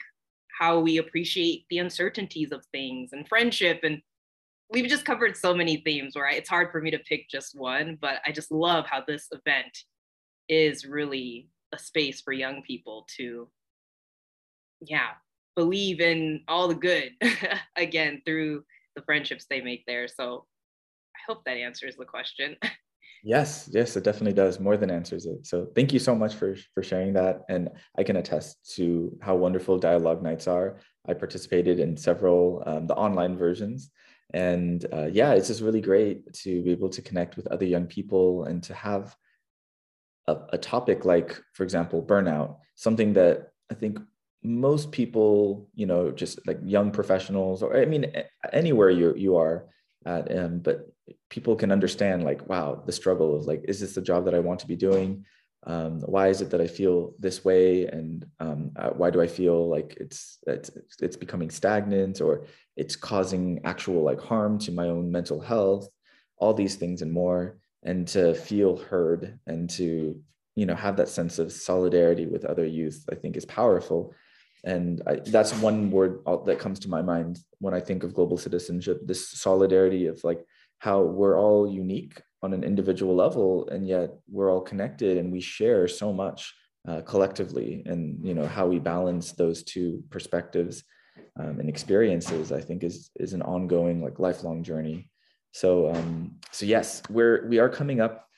how 0.59 0.81
we 0.81 0.99
appreciate 0.99 1.65
the 1.71 1.79
uncertainties 1.79 2.53
of 2.53 2.65
things 2.73 3.11
and 3.13 3.29
friendship 3.29 3.81
and 3.85 4.01
we've 4.71 4.89
just 4.89 5.05
covered 5.05 5.37
so 5.37 5.55
many 5.55 5.79
themes 5.79 6.17
where 6.17 6.29
it's 6.29 6.49
hard 6.49 6.71
for 6.73 6.81
me 6.81 6.91
to 6.91 6.99
pick 7.01 7.29
just 7.29 7.59
one 7.59 7.97
but 8.01 8.17
i 8.27 8.33
just 8.33 8.51
love 8.51 8.87
how 8.87 9.03
this 9.07 9.29
event 9.33 9.79
is 10.49 10.87
really 10.87 11.49
a 11.73 11.79
space 11.79 12.21
for 12.21 12.33
young 12.33 12.63
people 12.63 13.07
to 13.17 13.49
yeah 14.81 15.11
believe 15.55 16.01
in 16.01 16.41
all 16.49 16.69
the 16.69 16.75
good 16.75 17.13
again 17.77 18.21
through 18.25 18.65
the 18.97 19.03
friendships 19.03 19.47
they 19.49 19.61
make 19.61 19.85
there 19.87 20.09
so 20.09 20.45
i 21.17 21.21
hope 21.27 21.45
that 21.45 21.57
answers 21.57 21.97
the 21.97 22.05
question 22.05 22.57
Yes, 23.25 23.71
yes, 23.73 23.97
it 23.97 24.03
definitely 24.03 24.33
does. 24.33 24.59
More 24.59 24.77
than 24.77 24.91
answers 24.91 25.27
it. 25.27 25.47
So 25.47 25.69
thank 25.77 25.93
you 25.93 26.01
so 26.01 26.15
much 26.15 26.35
for 26.35 26.57
for 26.75 26.83
sharing 26.83 27.13
that. 27.13 27.43
And 27.49 27.71
I 27.97 28.03
can 28.03 28.17
attest 28.17 28.75
to 28.75 29.17
how 29.23 29.37
wonderful 29.37 29.79
dialogue 29.79 30.23
nights 30.23 30.49
are. 30.49 30.81
I 31.07 31.15
participated 31.15 31.79
in 31.79 31.97
several 31.97 32.65
um, 32.67 32.89
the 32.89 32.97
online 32.97 33.37
versions, 33.37 33.93
and 34.35 34.85
uh, 34.93 35.07
yeah, 35.07 35.35
it's 35.35 35.47
just 35.47 35.63
really 35.63 35.81
great 35.81 36.33
to 36.43 36.63
be 36.65 36.73
able 36.73 36.89
to 36.91 37.03
connect 37.03 37.37
with 37.37 37.47
other 37.47 37.65
young 37.65 37.87
people 37.87 38.45
and 38.45 38.61
to 38.65 38.75
have 38.75 39.15
a, 40.27 40.37
a 40.51 40.59
topic 40.59 41.05
like, 41.05 41.41
for 41.53 41.65
example, 41.65 42.03
burnout, 42.03 42.57
something 42.75 43.13
that 43.15 43.53
I 43.71 43.75
think 43.75 43.99
most 44.43 44.91
people, 44.91 45.69
you 45.75 45.87
know, 45.87 46.11
just 46.11 46.45
like 46.47 46.59
young 46.65 46.91
professionals, 46.91 47.63
or 47.63 47.77
I 47.77 47.85
mean, 47.85 48.13
anywhere 48.53 48.91
you 48.91 49.15
you 49.17 49.37
are 49.37 49.69
at, 50.05 50.37
um, 50.37 50.59
but 50.59 50.93
people 51.31 51.57
can 51.57 51.73
understand 51.73 52.23
like 52.23 52.49
wow 52.49 52.81
the 52.87 52.93
struggle 52.93 53.37
of 53.37 53.45
like 53.45 53.65
is 53.67 53.81
this 53.81 53.95
the 53.95 54.01
job 54.01 54.25
that 54.25 54.35
i 54.35 54.39
want 54.39 54.61
to 54.61 54.67
be 54.67 54.77
doing? 54.77 55.25
Um, 55.65 56.01
why 56.01 56.27
is 56.27 56.41
it 56.41 56.51
that 56.51 56.61
i 56.61 56.67
feel 56.67 57.15
this 57.21 57.45
way? 57.45 57.87
And 57.87 58.27
um, 58.41 58.73
uh, 58.77 58.91
why 58.91 59.11
do 59.11 59.21
i 59.21 59.29
feel 59.29 59.69
like 59.69 59.97
it's, 60.01 60.39
it's 60.47 60.71
it's 61.01 61.17
becoming 61.17 61.51
stagnant 61.51 62.21
or 62.21 62.47
it's 62.77 62.97
causing 62.97 63.61
actual 63.65 64.03
like 64.03 64.21
harm 64.21 64.59
to 64.61 64.73
my 64.73 64.89
own 64.89 65.11
mental 65.11 65.41
health? 65.41 65.89
All 66.37 66.55
these 66.55 66.75
things 66.75 67.03
and 67.03 67.13
more 67.13 67.59
and 67.85 68.07
to 68.09 68.35
feel 68.35 68.77
heard 68.77 69.39
and 69.47 69.69
to 69.71 70.21
you 70.55 70.67
know 70.67 70.75
have 70.75 70.97
that 70.97 71.09
sense 71.09 71.39
of 71.39 71.53
solidarity 71.53 72.27
with 72.27 72.45
other 72.45 72.67
youth 72.67 73.05
i 73.11 73.15
think 73.15 73.37
is 73.37 73.45
powerful. 73.45 74.15
And 74.65 75.03
I, 75.09 75.17
that's 75.17 75.53
one 75.55 75.91
word 75.91 76.21
that 76.47 76.61
comes 76.61 76.79
to 76.81 76.89
my 76.89 77.03
mind 77.03 77.41
when 77.59 77.75
i 77.75 77.81
think 77.81 78.05
of 78.05 78.15
global 78.15 78.39
citizenship 78.39 79.01
this 79.05 79.29
solidarity 79.31 80.07
of 80.07 80.23
like 80.23 80.45
how 80.79 81.03
we're 81.03 81.39
all 81.39 81.69
unique 81.69 82.21
on 82.45 82.53
an 82.53 82.65
individual 82.65 83.17
level 83.17 83.69
and 83.69 83.89
yet 83.89 84.11
we're 84.31 84.53
all 84.53 84.61
connected 84.61 85.17
and 85.19 85.33
we 85.33 85.41
share 85.41 85.89
so 85.89 86.13
much 86.13 86.55
uh, 86.89 87.01
collectively 87.01 87.83
and 87.87 88.25
you 88.25 88.35
know 88.35 88.47
how 88.47 88.67
we 88.67 88.79
balance 88.79 89.33
those 89.33 89.63
two 89.65 90.03
perspectives 90.11 90.85
um, 91.41 91.59
and 91.61 91.69
experiences 91.69 92.53
i 92.53 92.61
think 92.61 92.85
is 92.85 93.11
is 93.17 93.33
an 93.33 93.43
ongoing 93.43 94.03
like 94.03 94.19
lifelong 94.19 94.63
journey 94.63 95.09
so 95.53 95.95
um 95.95 96.37
so 96.51 96.67
yes 96.67 97.03
we're 97.09 97.47
we 97.49 97.59
are 97.59 97.69
coming 97.69 98.01
up 98.01 98.29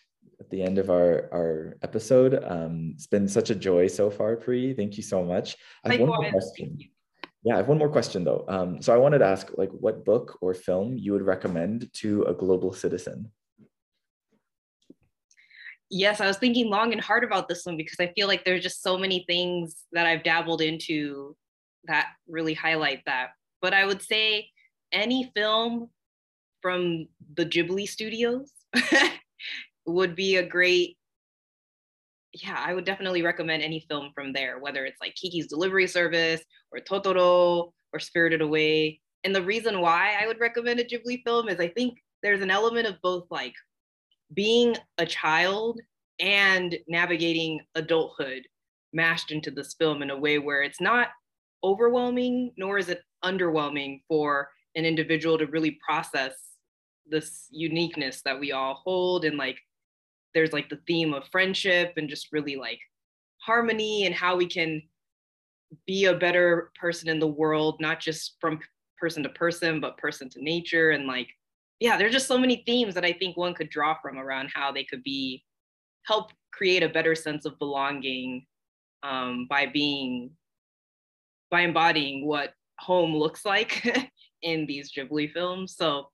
at 0.41 0.51
the 0.51 0.63
end 0.63 0.79
of 0.79 0.91
our 0.91 1.29
our 1.33 1.77
episode 1.83 2.43
um 2.45 2.93
it's 2.95 3.07
been 3.07 3.29
such 3.29 3.51
a 3.51 3.55
joy 3.55 3.87
so 3.87 4.11
far 4.11 4.37
Pri 4.37 4.75
thank 4.75 4.97
you 4.97 5.03
so 5.03 5.25
much 5.25 5.57
i 5.85 5.93
have 5.93 6.01
one 6.01 6.09
more 6.09 6.31
question 6.31 6.79
yeah, 7.45 7.55
I 7.55 7.57
have 7.59 7.69
one 7.69 7.79
more 7.79 7.91
question 7.91 8.25
though. 8.25 8.45
Um, 8.49 8.81
so 8.81 8.93
I 8.95 8.97
wanted 8.97 9.19
to 9.19 9.27
ask, 9.27 9.51
like, 9.59 9.71
what 9.71 10.05
book 10.05 10.39
or 10.41 10.55
film 10.55 10.97
you 10.97 11.13
would 11.13 11.23
recommend 11.23 11.93
to 11.95 12.23
a 12.23 12.33
global 12.33 12.73
citizen? 12.73 13.31
Yes, 15.91 16.23
I 16.23 16.27
was 16.27 16.39
thinking 16.39 16.71
long 16.71 16.93
and 16.93 17.01
hard 17.03 17.23
about 17.23 17.47
this 17.47 17.67
one 17.67 17.77
because 17.77 18.01
I 18.01 18.13
feel 18.15 18.29
like 18.29 18.45
there's 18.45 18.63
just 18.63 18.83
so 18.83 18.97
many 18.97 19.25
things 19.29 19.85
that 19.93 20.07
I've 20.07 20.25
dabbled 20.25 20.63
into 20.63 21.37
that 21.85 22.09
really 22.27 22.55
highlight 22.55 23.03
that. 23.05 23.33
But 23.61 23.75
I 23.75 23.85
would 23.85 24.01
say 24.01 24.49
any 24.91 25.31
film 25.37 25.91
from 26.65 27.07
the 27.37 27.45
Ghibli 27.45 27.87
studios 27.87 28.51
would 29.87 30.17
be 30.17 30.37
a 30.37 30.47
great 30.47 30.97
yeah, 32.33 32.57
I 32.59 32.75
would 32.75 32.85
definitely 32.85 33.23
recommend 33.23 33.63
any 33.63 33.87
film 33.89 34.11
from 34.13 34.33
there, 34.33 34.59
whether 34.59 34.85
it's 34.85 35.01
like 35.01 35.15
Kiki's 35.15 35.47
Delivery 35.47 35.87
Service 35.87 36.43
or 36.73 36.81
Totoro 36.81 37.71
or 37.93 38.01
Spirited 38.01 38.41
Away. 38.41 39.01
And 39.23 39.33
the 39.33 39.43
reason 39.43 39.81
why 39.81 40.17
I 40.21 40.27
would 40.27 40.41
recommend 40.41 40.81
a 40.81 40.85
Ghibli 40.85 41.23
film 41.23 41.49
is 41.49 41.61
I 41.61 41.69
think 41.69 41.97
there's 42.25 42.41
an 42.41 42.51
element 42.51 42.89
of 42.89 43.01
both 43.03 43.27
like 43.31 43.55
being 44.33 44.75
a 44.99 45.07
child 45.07 45.81
and 46.19 46.77
navigating 46.89 47.61
adulthood 47.77 48.43
mashed 48.93 49.31
into 49.31 49.53
this 49.53 49.75
film 49.75 50.03
in 50.03 50.11
a 50.11 50.19
way 50.19 50.39
where 50.39 50.63
it's 50.63 50.81
not 50.81 51.09
overwhelming 51.63 52.53
nor 52.57 52.79
is 52.79 52.89
it 52.89 53.03
underwhelming 53.25 54.01
for 54.09 54.49
an 54.75 54.85
individual 54.85 55.39
to 55.39 55.47
really 55.47 55.79
process 55.87 56.54
this 57.09 57.49
uniqueness 57.51 58.23
that 58.23 58.39
we 58.39 58.53
all 58.53 58.75
hold 58.75 59.25
and 59.25 59.37
like 59.37 59.59
there's 60.35 60.53
like 60.53 60.69
the 60.69 60.81
theme 60.87 61.15
of 61.15 61.29
friendship 61.31 61.95
and 61.97 62.09
just 62.09 62.33
really 62.33 62.57
like 62.57 62.81
harmony 63.39 64.07
and 64.07 64.15
how 64.15 64.37
we 64.37 64.47
can 64.47 64.83
be 65.87 66.07
a 66.07 66.15
better 66.15 66.71
person 66.79 67.09
in 67.09 67.19
the 67.19 67.27
world, 67.27 67.77
not 67.81 68.01
just 68.01 68.37
from 68.41 68.59
person 68.99 69.23
to 69.23 69.29
person, 69.31 69.81
but 69.81 69.99
person 69.99 70.29
to 70.31 70.43
nature. 70.43 70.91
And 70.91 71.07
like, 71.07 71.29
yeah, 71.81 71.97
there's 71.97 72.13
just 72.13 72.29
so 72.29 72.39
many 72.39 72.63
themes 72.67 72.95
that 72.95 73.05
I 73.05 73.13
think 73.13 73.37
one 73.37 73.55
could 73.55 73.71
draw 73.71 73.97
from 74.01 74.19
around 74.19 74.51
how 74.55 74.73
they 74.73 74.85
could 74.85 75.03
be 75.03 75.45
help 76.05 76.33
create 76.53 76.83
a 76.83 76.89
better 76.89 77.15
sense 77.15 77.45
of 77.45 77.59
belonging 77.59 78.47
um, 79.03 79.47
by 79.49 79.67
being 79.67 80.31
by 81.51 81.61
embodying 81.61 82.27
what 82.27 82.55
home 82.79 83.15
looks 83.15 83.45
like 83.45 84.11
in 84.43 84.67
these 84.67 84.93
Ghibli 84.93 85.33
films. 85.33 85.77
So 85.77 86.09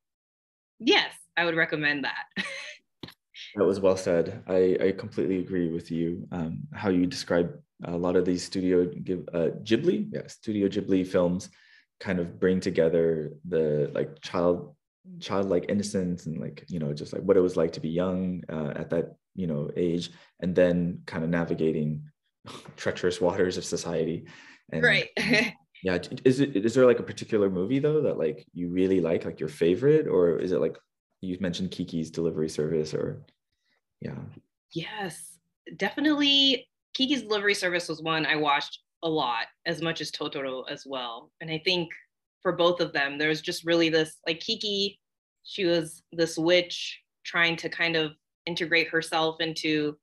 yes, 0.80 1.12
I 1.36 1.44
would 1.44 1.56
recommend 1.56 2.04
that. 2.04 2.44
That 3.56 3.64
was 3.64 3.80
well 3.80 3.96
said. 3.96 4.42
I, 4.46 4.76
I 4.80 4.92
completely 4.92 5.38
agree 5.38 5.72
with 5.72 5.90
you. 5.90 6.26
Um, 6.30 6.60
how 6.72 6.88
you 6.88 7.06
describe 7.06 7.58
a 7.84 7.96
lot 7.96 8.16
of 8.16 8.24
these 8.24 8.44
studio 8.44 8.84
give 8.86 9.28
uh, 9.32 9.48
Ghibli, 9.64 10.08
yeah, 10.12 10.26
Studio 10.28 10.68
Ghibli 10.68 11.06
films, 11.06 11.48
kind 11.98 12.20
of 12.20 12.38
bring 12.38 12.60
together 12.60 13.32
the 13.48 13.90
like 13.94 14.20
child 14.20 14.74
childlike 15.18 15.66
innocence 15.68 16.26
and 16.26 16.38
like 16.38 16.64
you 16.68 16.78
know 16.78 16.92
just 16.92 17.12
like 17.12 17.22
what 17.22 17.36
it 17.36 17.40
was 17.40 17.56
like 17.56 17.72
to 17.72 17.80
be 17.80 17.88
young 17.88 18.42
uh, 18.52 18.72
at 18.76 18.90
that 18.90 19.16
you 19.34 19.46
know 19.46 19.70
age, 19.76 20.10
and 20.40 20.54
then 20.54 21.00
kind 21.06 21.24
of 21.24 21.30
navigating 21.30 22.04
treacherous 22.76 23.20
waters 23.20 23.56
of 23.56 23.64
society. 23.64 24.26
And, 24.72 24.82
right. 24.82 25.08
yeah, 25.82 25.98
is 26.24 26.40
it 26.40 26.56
is 26.56 26.74
there 26.74 26.86
like 26.86 26.98
a 26.98 27.04
particular 27.04 27.50
movie 27.50 27.78
though 27.78 28.02
that 28.02 28.18
like 28.18 28.46
you 28.52 28.68
really 28.68 29.00
like, 29.00 29.24
like 29.24 29.40
your 29.40 29.48
favorite, 29.48 30.06
or 30.06 30.38
is 30.38 30.52
it 30.52 30.60
like 30.60 30.76
you 31.20 31.36
mentioned 31.40 31.70
Kiki's 31.70 32.10
Delivery 32.10 32.48
Service 32.48 32.94
or? 32.94 33.24
yeah. 34.00 34.16
Yes 34.72 35.30
definitely. 35.76 36.66
Kiki's 36.94 37.22
delivery 37.22 37.54
service 37.54 37.88
was 37.88 38.02
one 38.02 38.26
i 38.26 38.34
watched 38.34 38.80
a 39.02 39.08
lot 39.08 39.46
as 39.64 39.80
much 39.80 40.00
as 40.00 40.10
totoro 40.10 40.64
as 40.68 40.84
well. 40.86 41.30
And 41.40 41.50
i 41.50 41.60
think 41.64 41.90
for 42.42 42.52
both 42.52 42.80
of 42.80 42.92
them 42.92 43.18
there 43.18 43.28
was 43.28 43.40
just 43.40 43.64
really 43.64 43.88
this 43.88 44.16
like 44.26 44.40
kiki 44.40 44.98
she 45.44 45.64
was 45.64 46.02
this 46.12 46.36
witch 46.36 47.00
trying 47.24 47.56
to 47.56 47.68
kind 47.68 47.96
of 47.96 48.12
integrate 48.46 48.88
herself 48.88 49.40
into 49.40 49.96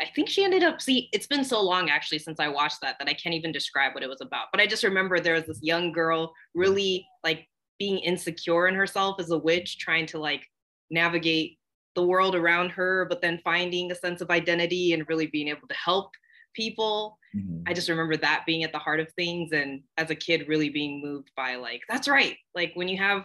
I 0.00 0.06
think 0.14 0.28
she 0.28 0.42
ended 0.44 0.64
up 0.64 0.80
see 0.80 1.08
it's 1.12 1.26
been 1.26 1.44
so 1.44 1.62
long 1.62 1.88
actually 1.88 2.18
since 2.18 2.40
I 2.40 2.48
watched 2.48 2.80
that 2.82 2.96
that 2.98 3.08
I 3.08 3.14
can't 3.14 3.34
even 3.34 3.52
describe 3.52 3.94
what 3.94 4.02
it 4.02 4.08
was 4.08 4.20
about. 4.20 4.46
But 4.50 4.60
I 4.60 4.66
just 4.66 4.82
remember 4.82 5.20
there 5.20 5.34
was 5.34 5.46
this 5.46 5.60
young 5.62 5.92
girl 5.92 6.32
really 6.54 7.06
like 7.22 7.46
being 7.78 7.98
insecure 7.98 8.68
in 8.68 8.74
herself 8.74 9.20
as 9.20 9.30
a 9.30 9.38
witch 9.38 9.78
trying 9.78 10.06
to 10.06 10.18
like 10.18 10.46
navigate 10.90 11.58
the 11.94 12.02
world 12.02 12.34
around 12.34 12.70
her, 12.70 13.06
but 13.08 13.20
then 13.20 13.40
finding 13.44 13.90
a 13.90 13.94
sense 13.94 14.20
of 14.20 14.30
identity 14.30 14.92
and 14.92 15.08
really 15.08 15.26
being 15.26 15.48
able 15.48 15.68
to 15.68 15.74
help 15.74 16.10
people. 16.54 17.18
Mm-hmm. 17.36 17.62
I 17.66 17.74
just 17.74 17.88
remember 17.88 18.16
that 18.16 18.44
being 18.46 18.64
at 18.64 18.72
the 18.72 18.78
heart 18.78 19.00
of 19.00 19.12
things. 19.12 19.52
And 19.52 19.82
as 19.98 20.10
a 20.10 20.14
kid, 20.14 20.48
really 20.48 20.68
being 20.68 21.02
moved 21.02 21.30
by 21.36 21.56
like, 21.56 21.82
that's 21.88 22.08
right. 22.08 22.36
Like 22.54 22.72
when 22.74 22.88
you 22.88 22.98
have 22.98 23.24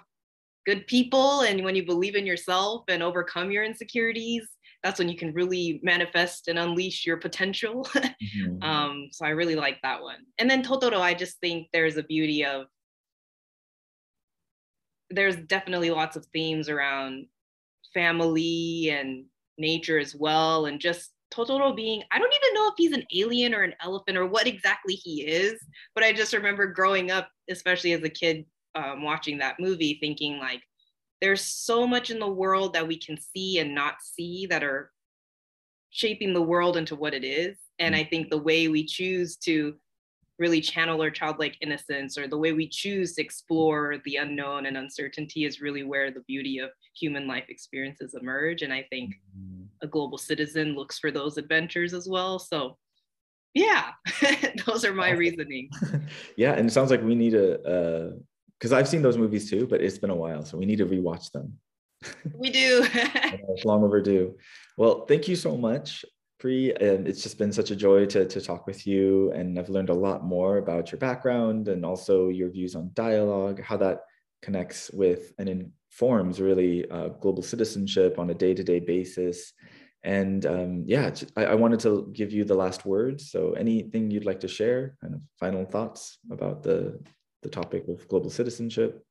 good 0.65 0.85
people 0.87 1.41
and 1.41 1.63
when 1.63 1.75
you 1.75 1.85
believe 1.85 2.15
in 2.15 2.25
yourself 2.25 2.83
and 2.87 3.01
overcome 3.01 3.51
your 3.51 3.63
insecurities, 3.63 4.47
that's 4.83 4.99
when 4.99 5.09
you 5.09 5.17
can 5.17 5.33
really 5.33 5.79
manifest 5.83 6.47
and 6.47 6.59
unleash 6.59 7.05
your 7.05 7.17
potential. 7.17 7.83
mm-hmm. 7.95 8.61
um, 8.63 9.09
so 9.11 9.25
I 9.25 9.29
really 9.29 9.55
like 9.55 9.81
that 9.81 10.01
one. 10.01 10.19
And 10.37 10.49
then 10.49 10.63
Totoro, 10.63 10.99
I 10.99 11.13
just 11.13 11.39
think 11.39 11.67
there's 11.73 11.97
a 11.97 12.03
beauty 12.03 12.45
of 12.45 12.67
there's 15.09 15.37
definitely 15.37 15.89
lots 15.89 16.15
of 16.15 16.25
themes 16.27 16.69
around 16.69 17.27
family 17.93 18.89
and 18.91 19.25
nature 19.57 19.97
as 19.97 20.13
well 20.13 20.65
and 20.65 20.79
just 20.79 21.11
Totoro 21.33 21.75
being, 21.75 22.03
I 22.11 22.19
don't 22.19 22.33
even 22.33 22.53
know 22.53 22.67
if 22.67 22.73
he's 22.77 22.93
an 22.93 23.05
alien 23.13 23.53
or 23.53 23.63
an 23.63 23.73
elephant 23.81 24.17
or 24.17 24.25
what 24.25 24.47
exactly 24.47 24.93
he 24.93 25.25
is, 25.25 25.59
but 25.93 26.03
I 26.03 26.13
just 26.13 26.33
remember 26.33 26.67
growing 26.67 27.11
up, 27.11 27.29
especially 27.49 27.93
as 27.93 28.03
a 28.03 28.09
kid, 28.09 28.45
um, 28.75 29.03
watching 29.03 29.37
that 29.39 29.59
movie, 29.59 29.97
thinking 29.99 30.39
like, 30.39 30.61
there's 31.21 31.41
so 31.41 31.87
much 31.87 32.09
in 32.09 32.19
the 32.19 32.27
world 32.27 32.73
that 32.73 32.87
we 32.87 32.97
can 32.97 33.17
see 33.19 33.59
and 33.59 33.73
not 33.73 33.95
see 34.01 34.45
that 34.47 34.63
are 34.63 34.91
shaping 35.89 36.33
the 36.33 36.41
world 36.41 36.77
into 36.77 36.95
what 36.95 37.13
it 37.13 37.23
is. 37.23 37.57
And 37.79 37.95
I 37.95 38.03
think 38.03 38.29
the 38.29 38.37
way 38.37 38.67
we 38.67 38.85
choose 38.85 39.35
to 39.37 39.75
really 40.39 40.61
channel 40.61 41.01
our 41.01 41.09
childlike 41.09 41.57
innocence 41.61 42.17
or 42.17 42.27
the 42.27 42.37
way 42.37 42.53
we 42.53 42.67
choose 42.67 43.15
to 43.15 43.21
explore 43.21 43.97
the 44.05 44.17
unknown 44.17 44.67
and 44.67 44.77
uncertainty 44.77 45.45
is 45.45 45.61
really 45.61 45.83
where 45.83 46.11
the 46.11 46.23
beauty 46.27 46.59
of 46.59 46.69
human 46.95 47.27
life 47.27 47.45
experiences 47.49 48.15
emerge. 48.19 48.61
And 48.61 48.71
I 48.71 48.85
think 48.91 49.15
mm-hmm. 49.37 49.63
a 49.81 49.87
global 49.87 50.17
citizen 50.17 50.75
looks 50.75 50.99
for 50.99 51.09
those 51.09 51.37
adventures 51.37 51.93
as 51.93 52.07
well. 52.07 52.37
So 52.37 52.77
yeah, 53.55 53.91
those 54.67 54.85
are 54.85 54.93
my 54.93 55.11
reasoning. 55.11 55.69
yeah, 56.35 56.53
and 56.53 56.69
it 56.69 56.71
sounds 56.71 56.91
like 56.91 57.01
we 57.01 57.15
need 57.15 57.33
a 57.33 58.13
because 58.59 58.73
I've 58.73 58.87
seen 58.87 59.01
those 59.01 59.17
movies 59.17 59.49
too, 59.49 59.67
but 59.67 59.81
it's 59.81 59.97
been 59.97 60.09
a 60.09 60.15
while, 60.15 60.43
so 60.43 60.57
we 60.57 60.65
need 60.65 60.77
to 60.77 60.85
rewatch 60.85 61.31
them. 61.31 61.59
we 62.33 62.49
do. 62.49 62.85
it's 62.93 63.65
long 63.65 63.83
overdue. 63.83 64.35
Well, 64.77 65.05
thank 65.05 65.27
you 65.27 65.35
so 65.35 65.57
much, 65.57 66.05
Pri. 66.39 66.73
And 66.79 67.07
it's 67.07 67.23
just 67.23 67.37
been 67.37 67.51
such 67.51 67.71
a 67.71 67.75
joy 67.75 68.05
to, 68.07 68.25
to 68.25 68.41
talk 68.41 68.67
with 68.67 68.85
you. 68.85 69.31
And 69.31 69.57
I've 69.57 69.69
learned 69.69 69.89
a 69.89 69.93
lot 69.93 70.23
more 70.23 70.57
about 70.57 70.91
your 70.91 70.99
background 70.99 71.67
and 71.67 71.85
also 71.85 72.29
your 72.29 72.49
views 72.49 72.75
on 72.75 72.91
dialogue, 72.93 73.61
how 73.61 73.77
that 73.77 74.01
connects 74.41 74.91
with 74.91 75.33
and 75.39 75.49
informs 75.49 76.39
really 76.39 76.89
uh, 76.91 77.09
global 77.09 77.41
citizenship 77.41 78.19
on 78.19 78.29
a 78.29 78.35
day 78.35 78.53
to 78.53 78.63
day 78.63 78.79
basis. 78.79 79.53
And 80.03 80.45
um, 80.45 80.83
yeah, 80.85 81.11
I, 81.35 81.45
I, 81.45 81.55
wanted 81.55 81.79
to 81.81 82.09
give 82.13 82.31
you 82.31 82.45
the 82.45 82.55
last 82.55 82.85
words. 82.85 83.31
So, 83.31 83.53
anything 83.53 84.11
you'd 84.11 84.25
like 84.25 84.39
to 84.41 84.47
share, 84.47 84.95
kind 85.01 85.15
of 85.15 85.21
final 85.39 85.65
thoughts 85.65 86.19
about 86.31 86.61
the, 86.61 86.99
the 87.43 87.49
topic 87.49 87.87
of 87.87 88.07
global 88.07 88.29
citizenship? 88.29 89.03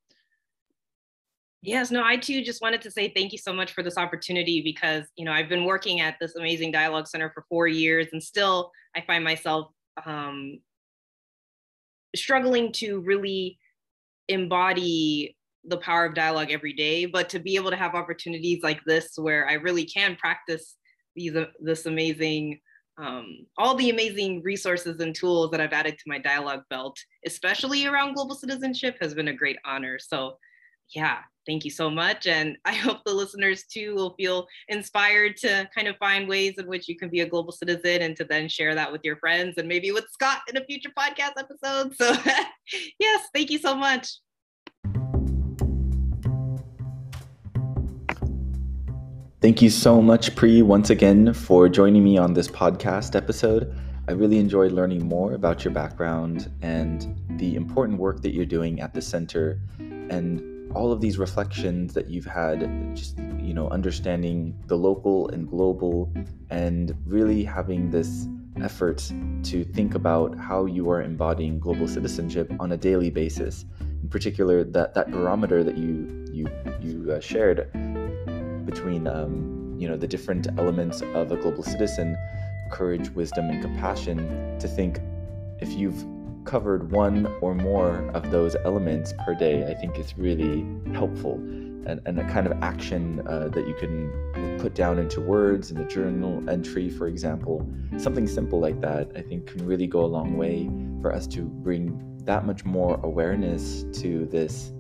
Yes, 1.62 1.90
no, 1.90 2.04
I 2.04 2.16
too 2.16 2.44
just 2.44 2.62
wanted 2.62 2.82
to 2.82 2.90
say 2.90 3.08
thank 3.08 3.32
you 3.32 3.38
so 3.38 3.52
much 3.52 3.72
for 3.72 3.82
this 3.82 3.98
opportunity 3.98 4.62
because, 4.62 5.04
you 5.16 5.24
know, 5.24 5.32
I've 5.32 5.48
been 5.48 5.64
working 5.64 6.00
at 6.00 6.16
this 6.20 6.36
amazing 6.36 6.70
dialogue 6.70 7.08
center 7.08 7.30
for 7.34 7.44
four 7.48 7.66
years 7.66 8.06
and 8.12 8.22
still 8.22 8.70
I 8.94 9.00
find 9.00 9.24
myself 9.24 9.72
um, 10.04 10.60
struggling 12.14 12.72
to 12.72 13.00
really 13.00 13.58
embody 14.28 15.36
the 15.64 15.78
power 15.78 16.04
of 16.04 16.14
dialogue 16.14 16.50
every 16.50 16.72
day, 16.72 17.06
but 17.06 17.28
to 17.30 17.38
be 17.38 17.56
able 17.56 17.70
to 17.70 17.76
have 17.76 17.94
opportunities 17.94 18.62
like 18.62 18.80
this 18.84 19.12
where 19.16 19.48
I 19.48 19.54
really 19.54 19.84
can 19.84 20.14
practice 20.16 20.76
these, 21.16 21.34
uh, 21.34 21.46
this 21.60 21.86
amazing, 21.86 22.60
um, 22.98 23.46
all 23.58 23.74
the 23.74 23.90
amazing 23.90 24.42
resources 24.42 25.00
and 25.00 25.14
tools 25.14 25.50
that 25.50 25.60
I've 25.60 25.72
added 25.72 25.98
to 25.98 26.04
my 26.08 26.18
dialogue 26.18 26.62
belt, 26.70 26.98
especially 27.26 27.86
around 27.86 28.14
global 28.14 28.34
citizenship 28.34 28.96
has 29.00 29.14
been 29.14 29.28
a 29.28 29.34
great 29.34 29.58
honor. 29.64 29.98
So 29.98 30.38
yeah, 30.94 31.18
thank 31.46 31.64
you 31.64 31.70
so 31.70 31.90
much. 31.90 32.26
And 32.26 32.56
I 32.64 32.74
hope 32.74 33.04
the 33.04 33.14
listeners 33.14 33.64
too 33.64 33.94
will 33.94 34.14
feel 34.14 34.46
inspired 34.68 35.36
to 35.38 35.68
kind 35.74 35.88
of 35.88 35.96
find 35.96 36.28
ways 36.28 36.54
in 36.58 36.66
which 36.66 36.88
you 36.88 36.96
can 36.96 37.08
be 37.08 37.20
a 37.20 37.28
global 37.28 37.52
citizen 37.52 38.02
and 38.02 38.16
to 38.16 38.24
then 38.24 38.48
share 38.48 38.74
that 38.74 38.90
with 38.90 39.02
your 39.04 39.16
friends 39.16 39.58
and 39.58 39.68
maybe 39.68 39.92
with 39.92 40.06
Scott 40.10 40.40
in 40.48 40.56
a 40.56 40.64
future 40.64 40.90
podcast 40.96 41.32
episode. 41.38 41.94
So, 41.96 42.12
yes, 42.98 43.28
thank 43.34 43.50
you 43.50 43.58
so 43.58 43.74
much. 43.74 44.08
Thank 49.42 49.60
you 49.60 49.68
so 49.68 50.00
much, 50.00 50.34
Pri, 50.34 50.62
once 50.62 50.88
again 50.88 51.34
for 51.34 51.68
joining 51.68 52.02
me 52.02 52.16
on 52.16 52.32
this 52.32 52.48
podcast 52.48 53.14
episode. 53.14 53.76
I 54.08 54.12
really 54.12 54.38
enjoyed 54.38 54.72
learning 54.72 55.06
more 55.06 55.34
about 55.34 55.62
your 55.62 55.74
background 55.74 56.50
and 56.62 57.14
the 57.38 57.54
important 57.54 57.98
work 57.98 58.22
that 58.22 58.32
you're 58.32 58.46
doing 58.46 58.80
at 58.80 58.94
the 58.94 59.02
center 59.02 59.60
and 59.78 60.72
all 60.74 60.90
of 60.90 61.02
these 61.02 61.18
reflections 61.18 61.92
that 61.92 62.08
you've 62.08 62.24
had 62.24 62.60
just 62.96 63.18
you 63.38 63.52
know 63.52 63.68
understanding 63.68 64.56
the 64.68 64.76
local 64.76 65.28
and 65.28 65.48
global 65.48 66.10
and 66.48 66.96
really 67.04 67.44
having 67.44 67.90
this 67.90 68.26
effort 68.62 69.12
to 69.42 69.64
think 69.64 69.94
about 69.94 70.36
how 70.38 70.64
you 70.64 70.90
are 70.90 71.02
embodying 71.02 71.58
global 71.58 71.86
citizenship 71.86 72.50
on 72.58 72.72
a 72.72 72.76
daily 72.76 73.10
basis 73.10 73.66
in 74.02 74.08
particular 74.08 74.64
that 74.64 74.94
that 74.94 75.10
barometer 75.10 75.62
that 75.62 75.76
you 75.76 76.24
you 76.32 76.48
you 76.80 77.12
uh, 77.12 77.20
shared 77.20 77.68
between 78.66 79.06
um, 79.06 79.74
you 79.78 79.88
know 79.88 79.96
the 79.96 80.06
different 80.06 80.48
elements 80.58 81.00
of 81.14 81.32
a 81.32 81.36
global 81.36 81.62
citizen 81.62 82.16
courage 82.70 83.08
wisdom 83.10 83.48
and 83.48 83.62
compassion 83.62 84.58
to 84.58 84.68
think 84.68 85.00
if 85.60 85.72
you've 85.72 86.04
covered 86.44 86.90
one 86.92 87.26
or 87.40 87.54
more 87.54 88.08
of 88.14 88.30
those 88.30 88.56
elements 88.64 89.12
per 89.24 89.34
day, 89.34 89.68
I 89.68 89.74
think 89.74 89.98
it's 89.98 90.16
really 90.16 90.64
helpful. 90.92 91.34
And, 91.86 92.00
and 92.04 92.18
a 92.18 92.24
kind 92.24 92.48
of 92.48 92.62
action 92.62 93.22
uh, 93.28 93.48
that 93.48 93.66
you 93.68 93.74
can 93.74 94.58
put 94.58 94.74
down 94.74 94.98
into 94.98 95.20
words 95.20 95.70
in 95.70 95.78
a 95.78 95.86
journal 95.86 96.48
entry, 96.50 96.90
for 96.90 97.06
example. 97.06 97.68
Something 97.96 98.26
simple 98.26 98.58
like 98.58 98.80
that, 98.80 99.12
I 99.14 99.22
think, 99.22 99.46
can 99.46 99.64
really 99.64 99.86
go 99.86 100.04
a 100.04 100.06
long 100.06 100.36
way 100.36 100.68
for 101.00 101.12
us 101.12 101.28
to 101.28 101.42
bring 101.42 102.18
that 102.24 102.44
much 102.44 102.64
more 102.64 102.98
awareness 103.04 103.84
to 104.00 104.26
this 104.26 104.72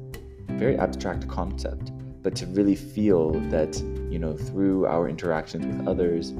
very 0.48 0.76
abstract 0.78 1.28
concept, 1.28 1.92
but 2.26 2.34
to 2.34 2.46
really 2.46 2.74
feel 2.74 3.30
that, 3.50 3.80
you 4.10 4.18
know, 4.18 4.36
through 4.36 4.84
our 4.84 5.08
interactions 5.08 5.64
with 5.64 5.86
others, 5.86 6.32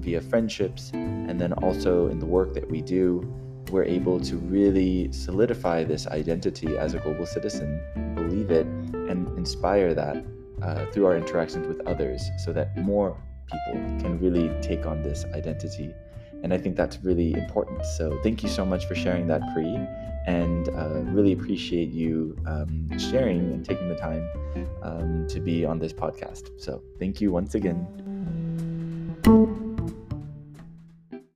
via 0.00 0.20
friendships, 0.20 0.90
and 0.92 1.40
then 1.40 1.52
also 1.52 2.08
in 2.08 2.18
the 2.18 2.26
work 2.26 2.52
that 2.52 2.68
we 2.68 2.82
do, 2.82 3.22
we're 3.70 3.84
able 3.84 4.18
to 4.18 4.34
really 4.38 5.12
solidify 5.12 5.84
this 5.84 6.08
identity 6.08 6.76
as 6.76 6.94
a 6.94 6.98
global 6.98 7.26
citizen, 7.26 7.80
believe 8.16 8.50
it, 8.50 8.66
and 8.66 9.28
inspire 9.38 9.94
that 9.94 10.16
uh, 10.62 10.86
through 10.86 11.06
our 11.06 11.16
interactions 11.16 11.64
with 11.68 11.80
others 11.86 12.28
so 12.44 12.52
that 12.52 12.76
more 12.78 13.16
people 13.52 13.80
can 14.00 14.18
really 14.18 14.50
take 14.60 14.84
on 14.84 15.00
this 15.00 15.24
identity. 15.26 15.94
And 16.42 16.52
I 16.52 16.58
think 16.58 16.74
that's 16.74 16.98
really 17.04 17.34
important. 17.34 17.86
So 17.86 18.18
thank 18.24 18.42
you 18.42 18.48
so 18.48 18.64
much 18.66 18.86
for 18.86 18.96
sharing 18.96 19.28
that, 19.28 19.42
Pri, 19.54 19.86
and 20.26 20.68
uh, 20.68 21.00
really 21.12 21.32
appreciate 21.32 21.90
you 21.90 22.36
um, 22.46 22.88
sharing 22.98 23.52
and 23.52 23.64
taking 23.64 23.88
the 23.88 23.96
time 23.96 24.28
um, 24.82 25.26
to 25.28 25.40
be 25.40 25.64
on 25.64 25.78
this 25.78 25.92
podcast. 25.92 26.50
So 26.56 26.82
thank 26.98 27.20
you 27.20 27.32
once 27.32 27.54
again. 27.54 27.86